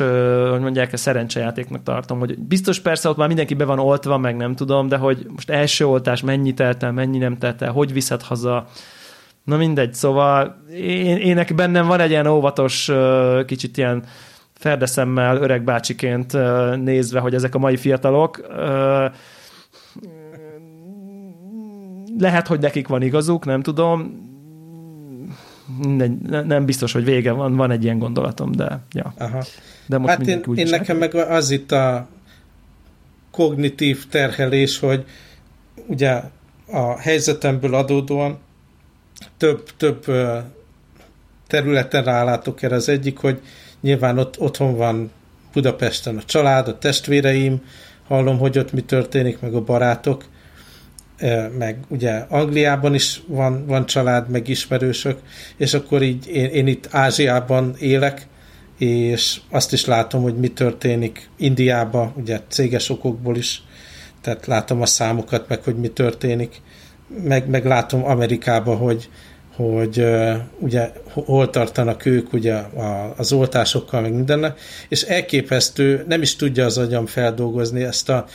hogy 0.51 0.61
mondják, 0.61 0.97
szerencsejátéknak 0.97 1.83
tartom, 1.83 2.19
hogy 2.19 2.39
biztos 2.39 2.81
persze 2.81 3.09
ott 3.09 3.17
már 3.17 3.27
mindenki 3.27 3.55
be 3.55 3.65
van 3.65 3.79
oltva, 3.79 4.19
meg 4.19 4.37
nem 4.37 4.55
tudom, 4.55 4.89
de 4.89 4.97
hogy 4.97 5.27
most 5.29 5.51
első 5.51 5.87
oltás 5.87 6.21
mennyi 6.21 6.55
telt 6.55 6.83
el, 6.83 6.93
mennyi 6.93 7.19
nem 7.19 7.39
telt 7.39 7.63
el, 7.63 7.73
hogy 7.73 7.93
viszed 7.93 8.23
haza, 8.23 8.67
Na 9.45 9.57
mindegy, 9.57 9.95
szóval 9.95 10.63
én, 10.73 11.17
ének 11.17 11.55
bennem 11.55 11.87
van 11.87 12.01
egy 12.01 12.11
ilyen 12.11 12.27
óvatos, 12.27 12.91
kicsit 13.47 13.77
ilyen 13.77 14.05
ferdeszemmel 14.63 15.37
öreg 15.37 15.65
bácsiként 15.65 16.33
nézve, 16.83 17.21
hogy 17.21 17.35
ezek 17.35 17.55
a 17.55 17.59
mai 17.59 17.77
fiatalok 17.77 18.41
lehet, 22.19 22.47
hogy 22.47 22.61
nekik 22.61 22.89
van 22.89 23.03
igazuk, 23.03 23.45
nem 23.45 23.63
tudom. 23.63 24.31
Nem 26.27 26.65
biztos, 26.65 26.93
hogy 26.93 27.05
vége 27.05 27.33
van, 27.33 27.57
van 27.57 27.71
egy 27.71 27.85
ilyen 27.85 27.99
gondolatom, 27.99 28.53
de 28.53 28.81
ja. 28.93 29.15
Aha. 29.19 29.43
De 29.87 29.99
most 29.99 30.15
hát 30.15 30.27
én, 30.27 30.43
én 30.55 30.69
nekem 30.69 30.97
meg 30.97 31.15
az 31.15 31.51
itt 31.51 31.73
a 31.73 32.09
kognitív 33.31 34.07
terhelés, 34.09 34.79
hogy 34.79 35.05
ugye 35.87 36.23
a 36.67 36.99
helyzetemből 36.99 37.75
adódóan 37.75 38.39
több, 39.37 39.69
több 39.77 40.05
területen 41.47 42.05
rálátok 42.05 42.63
erre. 42.63 42.75
Az 42.75 42.89
egyik, 42.89 43.19
hogy 43.19 43.41
Nyilván 43.83 44.19
ott 44.19 44.41
otthon 44.41 44.77
van 44.77 45.11
Budapesten 45.53 46.17
a 46.17 46.23
család, 46.23 46.69
a 46.69 46.79
testvéreim, 46.79 47.63
hallom, 48.09 48.39
hogy 48.39 48.59
ott 48.59 48.73
mi 48.73 48.81
történik, 48.81 49.41
meg 49.41 49.55
a 49.55 49.61
barátok, 49.61 50.25
meg 51.59 51.79
ugye 51.89 52.13
Angliában 52.29 52.95
is 52.95 53.23
van, 53.27 53.67
van 53.67 53.87
család, 53.87 54.29
meg 54.29 54.49
ismerősök, 54.49 55.19
és 55.57 55.75
akkor 55.75 56.03
így 56.03 56.27
én, 56.27 56.51
én 56.51 56.67
itt 56.67 56.89
Ázsiában 56.91 57.75
élek, 57.79 58.27
és 58.79 59.41
azt 59.51 59.73
is 59.73 59.85
látom, 59.85 60.23
hogy 60.23 60.37
mi 60.37 60.49
történik 60.49 61.31
Indiában, 61.37 62.13
ugye 62.17 62.41
céges 62.49 62.91
okokból 62.91 63.37
is, 63.37 63.63
tehát 64.21 64.47
látom 64.47 64.81
a 64.81 64.87
számokat, 64.87 65.49
meg 65.49 65.63
hogy 65.63 65.77
mi 65.77 65.89
történik, 65.89 66.61
meg, 67.25 67.49
meg 67.49 67.65
látom 67.65 68.05
Amerikában, 68.05 68.77
hogy, 68.77 69.09
hogy 69.57 70.07
ugye 70.59 70.93
hol 71.13 71.51
tartanak 71.51 72.07
ők 72.07 72.33
ugye 72.33 72.55
a, 72.55 73.15
az 73.17 73.33
oltásokkal, 73.33 74.01
meg 74.01 74.13
mindenne, 74.13 74.55
és 74.89 75.03
elképesztő, 75.03 76.05
nem 76.09 76.23
is 76.23 76.37
tudja 76.37 76.65
az 76.65 76.79
agyam 76.79 77.07
feldolgozni 77.07 77.83
ezt 77.83 78.09
a 78.09 78.27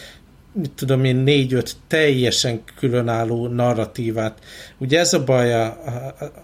mit 0.51 0.72
tudom 0.72 1.03
én, 1.03 1.15
négy-öt 1.15 1.76
teljesen 1.88 2.63
különálló 2.78 3.47
narratívát. 3.47 4.39
Ugye 4.78 4.99
ez 4.99 5.13
a 5.13 5.24
baj 5.24 5.53
a, 5.53 5.65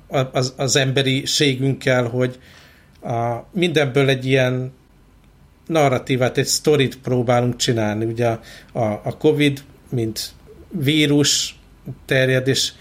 a, 0.08 0.30
az, 0.32 0.54
az 0.58 0.76
emberiségünkkel, 0.76 2.08
hogy 2.08 2.40
a, 3.02 3.46
mindenből 3.52 4.10
egy 4.10 4.26
ilyen 4.26 4.74
narratívát, 5.68 6.38
egy 6.38 6.46
sztorit 6.46 6.98
próbálunk 7.00 7.56
csinálni. 7.56 8.06
Ugye 8.06 8.28
a, 8.28 8.40
a, 8.74 9.02
a 9.04 9.18
Covid, 9.18 9.64
mint 9.90 10.32
vírus 10.70 11.60
terjed, 12.06 12.48
és 12.48 12.72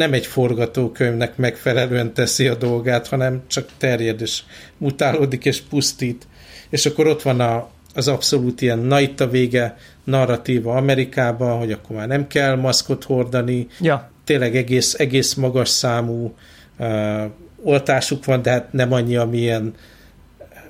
nem 0.00 0.12
egy 0.12 0.26
forgatókönyvnek 0.26 1.36
megfelelően 1.36 2.14
teszi 2.14 2.48
a 2.48 2.54
dolgát, 2.54 3.08
hanem 3.08 3.42
csak 3.46 3.68
terjed 3.78 4.20
és 4.20 4.40
mutálódik 4.78 5.44
és 5.44 5.60
pusztít. 5.60 6.26
És 6.70 6.86
akkor 6.86 7.06
ott 7.06 7.22
van 7.22 7.40
a, 7.40 7.68
az 7.94 8.08
abszolút 8.08 8.60
ilyen 8.60 8.78
na 8.78 9.00
itt 9.00 9.20
a 9.20 9.28
vége 9.28 9.76
narratíva 10.04 10.74
Amerikában, 10.74 11.58
hogy 11.58 11.72
akkor 11.72 11.96
már 11.96 12.08
nem 12.08 12.26
kell 12.26 12.56
maszkot 12.56 13.04
hordani, 13.04 13.66
ja. 13.80 14.10
tényleg 14.24 14.56
egész, 14.56 14.94
egész 14.98 15.34
magas 15.34 15.68
számú 15.68 16.34
uh, 16.78 17.24
oltásuk 17.62 18.24
van, 18.24 18.42
de 18.42 18.50
hát 18.50 18.72
nem 18.72 18.92
annyi, 18.92 19.16
amilyen 19.16 19.74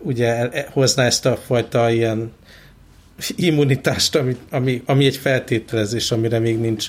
ugye 0.03 0.49
hozná 0.73 1.05
ezt 1.05 1.27
a 1.27 1.37
fajta 1.37 1.91
ilyen 1.91 2.33
immunitást, 3.37 4.17
ami, 4.17 4.37
ami, 4.51 4.83
ami 4.87 5.07
egy 5.07 5.17
feltételezés, 5.17 6.11
amire 6.11 6.39
még 6.39 6.59
nincs 6.59 6.87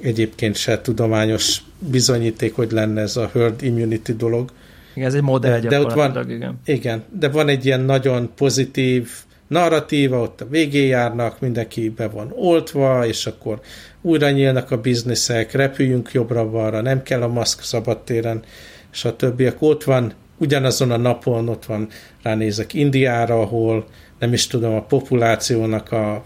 egyébként 0.00 0.56
se 0.56 0.80
tudományos 0.80 1.62
bizonyíték, 1.78 2.54
hogy 2.54 2.72
lenne 2.72 3.00
ez 3.00 3.16
a 3.16 3.30
herd 3.32 3.62
immunity 3.62 4.10
dolog. 4.10 4.50
Igen, 4.94 5.08
ez 5.08 5.14
egy 5.14 5.22
modell 5.22 5.60
de, 5.60 5.68
de 5.68 5.80
ott 5.80 5.92
van, 5.92 6.30
igen. 6.30 6.60
igen. 6.64 7.04
de 7.18 7.28
van 7.28 7.48
egy 7.48 7.66
ilyen 7.66 7.80
nagyon 7.80 8.30
pozitív 8.36 9.10
narratíva, 9.48 10.20
ott 10.20 10.40
a 10.40 10.46
végén 10.48 10.86
járnak, 10.86 11.40
mindenki 11.40 11.88
be 11.88 12.08
van 12.08 12.32
oltva, 12.34 13.06
és 13.06 13.26
akkor 13.26 13.60
újra 14.02 14.30
nyílnak 14.30 14.70
a 14.70 14.80
bizniszek, 14.80 15.52
repüljünk 15.52 16.12
jobbra-balra, 16.12 16.80
nem 16.80 17.02
kell 17.02 17.22
a 17.22 17.28
maszk 17.28 17.62
szabadtéren, 17.62 18.42
stb. 18.90 19.40
Akkor 19.40 19.70
ott 19.70 19.84
van, 19.84 20.12
ugyanazon 20.36 20.90
a 20.90 20.96
napon 20.96 21.48
ott 21.48 21.64
van, 21.64 21.88
ránézek 22.22 22.74
Indiára, 22.74 23.40
ahol 23.40 23.86
nem 24.18 24.32
is 24.32 24.46
tudom, 24.46 24.74
a 24.74 24.82
populációnak 24.82 25.92
a 25.92 26.24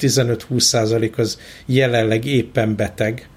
15-20 0.00 0.58
százalék 0.58 1.18
az 1.18 1.38
jelenleg 1.66 2.24
éppen 2.24 2.76
beteg, 2.76 3.28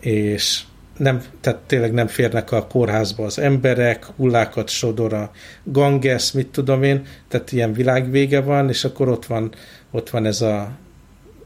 és 0.00 0.62
nem, 0.96 1.22
tehát 1.40 1.60
tényleg 1.60 1.92
nem 1.92 2.06
férnek 2.06 2.52
a 2.52 2.66
kórházba 2.66 3.24
az 3.24 3.38
emberek, 3.38 4.04
hullákat 4.16 4.68
sodor 4.68 5.12
a 5.12 5.30
Ganges, 5.64 6.32
mit 6.32 6.46
tudom 6.46 6.82
én, 6.82 7.06
tehát 7.28 7.52
ilyen 7.52 7.72
világvége 7.72 8.40
van, 8.40 8.68
és 8.68 8.84
akkor 8.84 9.08
ott 9.08 9.26
van, 9.26 9.52
ott 9.90 10.10
van 10.10 10.26
ez 10.26 10.40
a 10.40 10.70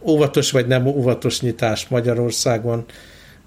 óvatos 0.01 0.51
vagy 0.51 0.66
nem 0.66 0.87
óvatos 0.87 1.41
nyitás 1.41 1.89
Magyarországon. 1.89 2.85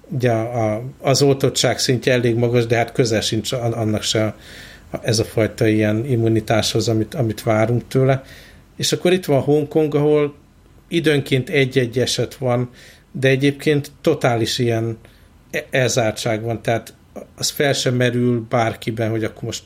Ugye 0.08 0.32
a, 0.32 0.84
az 1.02 1.22
oltottság 1.22 1.80
szintje 1.80 2.14
elég 2.14 2.36
magas, 2.36 2.66
de 2.66 2.76
hát 2.76 2.92
közel 2.92 3.22
sincs 3.22 3.52
annak 3.52 4.02
se 4.02 4.36
ez 5.02 5.20
a 5.20 5.24
fajta 5.24 5.68
ilyen 5.68 6.06
immunitáshoz, 6.06 6.88
amit, 6.88 7.14
amit 7.14 7.44
várunk 7.44 7.88
tőle. 7.88 8.24
És 8.78 8.92
akkor 8.92 9.14
itt 9.14 9.26
van 9.26 9.42
Hongkong, 9.42 9.96
ahol 9.96 10.36
időnként 10.90 11.50
egy-egy 11.50 12.00
eset 12.00 12.36
van, 12.36 12.70
de 13.12 13.28
egyébként 13.28 13.92
totális 14.02 14.60
ilyen 14.60 14.98
e- 15.52 15.66
elzártság 15.70 16.44
van, 16.44 16.62
tehát 16.62 16.94
az 17.36 17.50
fel 17.50 17.74
sem 17.74 17.96
merül 17.96 18.46
bárkiben, 18.50 19.10
hogy 19.10 19.24
akkor 19.24 19.44
most, 19.44 19.64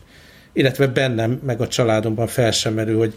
illetve 0.54 0.88
bennem, 0.88 1.40
meg 1.46 1.62
a 1.62 1.68
családomban 1.68 2.28
fel 2.28 2.52
sem 2.52 2.74
merül, 2.74 2.98
hogy 2.98 3.14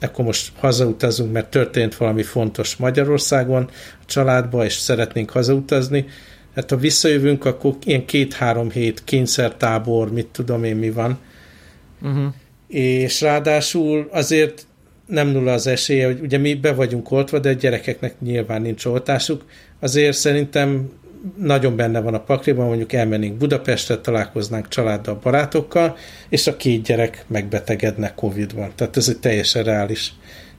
akkor 0.00 0.24
most 0.24 0.52
hazautazunk, 0.58 1.32
mert 1.32 1.50
történt 1.50 1.96
valami 1.96 2.22
fontos 2.22 2.76
Magyarországon 2.76 3.70
a 4.00 4.04
családba, 4.06 4.64
és 4.64 4.72
szeretnénk 4.72 5.30
hazautazni. 5.30 6.04
Hát 6.54 6.70
ha 6.70 6.76
visszajövünk, 6.76 7.44
akkor 7.44 7.76
ilyen 7.84 8.04
két-három 8.04 8.70
hét 8.70 9.04
kényszertábor, 9.04 10.12
mit 10.12 10.26
tudom 10.26 10.64
én 10.64 10.76
mi 10.76 10.90
van. 10.90 11.18
Uh-huh. 12.02 12.32
És 12.68 13.20
ráadásul 13.20 14.08
azért 14.10 14.66
nem 15.10 15.28
nulla 15.28 15.52
az 15.52 15.66
esélye, 15.66 16.06
hogy 16.06 16.20
ugye 16.20 16.38
mi 16.38 16.54
be 16.54 16.72
vagyunk 16.72 17.10
oltva, 17.10 17.38
de 17.38 17.48
a 17.48 17.52
gyerekeknek 17.52 18.20
nyilván 18.20 18.62
nincs 18.62 18.84
oltásuk. 18.84 19.44
Azért 19.80 20.16
szerintem 20.16 20.90
nagyon 21.36 21.76
benne 21.76 22.00
van 22.00 22.14
a 22.14 22.20
pakliban, 22.20 22.66
mondjuk 22.66 22.92
elmennénk 22.92 23.36
Budapestre, 23.36 23.98
találkoznánk 23.98 24.68
családdal, 24.68 25.18
barátokkal, 25.22 25.96
és 26.28 26.46
a 26.46 26.56
két 26.56 26.82
gyerek 26.82 27.24
megbetegedne 27.26 28.14
Covid-ban. 28.14 28.72
Tehát 28.74 28.96
ez 28.96 29.08
egy 29.08 29.18
teljesen 29.18 29.64
reális 29.64 30.12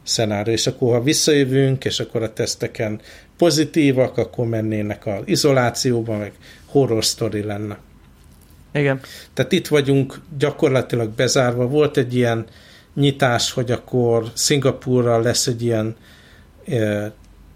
szenárió. 0.04 0.54
És 0.54 0.68
akkor, 0.68 0.93
ha 0.93 1.04
visszajövünk, 1.04 1.86
és 1.86 1.99
akkor 1.99 2.24
a 2.24 2.34
teszteken 2.34 3.02
pozitívak, 3.38 4.18
akkor 4.18 4.47
mennének 4.47 5.06
az 5.06 5.22
izolációba, 5.26 6.18
meg 6.18 6.32
horror 6.66 7.04
story 7.04 7.43
lenne. 7.43 7.78
Igen. 8.74 8.99
Tehát 9.34 9.52
itt 9.52 9.68
vagyunk 9.68 10.22
gyakorlatilag 10.38 11.10
bezárva. 11.10 11.68
Volt 11.68 11.97
egy 11.97 12.16
ilyen 12.16 12.45
nyitás, 12.96 13.52
hogy 13.52 13.72
akkor 13.72 14.32
Szingapúrral 14.34 15.22
lesz 15.22 15.48
egy 15.48 15.64
ilyen 15.64 15.96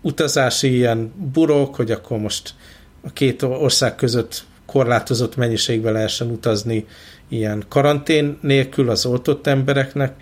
utazási 0.02 0.76
ilyen 0.76 1.14
burok, 1.34 1.76
hogy 1.76 1.92
akkor 1.92 2.18
most 2.18 2.54
a 3.02 3.10
két 3.14 3.42
ország 3.42 3.96
között 3.96 4.44
korlátozott 4.66 5.36
mennyiségben 5.36 5.94
lehessen 5.94 6.30
utazni 6.30 6.86
ilyen 7.30 7.64
karantén 7.68 8.38
nélkül 8.42 8.90
az 8.90 9.06
oltott 9.06 9.48
embereknek. 9.48 10.14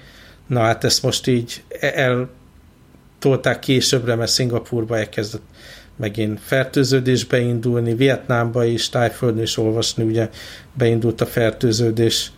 Na 0.47 0.59
hát 0.59 0.83
ezt 0.83 1.03
most 1.03 1.27
így 1.27 1.63
eltolták 1.79 3.59
későbbre, 3.59 4.15
mert 4.15 4.31
Szingapurba 4.31 4.97
elkezdett 4.97 5.41
megint 5.95 6.39
fertőződés 6.39 7.25
beindulni, 7.25 7.93
Vietnámba 7.93 8.65
is, 8.65 8.89
Tájföldön 8.89 9.41
is 9.41 9.57
olvasni, 9.57 10.03
ugye 10.03 10.29
beindult 10.73 11.21
a 11.21 11.25
fertőződés, 11.25 12.31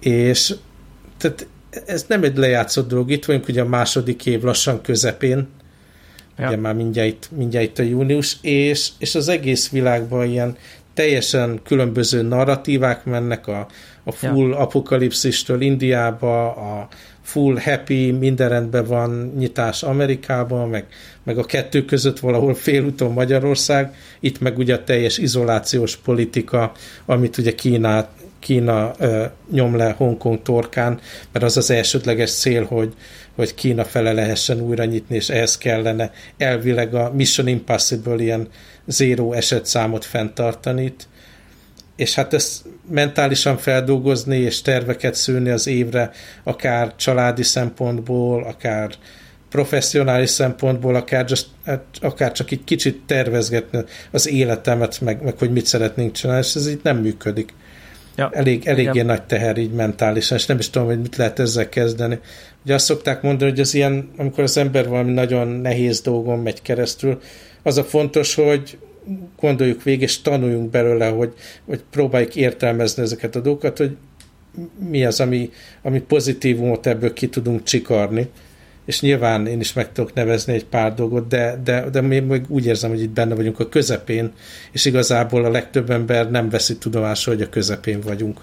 és 0.00 0.54
tehát 1.18 1.46
ez 1.86 2.04
nem 2.08 2.22
egy 2.22 2.36
lejátszott 2.36 2.88
dolog, 2.88 3.10
itt 3.10 3.24
vagyunk 3.24 3.48
ugye 3.48 3.60
a 3.60 3.66
második 3.66 4.26
év 4.26 4.42
lassan 4.42 4.80
közepén, 4.80 5.48
ja. 6.38 6.46
ugye 6.46 6.56
már 6.56 6.74
mindjárt, 6.74 7.08
itt, 7.08 7.28
mindjárt 7.36 7.66
itt 7.66 7.78
a 7.78 7.82
június, 7.82 8.36
és, 8.40 8.88
és 8.98 9.14
az 9.14 9.28
egész 9.28 9.70
világban 9.70 10.26
ilyen 10.26 10.56
teljesen 10.94 11.60
különböző 11.64 12.22
narratívák 12.22 13.04
mennek 13.04 13.46
a, 13.46 13.66
a 14.04 14.12
full 14.12 14.48
ja. 14.48 14.58
apokalipszistől 14.58 15.60
Indiába, 15.60 16.54
a 16.54 16.88
full 17.22 17.58
happy, 17.58 18.10
minden 18.10 18.48
rendben 18.48 18.86
van 18.86 19.32
nyitás 19.38 19.82
Amerikában, 19.82 20.68
meg, 20.68 20.86
meg 21.22 21.38
a 21.38 21.44
kettő 21.44 21.84
között 21.84 22.18
valahol 22.18 22.54
félúton 22.54 23.12
Magyarország, 23.12 23.94
itt 24.20 24.40
meg 24.40 24.58
ugye 24.58 24.74
a 24.74 24.84
teljes 24.84 25.18
izolációs 25.18 25.96
politika, 25.96 26.72
amit 27.06 27.38
ugye 27.38 27.54
Kínát, 27.54 28.08
Kína 28.38 28.94
nyom 29.50 29.76
le 29.76 29.90
Hongkong 29.90 30.42
torkán, 30.42 31.00
mert 31.32 31.44
az 31.44 31.56
az 31.56 31.70
elsődleges 31.70 32.30
cél, 32.30 32.64
hogy, 32.64 32.94
hogy 33.34 33.54
Kína 33.54 33.84
fele 33.84 34.12
lehessen 34.12 34.60
újra 34.60 34.84
nyitni, 34.84 35.16
és 35.16 35.28
ehhez 35.28 35.58
kellene 35.58 36.10
elvileg 36.38 36.94
a 36.94 37.12
Mission 37.14 37.46
Impossible 37.46 38.22
ilyen 38.22 38.48
zéró 38.86 39.32
esetszámot 39.32 40.04
fenntartani. 40.04 40.94
És 41.96 42.14
hát 42.14 42.34
ezt 42.34 42.64
mentálisan 42.90 43.56
feldolgozni 43.56 44.36
és 44.36 44.62
terveket 44.62 45.14
szülni 45.14 45.50
az 45.50 45.66
évre, 45.66 46.10
akár 46.44 46.96
családi 46.96 47.42
szempontból, 47.42 48.44
akár 48.44 48.90
professzionális 49.50 50.30
szempontból, 50.30 50.94
akár, 50.94 51.24
just, 51.28 51.46
hát 51.64 51.84
akár 52.00 52.32
csak 52.32 52.50
egy 52.50 52.64
kicsit 52.64 53.02
tervezgetni 53.06 53.84
az 54.10 54.28
életemet, 54.28 55.00
meg, 55.00 55.22
meg 55.22 55.38
hogy 55.38 55.50
mit 55.50 55.66
szeretnénk 55.66 56.12
csinálni, 56.12 56.44
és 56.46 56.54
ez 56.54 56.68
így 56.68 56.80
nem 56.82 56.96
működik. 56.96 57.52
Ja, 58.16 58.30
Elég, 58.32 58.66
eléggé 58.66 58.88
igen. 58.88 59.06
nagy 59.06 59.22
teher 59.22 59.56
így 59.56 59.72
mentálisan, 59.72 60.36
és 60.36 60.46
nem 60.46 60.58
is 60.58 60.70
tudom, 60.70 60.88
hogy 60.88 61.00
mit 61.00 61.16
lehet 61.16 61.38
ezzel 61.38 61.68
kezdeni. 61.68 62.18
Ugye 62.64 62.74
azt 62.74 62.84
szokták 62.84 63.22
mondani, 63.22 63.50
hogy 63.50 63.60
az 63.60 63.74
ilyen, 63.74 64.10
amikor 64.16 64.42
az 64.42 64.56
ember 64.56 64.88
valami 64.88 65.12
nagyon 65.12 65.48
nehéz 65.48 66.00
dolgon 66.00 66.38
megy 66.38 66.62
keresztül, 66.62 67.20
az 67.62 67.78
a 67.78 67.84
fontos, 67.84 68.34
hogy 68.34 68.78
gondoljuk 69.40 69.82
végig, 69.82 70.02
és 70.02 70.22
tanuljunk 70.22 70.70
belőle, 70.70 71.08
hogy, 71.08 71.32
hogy 71.66 71.80
próbáljuk 71.90 72.36
értelmezni 72.36 73.02
ezeket 73.02 73.36
a 73.36 73.40
dolgokat, 73.40 73.78
hogy 73.78 73.96
mi 74.90 75.04
az, 75.04 75.20
ami, 75.20 75.50
ami 75.82 76.00
pozitívumot 76.00 76.86
ebből 76.86 77.12
ki 77.12 77.28
tudunk 77.28 77.62
csikarni. 77.62 78.28
És 78.86 79.00
nyilván 79.00 79.46
én 79.46 79.60
is 79.60 79.72
meg 79.72 79.92
tudok 79.92 80.14
nevezni 80.14 80.52
egy 80.52 80.64
pár 80.64 80.94
dolgot, 80.94 81.28
de, 81.28 81.60
de, 81.64 81.90
de 81.90 82.00
még 82.00 82.44
úgy 82.48 82.66
érzem, 82.66 82.90
hogy 82.90 83.02
itt 83.02 83.10
benne 83.10 83.34
vagyunk 83.34 83.60
a 83.60 83.68
közepén, 83.68 84.32
és 84.72 84.84
igazából 84.84 85.44
a 85.44 85.50
legtöbb 85.50 85.90
ember 85.90 86.30
nem 86.30 86.48
veszi 86.48 86.78
tudomásul, 86.78 87.34
hogy 87.34 87.42
a 87.42 87.48
közepén 87.48 88.00
vagyunk. 88.00 88.40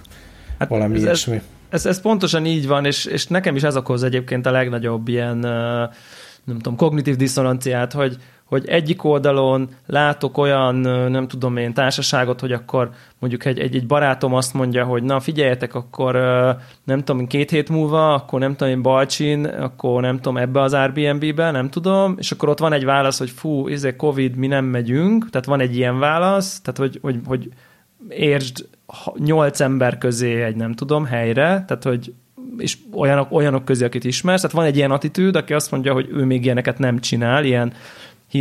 Hát 0.60 0.70
Valami 0.70 0.96
ez, 0.96 1.02
ilyesmi. 1.02 1.42
Ez, 1.70 1.86
ez 1.86 2.02
pontosan 2.02 2.46
így 2.46 2.68
van, 2.68 2.86
és, 2.86 3.06
és 3.06 3.28
nekem 3.28 3.56
is 3.56 3.64
ez 3.64 3.76
okoz 3.76 4.04
egyébként 4.04 4.46
a 4.46 4.52
legnagyobb 4.52 5.08
ilyen, 5.08 5.38
nem 6.44 6.56
tudom, 6.56 6.76
kognitív 6.76 7.16
diszonanciát, 7.16 7.94
hogy, 7.94 8.18
hogy 8.54 8.68
egyik 8.68 9.04
oldalon 9.04 9.70
látok 9.86 10.38
olyan, 10.38 10.76
nem 11.10 11.28
tudom 11.28 11.58
én, 11.58 11.74
társaságot, 11.74 12.40
hogy 12.40 12.52
akkor 12.52 12.90
mondjuk 13.20 13.46
egy, 13.46 13.60
egy, 13.60 13.76
egy 13.76 13.86
barátom 13.86 14.34
azt 14.34 14.54
mondja, 14.54 14.86
hogy 14.86 15.04
na 15.04 15.20
figyeljetek, 15.20 15.76
akkor 15.76 16.14
nem 16.84 17.04
tudom, 17.04 17.28
két 17.28 17.50
hét 17.50 17.70
múlva, 17.70 18.14
akkor 18.14 18.40
nem 18.40 18.56
tudom 18.56 18.74
én 18.74 18.82
Balcsin, 18.82 19.46
akkor 19.46 20.02
nem 20.02 20.16
tudom 20.16 20.38
ebbe 20.38 20.62
az 20.62 20.74
Airbnb-be, 20.74 21.52
nem 21.52 21.70
tudom, 21.70 22.16
és 22.18 22.32
akkor 22.32 22.50
ott 22.50 22.60
van 22.60 22.74
egy 22.74 22.86
válasz, 22.86 23.18
hogy 23.18 23.30
fú, 23.30 23.68
izé 23.68 23.96
Covid, 23.96 24.36
mi 24.36 24.48
nem 24.48 24.66
megyünk, 24.66 25.30
tehát 25.30 25.48
van 25.48 25.60
egy 25.60 25.76
ilyen 25.76 26.00
válasz, 26.00 26.62
tehát 26.62 26.80
hogy, 26.80 27.00
hogy, 27.02 27.20
hogy 27.26 27.50
értsd 28.10 28.68
nyolc 29.18 29.60
ember 29.60 29.98
közé 29.98 30.44
egy 30.44 30.56
nem 30.56 30.74
tudom 30.74 31.06
helyre, 31.06 31.64
tehát 31.68 31.84
hogy 31.84 32.14
és 32.58 32.78
olyanok, 32.94 33.32
olyanok 33.32 33.66
közé, 33.66 33.86
akit 33.86 34.04
ismersz. 34.04 34.42
Tehát 34.42 34.56
van 34.56 34.66
egy 34.66 34.76
ilyen 34.76 34.92
attitűd, 34.92 35.36
aki 35.36 35.54
azt 35.54 35.72
mondja, 35.72 35.94
hogy 35.94 36.10
ő 36.12 36.24
még 36.24 36.44
ilyeneket 36.44 36.78
nem 36.78 37.00
csinál, 37.00 37.46
ilyen 37.46 37.74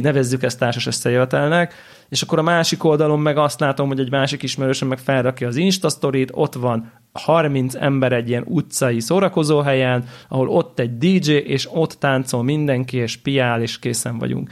nevezzük 0.00 0.42
ezt 0.42 0.58
társas 0.58 0.86
összejövetelnek, 0.86 1.74
és 2.08 2.22
akkor 2.22 2.38
a 2.38 2.42
másik 2.42 2.84
oldalon 2.84 3.20
meg 3.20 3.36
azt 3.36 3.60
látom, 3.60 3.88
hogy 3.88 4.00
egy 4.00 4.10
másik 4.10 4.42
ismerősöm 4.42 4.88
meg 4.88 4.98
felrakja 4.98 5.48
az 5.48 5.56
Insta 5.56 5.88
story 5.88 6.26
ott 6.30 6.54
van 6.54 6.92
30 7.12 7.74
ember 7.74 8.12
egy 8.12 8.28
ilyen 8.28 8.44
utcai 8.46 9.00
szórakozóhelyen, 9.00 10.04
ahol 10.28 10.48
ott 10.48 10.78
egy 10.78 10.98
DJ, 10.98 11.32
és 11.32 11.68
ott 11.72 11.92
táncol 11.92 12.42
mindenki, 12.42 12.96
és 12.96 13.16
piál, 13.16 13.62
és 13.62 13.78
készen 13.78 14.18
vagyunk. 14.18 14.50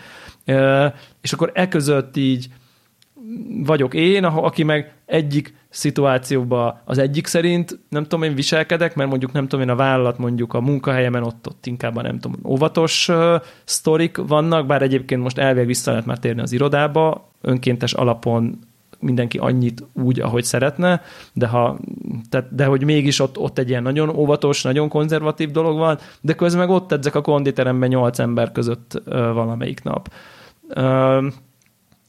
És 1.20 1.32
akkor 1.32 1.50
e 1.54 1.68
között 1.68 2.16
így 2.16 2.48
vagyok 3.64 3.94
én, 3.94 4.24
aki 4.24 4.62
meg 4.62 4.92
egyik 5.06 5.54
szituációban 5.68 6.80
az 6.84 6.98
egyik 6.98 7.26
szerint 7.26 7.78
nem 7.88 8.02
tudom 8.02 8.22
én 8.22 8.34
viselkedek, 8.34 8.94
mert 8.94 9.08
mondjuk 9.08 9.32
nem 9.32 9.48
tudom 9.48 9.64
én 9.64 9.72
a 9.72 9.76
vállalat 9.76 10.18
mondjuk 10.18 10.54
a 10.54 10.60
munkahelyemen 10.60 11.22
ott, 11.22 11.46
ott 11.48 11.66
inkább 11.66 11.96
a 11.96 12.02
nem 12.02 12.18
tudom, 12.18 12.40
óvatos 12.44 13.08
uh, 13.08 13.34
sztorik 13.64 14.16
vannak, 14.16 14.66
bár 14.66 14.82
egyébként 14.82 15.22
most 15.22 15.38
elvég 15.38 15.66
vissza 15.66 15.90
lehet 15.90 16.06
már 16.06 16.18
térni 16.18 16.40
az 16.40 16.52
irodába, 16.52 17.30
önkéntes 17.40 17.92
alapon 17.92 18.58
mindenki 19.00 19.38
annyit 19.38 19.84
úgy, 19.92 20.20
ahogy 20.20 20.44
szeretne, 20.44 21.02
de, 21.32 21.46
ha, 21.46 21.78
tehát, 22.28 22.54
de 22.54 22.64
hogy 22.64 22.84
mégis 22.84 23.20
ott, 23.20 23.38
ott 23.38 23.58
egy 23.58 23.68
ilyen 23.68 23.82
nagyon 23.82 24.08
óvatos, 24.08 24.62
nagyon 24.62 24.88
konzervatív 24.88 25.50
dolog 25.50 25.78
van, 25.78 25.98
de 26.20 26.32
közben 26.32 26.66
meg 26.66 26.76
ott 26.76 26.92
edzek 26.92 27.14
a 27.14 27.20
konditeremben 27.20 27.88
nyolc 27.88 28.18
ember 28.18 28.52
között 28.52 29.02
uh, 29.06 29.12
valamelyik 29.14 29.82
nap. 29.82 30.12
Uh, 30.76 31.24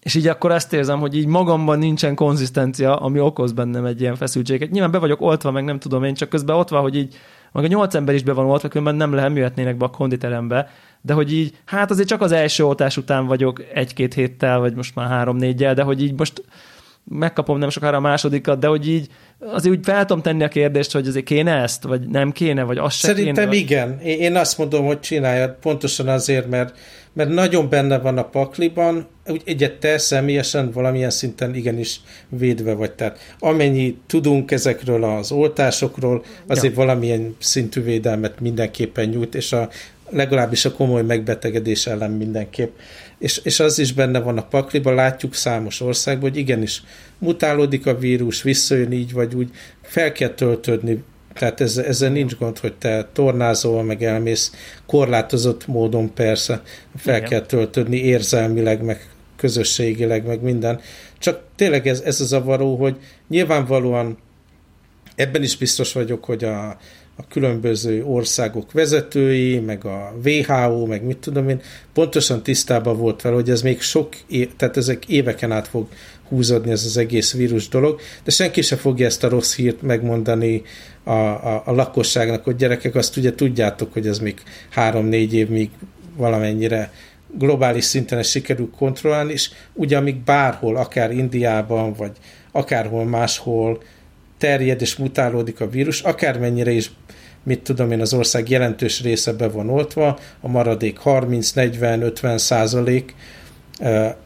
és 0.02 0.16
így 0.16 0.28
akkor 0.28 0.52
ezt 0.52 0.74
érzem, 0.74 1.00
hogy 1.00 1.18
így 1.18 1.26
magamban 1.26 1.80
nincsen 1.80 2.16
konzisztencia, 2.16 2.96
ami 2.96 3.20
okoz 3.20 3.52
bennem 3.52 3.86
egy 3.86 4.02
ilyen 4.02 4.16
feszültséget. 4.16 4.72
Nyilván 4.72 4.92
be 4.92 4.98
vagyok 4.98 5.22
oltva, 5.22 5.52
meg 5.52 5.64
nem 5.64 5.80
tudom 5.80 6.04
én, 6.04 6.14
csak 6.14 6.30
közben 6.30 6.56
ott 6.56 6.70
van, 6.70 6.82
hogy 6.82 6.96
így, 6.96 7.18
meg 7.52 7.64
a 7.64 7.68
nyolc 7.68 7.96
ember 7.96 8.16
is 8.16 8.24
be 8.24 8.34
van 8.34 8.46
oltva, 8.46 8.68
különben 8.68 8.96
nem 8.96 9.14
lehet, 9.14 9.36
jöhetnének 9.36 9.78
be 9.78 9.86
a 9.86 9.90
konditerembe, 9.90 10.70
de 11.02 11.14
hogy 11.14 11.34
így, 11.34 11.58
hát 11.66 11.92
azért 11.92 12.08
csak 12.08 12.22
az 12.22 12.32
első 12.32 12.66
oltás 12.66 12.98
után 12.98 13.26
vagyok 13.26 13.64
egy-két 13.74 14.14
héttel, 14.14 14.60
vagy 14.60 14.76
most 14.76 14.96
már 14.96 15.08
három-négyel, 15.08 15.74
de 15.74 15.84
hogy 15.84 16.02
így 16.02 16.18
most 16.18 16.44
megkapom 17.04 17.58
nem 17.58 17.70
sokára 17.70 17.98
a 17.98 18.00
másodikat, 18.00 18.60
de 18.60 18.68
hogy 18.68 18.90
így 18.90 19.08
azért 19.40 19.76
úgy 19.76 19.86
fel 19.86 20.06
tudom 20.06 20.22
tenni 20.22 20.44
a 20.44 20.48
kérdést, 20.48 20.92
hogy 20.92 21.08
azért 21.08 21.26
kéne 21.26 21.62
ezt, 21.62 21.84
vagy 21.84 22.08
nem 22.08 22.32
kéne, 22.32 22.64
vagy 22.64 22.78
azt 22.78 22.98
se 22.98 23.08
Szerintem 23.08 23.52
igen. 23.52 24.00
Én 24.00 24.36
azt 24.36 24.58
mondom, 24.58 24.86
hogy 24.86 25.00
csináljad 25.00 25.56
pontosan 25.62 26.08
azért, 26.08 26.50
mert 26.50 26.76
mert 27.14 27.30
nagyon 27.30 27.70
benne 27.70 28.00
van 28.00 28.18
a 28.18 28.24
pakliban, 28.24 29.08
úgy 29.28 29.42
egyet 29.46 29.80
te 29.80 29.98
személyesen 29.98 30.72
valamilyen 30.72 31.10
szinten 31.10 31.56
igenis 31.56 32.02
védve 32.30 32.74
vagy. 32.74 32.92
Tehát 32.92 33.36
amennyi 33.40 33.98
tudunk 34.08 34.52
ezekről 34.52 35.04
az 35.04 35.32
oltásokról, 35.32 36.24
azért 36.48 36.74
ja. 36.74 36.80
valamilyen 36.80 37.36
szintű 37.40 37.82
védelmet 37.82 38.40
mindenképpen 38.40 39.10
nyújt, 39.10 39.36
és 39.36 39.52
a, 39.52 39.70
legalábbis 40.10 40.66
a 40.66 40.72
komoly 40.72 41.02
megbetegedés 41.02 41.88
ellen 41.88 42.12
mindenképp. 42.12 42.78
És, 43.22 43.42
és 43.44 43.60
az 43.60 43.80
is 43.80 43.94
benne 43.94 44.20
van 44.20 44.38
a 44.38 44.48
pakliban, 44.48 44.96
látjuk 44.96 45.34
számos 45.34 45.82
országban, 45.82 46.30
hogy 46.30 46.40
igenis 46.40 46.84
mutálódik 47.18 47.86
a 47.86 47.98
vírus, 47.98 48.42
visszajön 48.42 48.92
így 48.92 49.14
vagy 49.14 49.36
úgy, 49.36 49.50
fel 49.82 50.12
kell 50.12 50.30
töltődni 50.30 51.04
tehát 51.34 51.62
ezzel, 51.62 51.86
ezzel 51.86 52.10
nincs 52.10 52.36
gond, 52.36 52.58
hogy 52.58 52.74
te 52.74 53.10
tornázol, 53.14 53.84
meg 53.84 54.04
elmész 54.04 54.52
korlátozott 54.86 55.68
módon 55.68 56.14
persze, 56.14 56.62
fel 56.96 57.18
Igen. 57.18 57.30
kell 57.30 57.42
töltődni 57.42 57.98
érzelmileg, 57.98 58.84
meg 58.84 59.10
közösségileg, 59.36 60.26
meg 60.26 60.42
minden. 60.42 60.80
Csak 61.20 61.42
tényleg 61.56 61.88
ez, 61.88 62.00
ez 62.00 62.22
a 62.22 62.26
zavaró, 62.26 62.76
hogy 62.76 62.98
nyilvánvalóan 63.28 64.18
ebben 65.16 65.44
is 65.44 65.58
biztos 65.58 65.94
vagyok, 65.94 66.26
hogy 66.26 66.44
a, 66.44 66.78
a 67.16 67.28
különböző 67.28 68.04
országok 68.06 68.72
vezetői, 68.72 69.60
meg 69.60 69.86
a 69.86 70.14
WHO, 70.26 70.86
meg 70.86 71.04
mit 71.04 71.18
tudom 71.18 71.50
én, 71.50 71.62
pontosan 71.94 72.44
tisztában 72.44 72.98
volt 72.98 73.22
vele, 73.22 73.36
hogy 73.36 73.50
ez 73.50 73.62
még 73.62 73.82
sok, 73.82 74.16
tehát 74.58 74.78
ezek 74.78 75.08
éveken 75.08 75.52
át 75.52 75.68
fog 75.68 75.88
húzódni 76.28 76.72
ez 76.72 76.86
az 76.86 76.98
egész 76.98 77.34
vírus 77.34 77.70
dolog, 77.70 78.00
de 78.24 78.32
senki 78.32 78.62
se 78.62 78.76
fogja 78.76 79.06
ezt 79.06 79.24
a 79.24 79.30
rossz 79.30 79.56
hírt 79.56 79.82
megmondani 79.82 80.62
a, 81.04 81.12
a, 81.12 81.62
a 81.66 81.72
lakosságnak, 81.72 82.44
hogy 82.44 82.56
gyerekek, 82.56 82.96
azt 82.96 83.18
ugye 83.18 83.36
tudjátok, 83.36 83.94
hogy 83.94 84.08
ez 84.08 84.20
még 84.20 84.42
három-négy 84.70 85.34
év 85.34 85.50
még 85.50 85.70
valamennyire 86.16 86.92
globális 87.38 87.84
szinten 87.84 88.18
ezt 88.18 88.30
sikerül 88.30 88.70
kontrollálni, 88.78 89.32
és 89.32 89.50
ugye 89.74 89.98
amíg 89.98 90.16
bárhol, 90.16 90.76
akár 90.76 91.12
Indiában, 91.12 91.94
vagy 91.94 92.12
akárhol 92.52 93.06
máshol 93.06 93.82
terjed 94.42 94.82
és 94.82 94.96
mutálódik 94.96 95.62
a 95.62 95.70
vírus, 95.70 96.02
akármennyire 96.02 96.72
is 96.72 96.92
mit 97.44 97.60
tudom 97.60 97.92
én, 97.92 98.02
az 98.02 98.14
ország 98.14 98.50
jelentős 98.50 99.02
része 99.02 99.34
be 99.34 99.48
van 99.48 99.70
oltva, 99.70 100.20
a 100.42 100.48
maradék 100.48 100.98
30, 100.98 101.52
40, 101.52 102.02
50 102.02 102.38
százalék, 102.38 103.16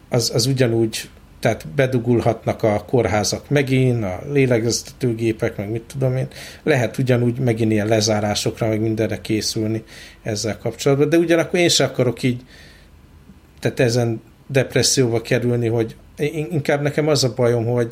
az, 0.10 0.32
az 0.34 0.46
ugyanúgy 0.46 1.10
tehát 1.40 1.68
bedugulhatnak 1.68 2.64
a 2.64 2.84
kórházak 2.86 3.50
megint, 3.50 4.04
a 4.04 4.22
lélegeztetőgépek, 4.32 5.58
meg 5.58 5.70
mit 5.70 5.82
tudom 5.82 6.18
én. 6.18 6.28
Lehet 6.64 6.98
ugyanúgy 6.98 7.40
megint 7.40 7.72
ilyen 7.72 7.88
lezárásokra, 7.88 8.68
meg 8.68 8.82
mindenre 8.82 9.22
készülni 9.22 9.84
ezzel 10.24 10.58
kapcsolatban, 10.58 11.10
de 11.10 11.18
ugyanakkor 11.18 11.60
én 11.60 11.70
sem 11.70 11.88
akarok 11.88 12.24
így 12.24 12.42
tehát 13.60 13.80
ezen 13.80 14.22
depresszióba 14.48 15.22
kerülni, 15.22 15.68
hogy 15.68 15.96
inkább 16.50 16.82
nekem 16.82 17.08
az 17.08 17.24
a 17.24 17.34
bajom, 17.36 17.66
hogy 17.66 17.92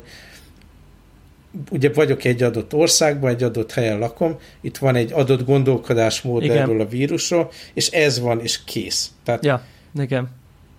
ugye 1.70 1.90
vagyok 1.92 2.24
egy 2.24 2.42
adott 2.42 2.74
országban, 2.74 3.30
egy 3.30 3.42
adott 3.42 3.72
helyen 3.72 3.98
lakom, 3.98 4.38
itt 4.60 4.78
van 4.78 4.94
egy 4.94 5.12
adott 5.12 5.44
gondolkodásmód 5.44 6.42
Igen. 6.42 6.56
erről 6.56 6.80
a 6.80 6.86
vírusról, 6.86 7.50
és 7.74 7.88
ez 7.88 8.20
van, 8.20 8.40
és 8.40 8.64
kész. 8.64 9.10
Tehát 9.24 9.44
ja, 9.44 9.62
igen. 9.98 10.28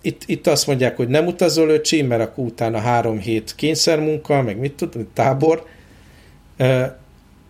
Itt, 0.00 0.22
itt 0.26 0.46
azt 0.46 0.66
mondják, 0.66 0.96
hogy 0.96 1.08
nem 1.08 1.26
utazol 1.26 1.68
öcsi, 1.68 2.02
mert 2.02 2.22
akkor 2.22 2.44
utána 2.44 2.78
három 2.78 3.18
hét 3.18 3.54
kényszermunka, 3.56 4.42
meg 4.42 4.58
mit 4.58 4.72
tudom, 4.72 5.08
tábor, 5.12 5.66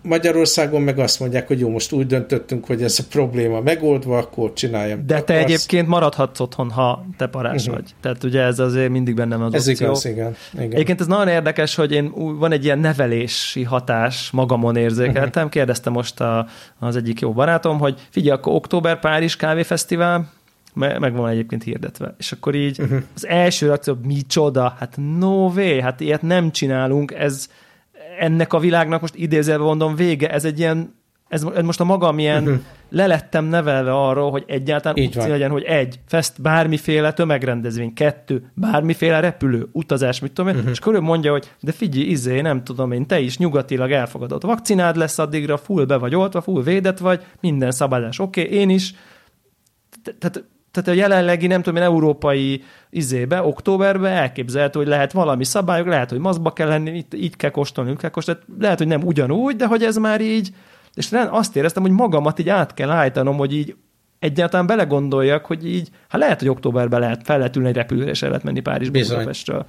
Magyarországon 0.06 0.82
meg 0.82 0.98
azt 0.98 1.20
mondják, 1.20 1.46
hogy 1.46 1.60
jó, 1.60 1.70
most 1.70 1.92
úgy 1.92 2.06
döntöttünk, 2.06 2.66
hogy 2.66 2.82
ez 2.82 2.98
a 2.98 3.02
probléma 3.10 3.60
megoldva, 3.60 4.18
akkor 4.18 4.52
csináljam. 4.52 5.06
De 5.06 5.14
te 5.14 5.32
akarsz. 5.32 5.50
egyébként 5.50 5.88
maradhatsz 5.88 6.40
otthon, 6.40 6.70
ha 6.70 7.06
te 7.16 7.26
parás 7.26 7.60
uh-huh. 7.60 7.74
vagy. 7.74 7.94
Tehát 8.00 8.24
ugye 8.24 8.40
ez 8.40 8.58
azért 8.58 8.90
mindig 8.90 9.14
bennem 9.14 9.42
az 9.42 9.54
Ez 9.54 9.68
opció. 9.68 9.86
igaz, 9.86 10.04
igen, 10.04 10.36
igen. 10.54 10.72
Egyébként 10.72 11.00
ez 11.00 11.06
nagyon 11.06 11.28
érdekes, 11.28 11.74
hogy 11.74 11.92
én 11.92 12.12
van 12.38 12.52
egy 12.52 12.64
ilyen 12.64 12.78
nevelési 12.78 13.62
hatás 13.62 14.30
magamon 14.30 14.76
érzékeltem. 14.76 15.30
Uh-huh. 15.30 15.50
Kérdezte 15.50 15.90
most 15.90 16.20
a, 16.20 16.46
az 16.78 16.96
egyik 16.96 17.20
jó 17.20 17.32
barátom, 17.32 17.78
hogy 17.78 18.00
figyelj, 18.10 18.36
akkor 18.38 18.54
október 18.54 19.00
Párizs 19.00 19.36
kávéfesztivál, 19.36 20.32
meg 20.74 21.14
van 21.14 21.28
egyébként 21.28 21.62
hirdetve. 21.62 22.14
És 22.18 22.32
akkor 22.32 22.54
így 22.54 22.80
uh-huh. 22.80 22.98
az 23.14 23.26
első 23.26 23.66
reakció, 23.66 23.98
micsoda, 24.02 24.76
hát 24.78 24.96
no 25.18 25.46
way, 25.46 25.80
hát 25.80 26.00
ilyet 26.00 26.22
nem 26.22 26.50
csinálunk, 26.50 27.12
ez 27.12 27.48
ennek 28.18 28.52
a 28.52 28.58
világnak 28.58 29.00
most 29.00 29.14
idézelve 29.14 29.64
mondom 29.64 29.94
vége, 29.94 30.30
ez 30.30 30.44
egy 30.44 30.58
ilyen 30.58 30.94
ez, 31.28 31.46
ez 31.54 31.62
most 31.64 31.80
a 31.80 31.84
magam 31.84 32.18
ilyen 32.18 32.42
uh-huh. 32.42 32.60
lelettem 32.90 33.44
nevelve 33.44 33.92
arról, 33.92 34.30
hogy 34.30 34.44
egyáltalán 34.46 34.96
Így 34.96 35.18
úgy 35.18 35.28
legyen, 35.28 35.50
hogy 35.50 35.62
egy, 35.62 36.00
fest 36.06 36.42
bármiféle 36.42 37.12
tömegrendezvény, 37.12 37.94
kettő, 37.94 38.50
bármiféle 38.54 39.20
repülő, 39.20 39.68
utazás, 39.72 40.20
mit 40.20 40.32
tudom 40.32 40.50
én, 40.50 40.56
uh-huh. 40.56 40.70
és 40.70 40.78
ő 40.86 41.00
mondja, 41.00 41.30
hogy 41.30 41.50
de 41.60 41.72
figyelj, 41.72 42.06
izé, 42.06 42.40
nem 42.40 42.64
tudom 42.64 42.92
én, 42.92 43.06
te 43.06 43.20
is 43.20 43.38
nyugatilag 43.38 43.90
elfogadott 43.90 44.42
vakcinád 44.42 44.96
lesz 44.96 45.18
addigra, 45.18 45.56
full 45.56 45.84
be 45.84 45.96
vagy 45.96 46.14
oltva, 46.14 46.40
full 46.40 46.62
védett 46.62 46.98
vagy, 46.98 47.24
minden 47.40 47.70
szabályás, 47.70 48.18
oké, 48.18 48.42
okay, 48.42 48.54
én 48.54 48.70
is. 48.70 48.94
Tehát 50.18 50.44
tehát 50.82 50.98
a 50.98 51.02
jelenlegi, 51.02 51.46
nem 51.46 51.62
tudom 51.62 51.82
én, 51.82 51.88
európai 51.88 52.62
izébe, 52.90 53.42
októberben 53.42 54.12
elképzelhető, 54.12 54.78
hogy 54.78 54.88
lehet 54.88 55.12
valami 55.12 55.44
szabályok, 55.44 55.86
lehet, 55.86 56.10
hogy 56.10 56.18
maszkba 56.18 56.52
kell 56.52 56.68
lenni, 56.68 56.96
itt, 56.96 57.14
így 57.14 57.36
kell 57.36 57.50
kóstolni, 57.50 57.90
úgy 57.90 57.96
kell 57.98 58.10
kóstolni, 58.10 58.40
lehet, 58.58 58.78
hogy 58.78 58.86
nem 58.86 59.02
ugyanúgy, 59.02 59.56
de 59.56 59.66
hogy 59.66 59.82
ez 59.82 59.96
már 59.96 60.20
így, 60.20 60.50
és 60.94 61.08
azt 61.30 61.56
éreztem, 61.56 61.82
hogy 61.82 61.90
magamat 61.90 62.38
így 62.38 62.48
át 62.48 62.74
kell 62.74 62.90
állítanom, 62.90 63.36
hogy 63.36 63.54
így 63.54 63.76
egyáltalán 64.18 64.66
belegondoljak, 64.66 65.44
hogy 65.44 65.66
így, 65.66 65.88
hát 66.08 66.20
lehet, 66.20 66.38
hogy 66.38 66.48
októberben 66.48 67.00
lehet, 67.00 67.20
fel 67.24 67.38
lehet 67.38 67.56
ülni 67.56 67.68
egy 67.68 67.74
repülőre, 67.74 68.10
és 68.10 68.22
el 68.22 68.28
lehet 68.28 68.44
menni 68.44 68.60
Párizsba, 68.60 69.00
Budapestről. 69.00 69.66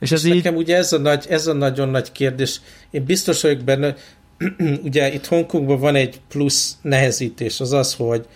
És, 0.00 0.12
ez 0.12 0.24
és 0.24 0.30
így... 0.30 0.36
nekem 0.36 0.56
ugye 0.56 0.76
ez 0.76 0.92
a, 0.92 0.98
nagy, 0.98 1.26
ez 1.28 1.46
a 1.46 1.52
nagyon 1.52 1.88
nagy 1.88 2.12
kérdés. 2.12 2.60
Én 2.90 3.04
biztos 3.04 3.42
vagyok 3.42 3.60
benne, 3.60 3.94
ugye 4.88 5.12
itt 5.12 5.26
Hongkongban 5.26 5.78
van 5.78 5.94
egy 5.94 6.20
plusz 6.28 6.76
nehezítés, 6.82 7.60
az 7.60 7.72
az, 7.72 7.94
hogy 7.94 8.26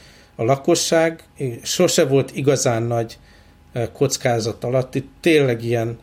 a 0.41 0.45
lakosság 0.45 1.22
sose 1.62 2.05
volt 2.05 2.36
igazán 2.36 2.82
nagy 2.82 3.18
eh, 3.72 3.88
kockázat 3.93 4.64
alatt. 4.64 4.95
Itt 4.95 5.09
tényleg 5.20 5.64
ilyen 5.64 5.99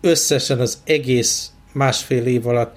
összesen 0.00 0.60
az 0.60 0.78
egész 0.84 1.52
másfél 1.72 2.26
év 2.26 2.46
alatt 2.46 2.76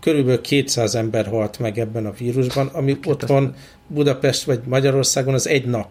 körülbelül 0.00 0.40
200 0.40 0.94
ember 0.94 1.26
halt 1.26 1.58
meg 1.58 1.78
ebben 1.78 2.06
a 2.06 2.10
vírusban, 2.10 2.66
ami 2.66 2.92
Két 2.92 3.06
otthon 3.06 3.54
Budapest 3.86 4.44
vagy 4.44 4.60
Magyarországon 4.64 5.34
az 5.34 5.46
egy 5.46 5.66
nap. 5.66 5.88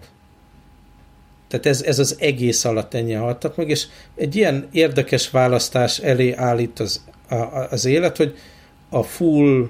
Tehát 1.47 1.65
ez, 1.65 1.81
ez 1.81 1.99
az 1.99 2.15
egész 2.19 2.65
alatt 2.65 2.93
ennyi 2.93 3.13
haltak 3.13 3.55
meg, 3.55 3.69
és 3.69 3.87
egy 4.15 4.35
ilyen 4.35 4.67
érdekes 4.71 5.29
választás 5.29 5.97
elé 5.97 6.33
állít 6.33 6.79
az, 6.79 7.03
a, 7.29 7.35
az 7.69 7.85
élet, 7.85 8.17
hogy 8.17 8.37
a 8.89 9.03
full, 9.03 9.69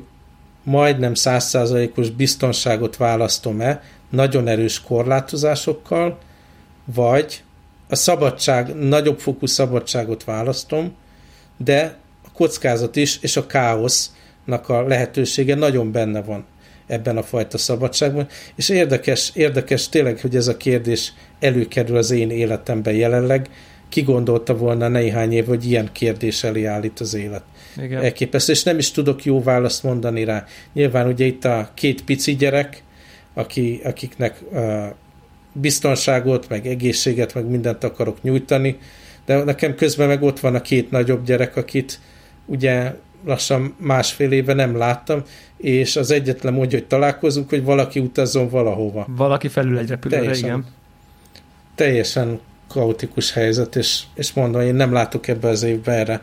majdnem 0.64 1.14
százszázalékos 1.14 2.10
biztonságot 2.10 2.98
választom-e, 2.98 3.82
nagyon 4.10 4.48
erős 4.48 4.82
korlátozásokkal, 4.82 6.18
vagy 6.86 7.44
a 7.90 7.96
szabadság, 7.96 8.76
nagyobb 8.76 9.20
fokú 9.20 9.46
szabadságot 9.46 10.24
választom, 10.24 10.96
de 11.58 11.98
a 12.26 12.32
kockázat 12.34 12.96
is, 12.96 13.18
és 13.22 13.38
a 13.38 13.46
káosznak 13.46 14.70
a 14.70 14.82
lehetősége 14.82 15.56
nagyon 15.56 15.92
benne 15.92 16.22
van 16.22 16.46
ebben 16.88 17.18
a 17.18 17.24
fajta 17.24 17.58
szabadságban, 17.58 18.28
és 18.56 18.70
érdekes, 18.70 19.32
érdekes 19.34 19.90
tényleg, 19.90 20.20
hogy 20.20 20.36
ez 20.36 20.48
a 20.48 20.58
kérdés 20.58 21.14
előkerül 21.40 21.98
az 21.98 22.12
én 22.12 22.30
életemben 22.30 22.94
jelenleg, 22.94 23.50
ki 23.90 24.02
gondolta 24.02 24.58
volna 24.58 24.88
néhány 24.88 25.32
év, 25.32 25.46
hogy 25.46 25.66
ilyen 25.66 25.90
kérdés 25.92 26.44
elé 26.44 26.66
állít 26.66 27.00
az 27.00 27.14
élet. 27.14 27.44
Igen. 27.82 28.04
Elképesztő, 28.04 28.52
és 28.52 28.64
nem 28.64 28.78
is 28.78 28.92
tudok 28.92 29.26
jó 29.26 29.44
választ 29.44 29.84
mondani 29.84 30.24
rá. 30.24 30.46
Nyilván 30.74 31.08
ugye 31.08 31.26
itt 31.26 31.46
a 31.46 31.70
két 31.74 32.04
pici 32.04 32.36
gyerek, 32.36 32.84
aki, 33.38 33.82
akiknek 33.84 34.44
biztonságot, 35.54 36.50
meg 36.50 36.68
egészséget, 36.68 37.34
meg 37.34 37.46
mindent 37.46 37.84
akarok 37.84 38.22
nyújtani, 38.22 38.78
de 39.26 39.44
nekem 39.44 39.76
közben 39.76 40.08
meg 40.08 40.24
ott 40.24 40.40
van 40.40 40.56
a 40.56 40.62
két 40.62 40.92
nagyobb 40.92 41.26
gyerek, 41.26 41.56
akit 41.56 42.00
ugye 42.46 42.94
lassan 43.26 43.76
másfél 43.80 44.32
éve 44.32 44.54
nem 44.54 44.78
láttam, 44.78 45.24
és 45.58 45.96
az 45.96 46.12
egyetlen 46.12 46.54
mondja, 46.54 46.78
hogy 46.78 46.88
találkozunk, 46.88 47.50
hogy 47.50 47.64
valaki 47.64 48.00
utazzon 48.00 48.50
valahova. 48.50 49.06
Valaki 49.10 49.48
felül 49.48 49.78
egy 49.78 49.90
repülőre, 49.90 50.22
teljesen, 50.22 50.46
igen. 50.50 50.66
Teljesen 51.76 52.40
kaotikus 52.68 53.32
helyzet, 53.32 53.76
és, 53.76 54.04
és 54.14 54.34
mondom, 54.34 54.62
én 54.62 54.76
nem 54.76 54.94
látok 54.94 55.28
ebbe 55.28 55.48
az 55.48 55.64
évbe 55.64 55.92
erre 55.92 56.22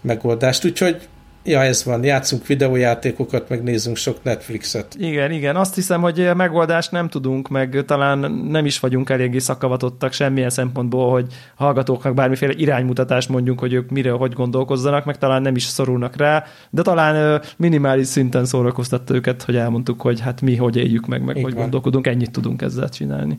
megoldást, 0.00 0.64
úgyhogy 0.64 1.08
Ja, 1.44 1.62
ez 1.62 1.84
van. 1.84 2.04
Játszunk 2.04 2.46
videójátékokat, 2.46 3.48
meg 3.48 3.62
nézzünk 3.62 3.96
sok 3.96 4.22
Netflixet. 4.22 4.94
Igen, 4.98 5.30
igen. 5.30 5.56
Azt 5.56 5.74
hiszem, 5.74 6.00
hogy 6.00 6.30
megoldást 6.36 6.90
nem 6.90 7.08
tudunk, 7.08 7.48
meg 7.48 7.82
talán 7.86 8.18
nem 8.32 8.66
is 8.66 8.80
vagyunk 8.80 9.10
eléggé 9.10 9.38
szakavatottak 9.38 10.12
semmilyen 10.12 10.50
szempontból, 10.50 11.10
hogy 11.10 11.26
hallgatóknak 11.54 12.14
bármiféle 12.14 12.52
iránymutatást 12.56 13.28
mondjunk, 13.28 13.60
hogy 13.60 13.72
ők 13.72 13.90
mire, 13.90 14.10
hogy 14.10 14.32
gondolkozzanak, 14.32 15.04
meg 15.04 15.18
talán 15.18 15.42
nem 15.42 15.56
is 15.56 15.64
szorulnak 15.64 16.16
rá, 16.16 16.44
de 16.70 16.82
talán 16.82 17.42
minimális 17.56 18.06
szinten 18.06 18.44
szórakoztatta 18.44 19.14
őket, 19.14 19.42
hogy 19.42 19.56
elmondtuk, 19.56 20.00
hogy 20.00 20.20
hát 20.20 20.40
mi 20.40 20.56
hogy 20.56 20.76
éljük 20.76 21.06
meg, 21.06 21.22
meg 21.24 21.36
Így 21.36 21.42
hogy 21.42 21.52
van. 21.52 21.62
gondolkodunk, 21.62 22.06
ennyit 22.06 22.30
tudunk 22.30 22.62
ezzel 22.62 22.88
csinálni. 22.88 23.38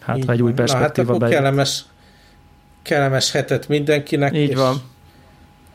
Hát, 0.00 0.16
Így 0.16 0.30
egy 0.30 0.42
új 0.42 0.52
perspektíva 0.52 1.16
Na, 1.16 1.24
hát 1.24 1.30
kellemes, 1.32 1.84
kellemes 2.82 3.32
hetet 3.32 3.68
mindenkinek. 3.68 4.36
Így 4.36 4.56
van 4.56 4.80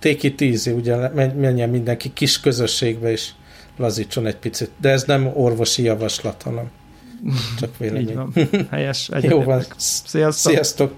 take 0.04 0.28
it 0.28 0.42
easy, 0.42 0.72
ugye 0.72 1.10
menjen 1.36 1.70
mindenki 1.70 2.14
kis 2.14 2.40
közösségbe 2.40 3.12
is 3.12 3.36
lazítson 3.78 4.26
egy 4.26 4.38
picit. 4.38 4.70
De 4.82 4.90
ez 4.90 5.04
nem 5.04 5.32
orvosi 5.34 5.84
javaslat, 5.84 6.42
hanem 6.42 6.72
csak 7.60 7.78
vélemény. 7.78 8.10
Így 8.10 8.16
van. 8.16 8.34
Helyes. 8.70 9.10
Jó 9.22 9.44
van. 9.44 9.64
Sziasztok. 9.78 10.52
Sziasztok. 10.52 10.94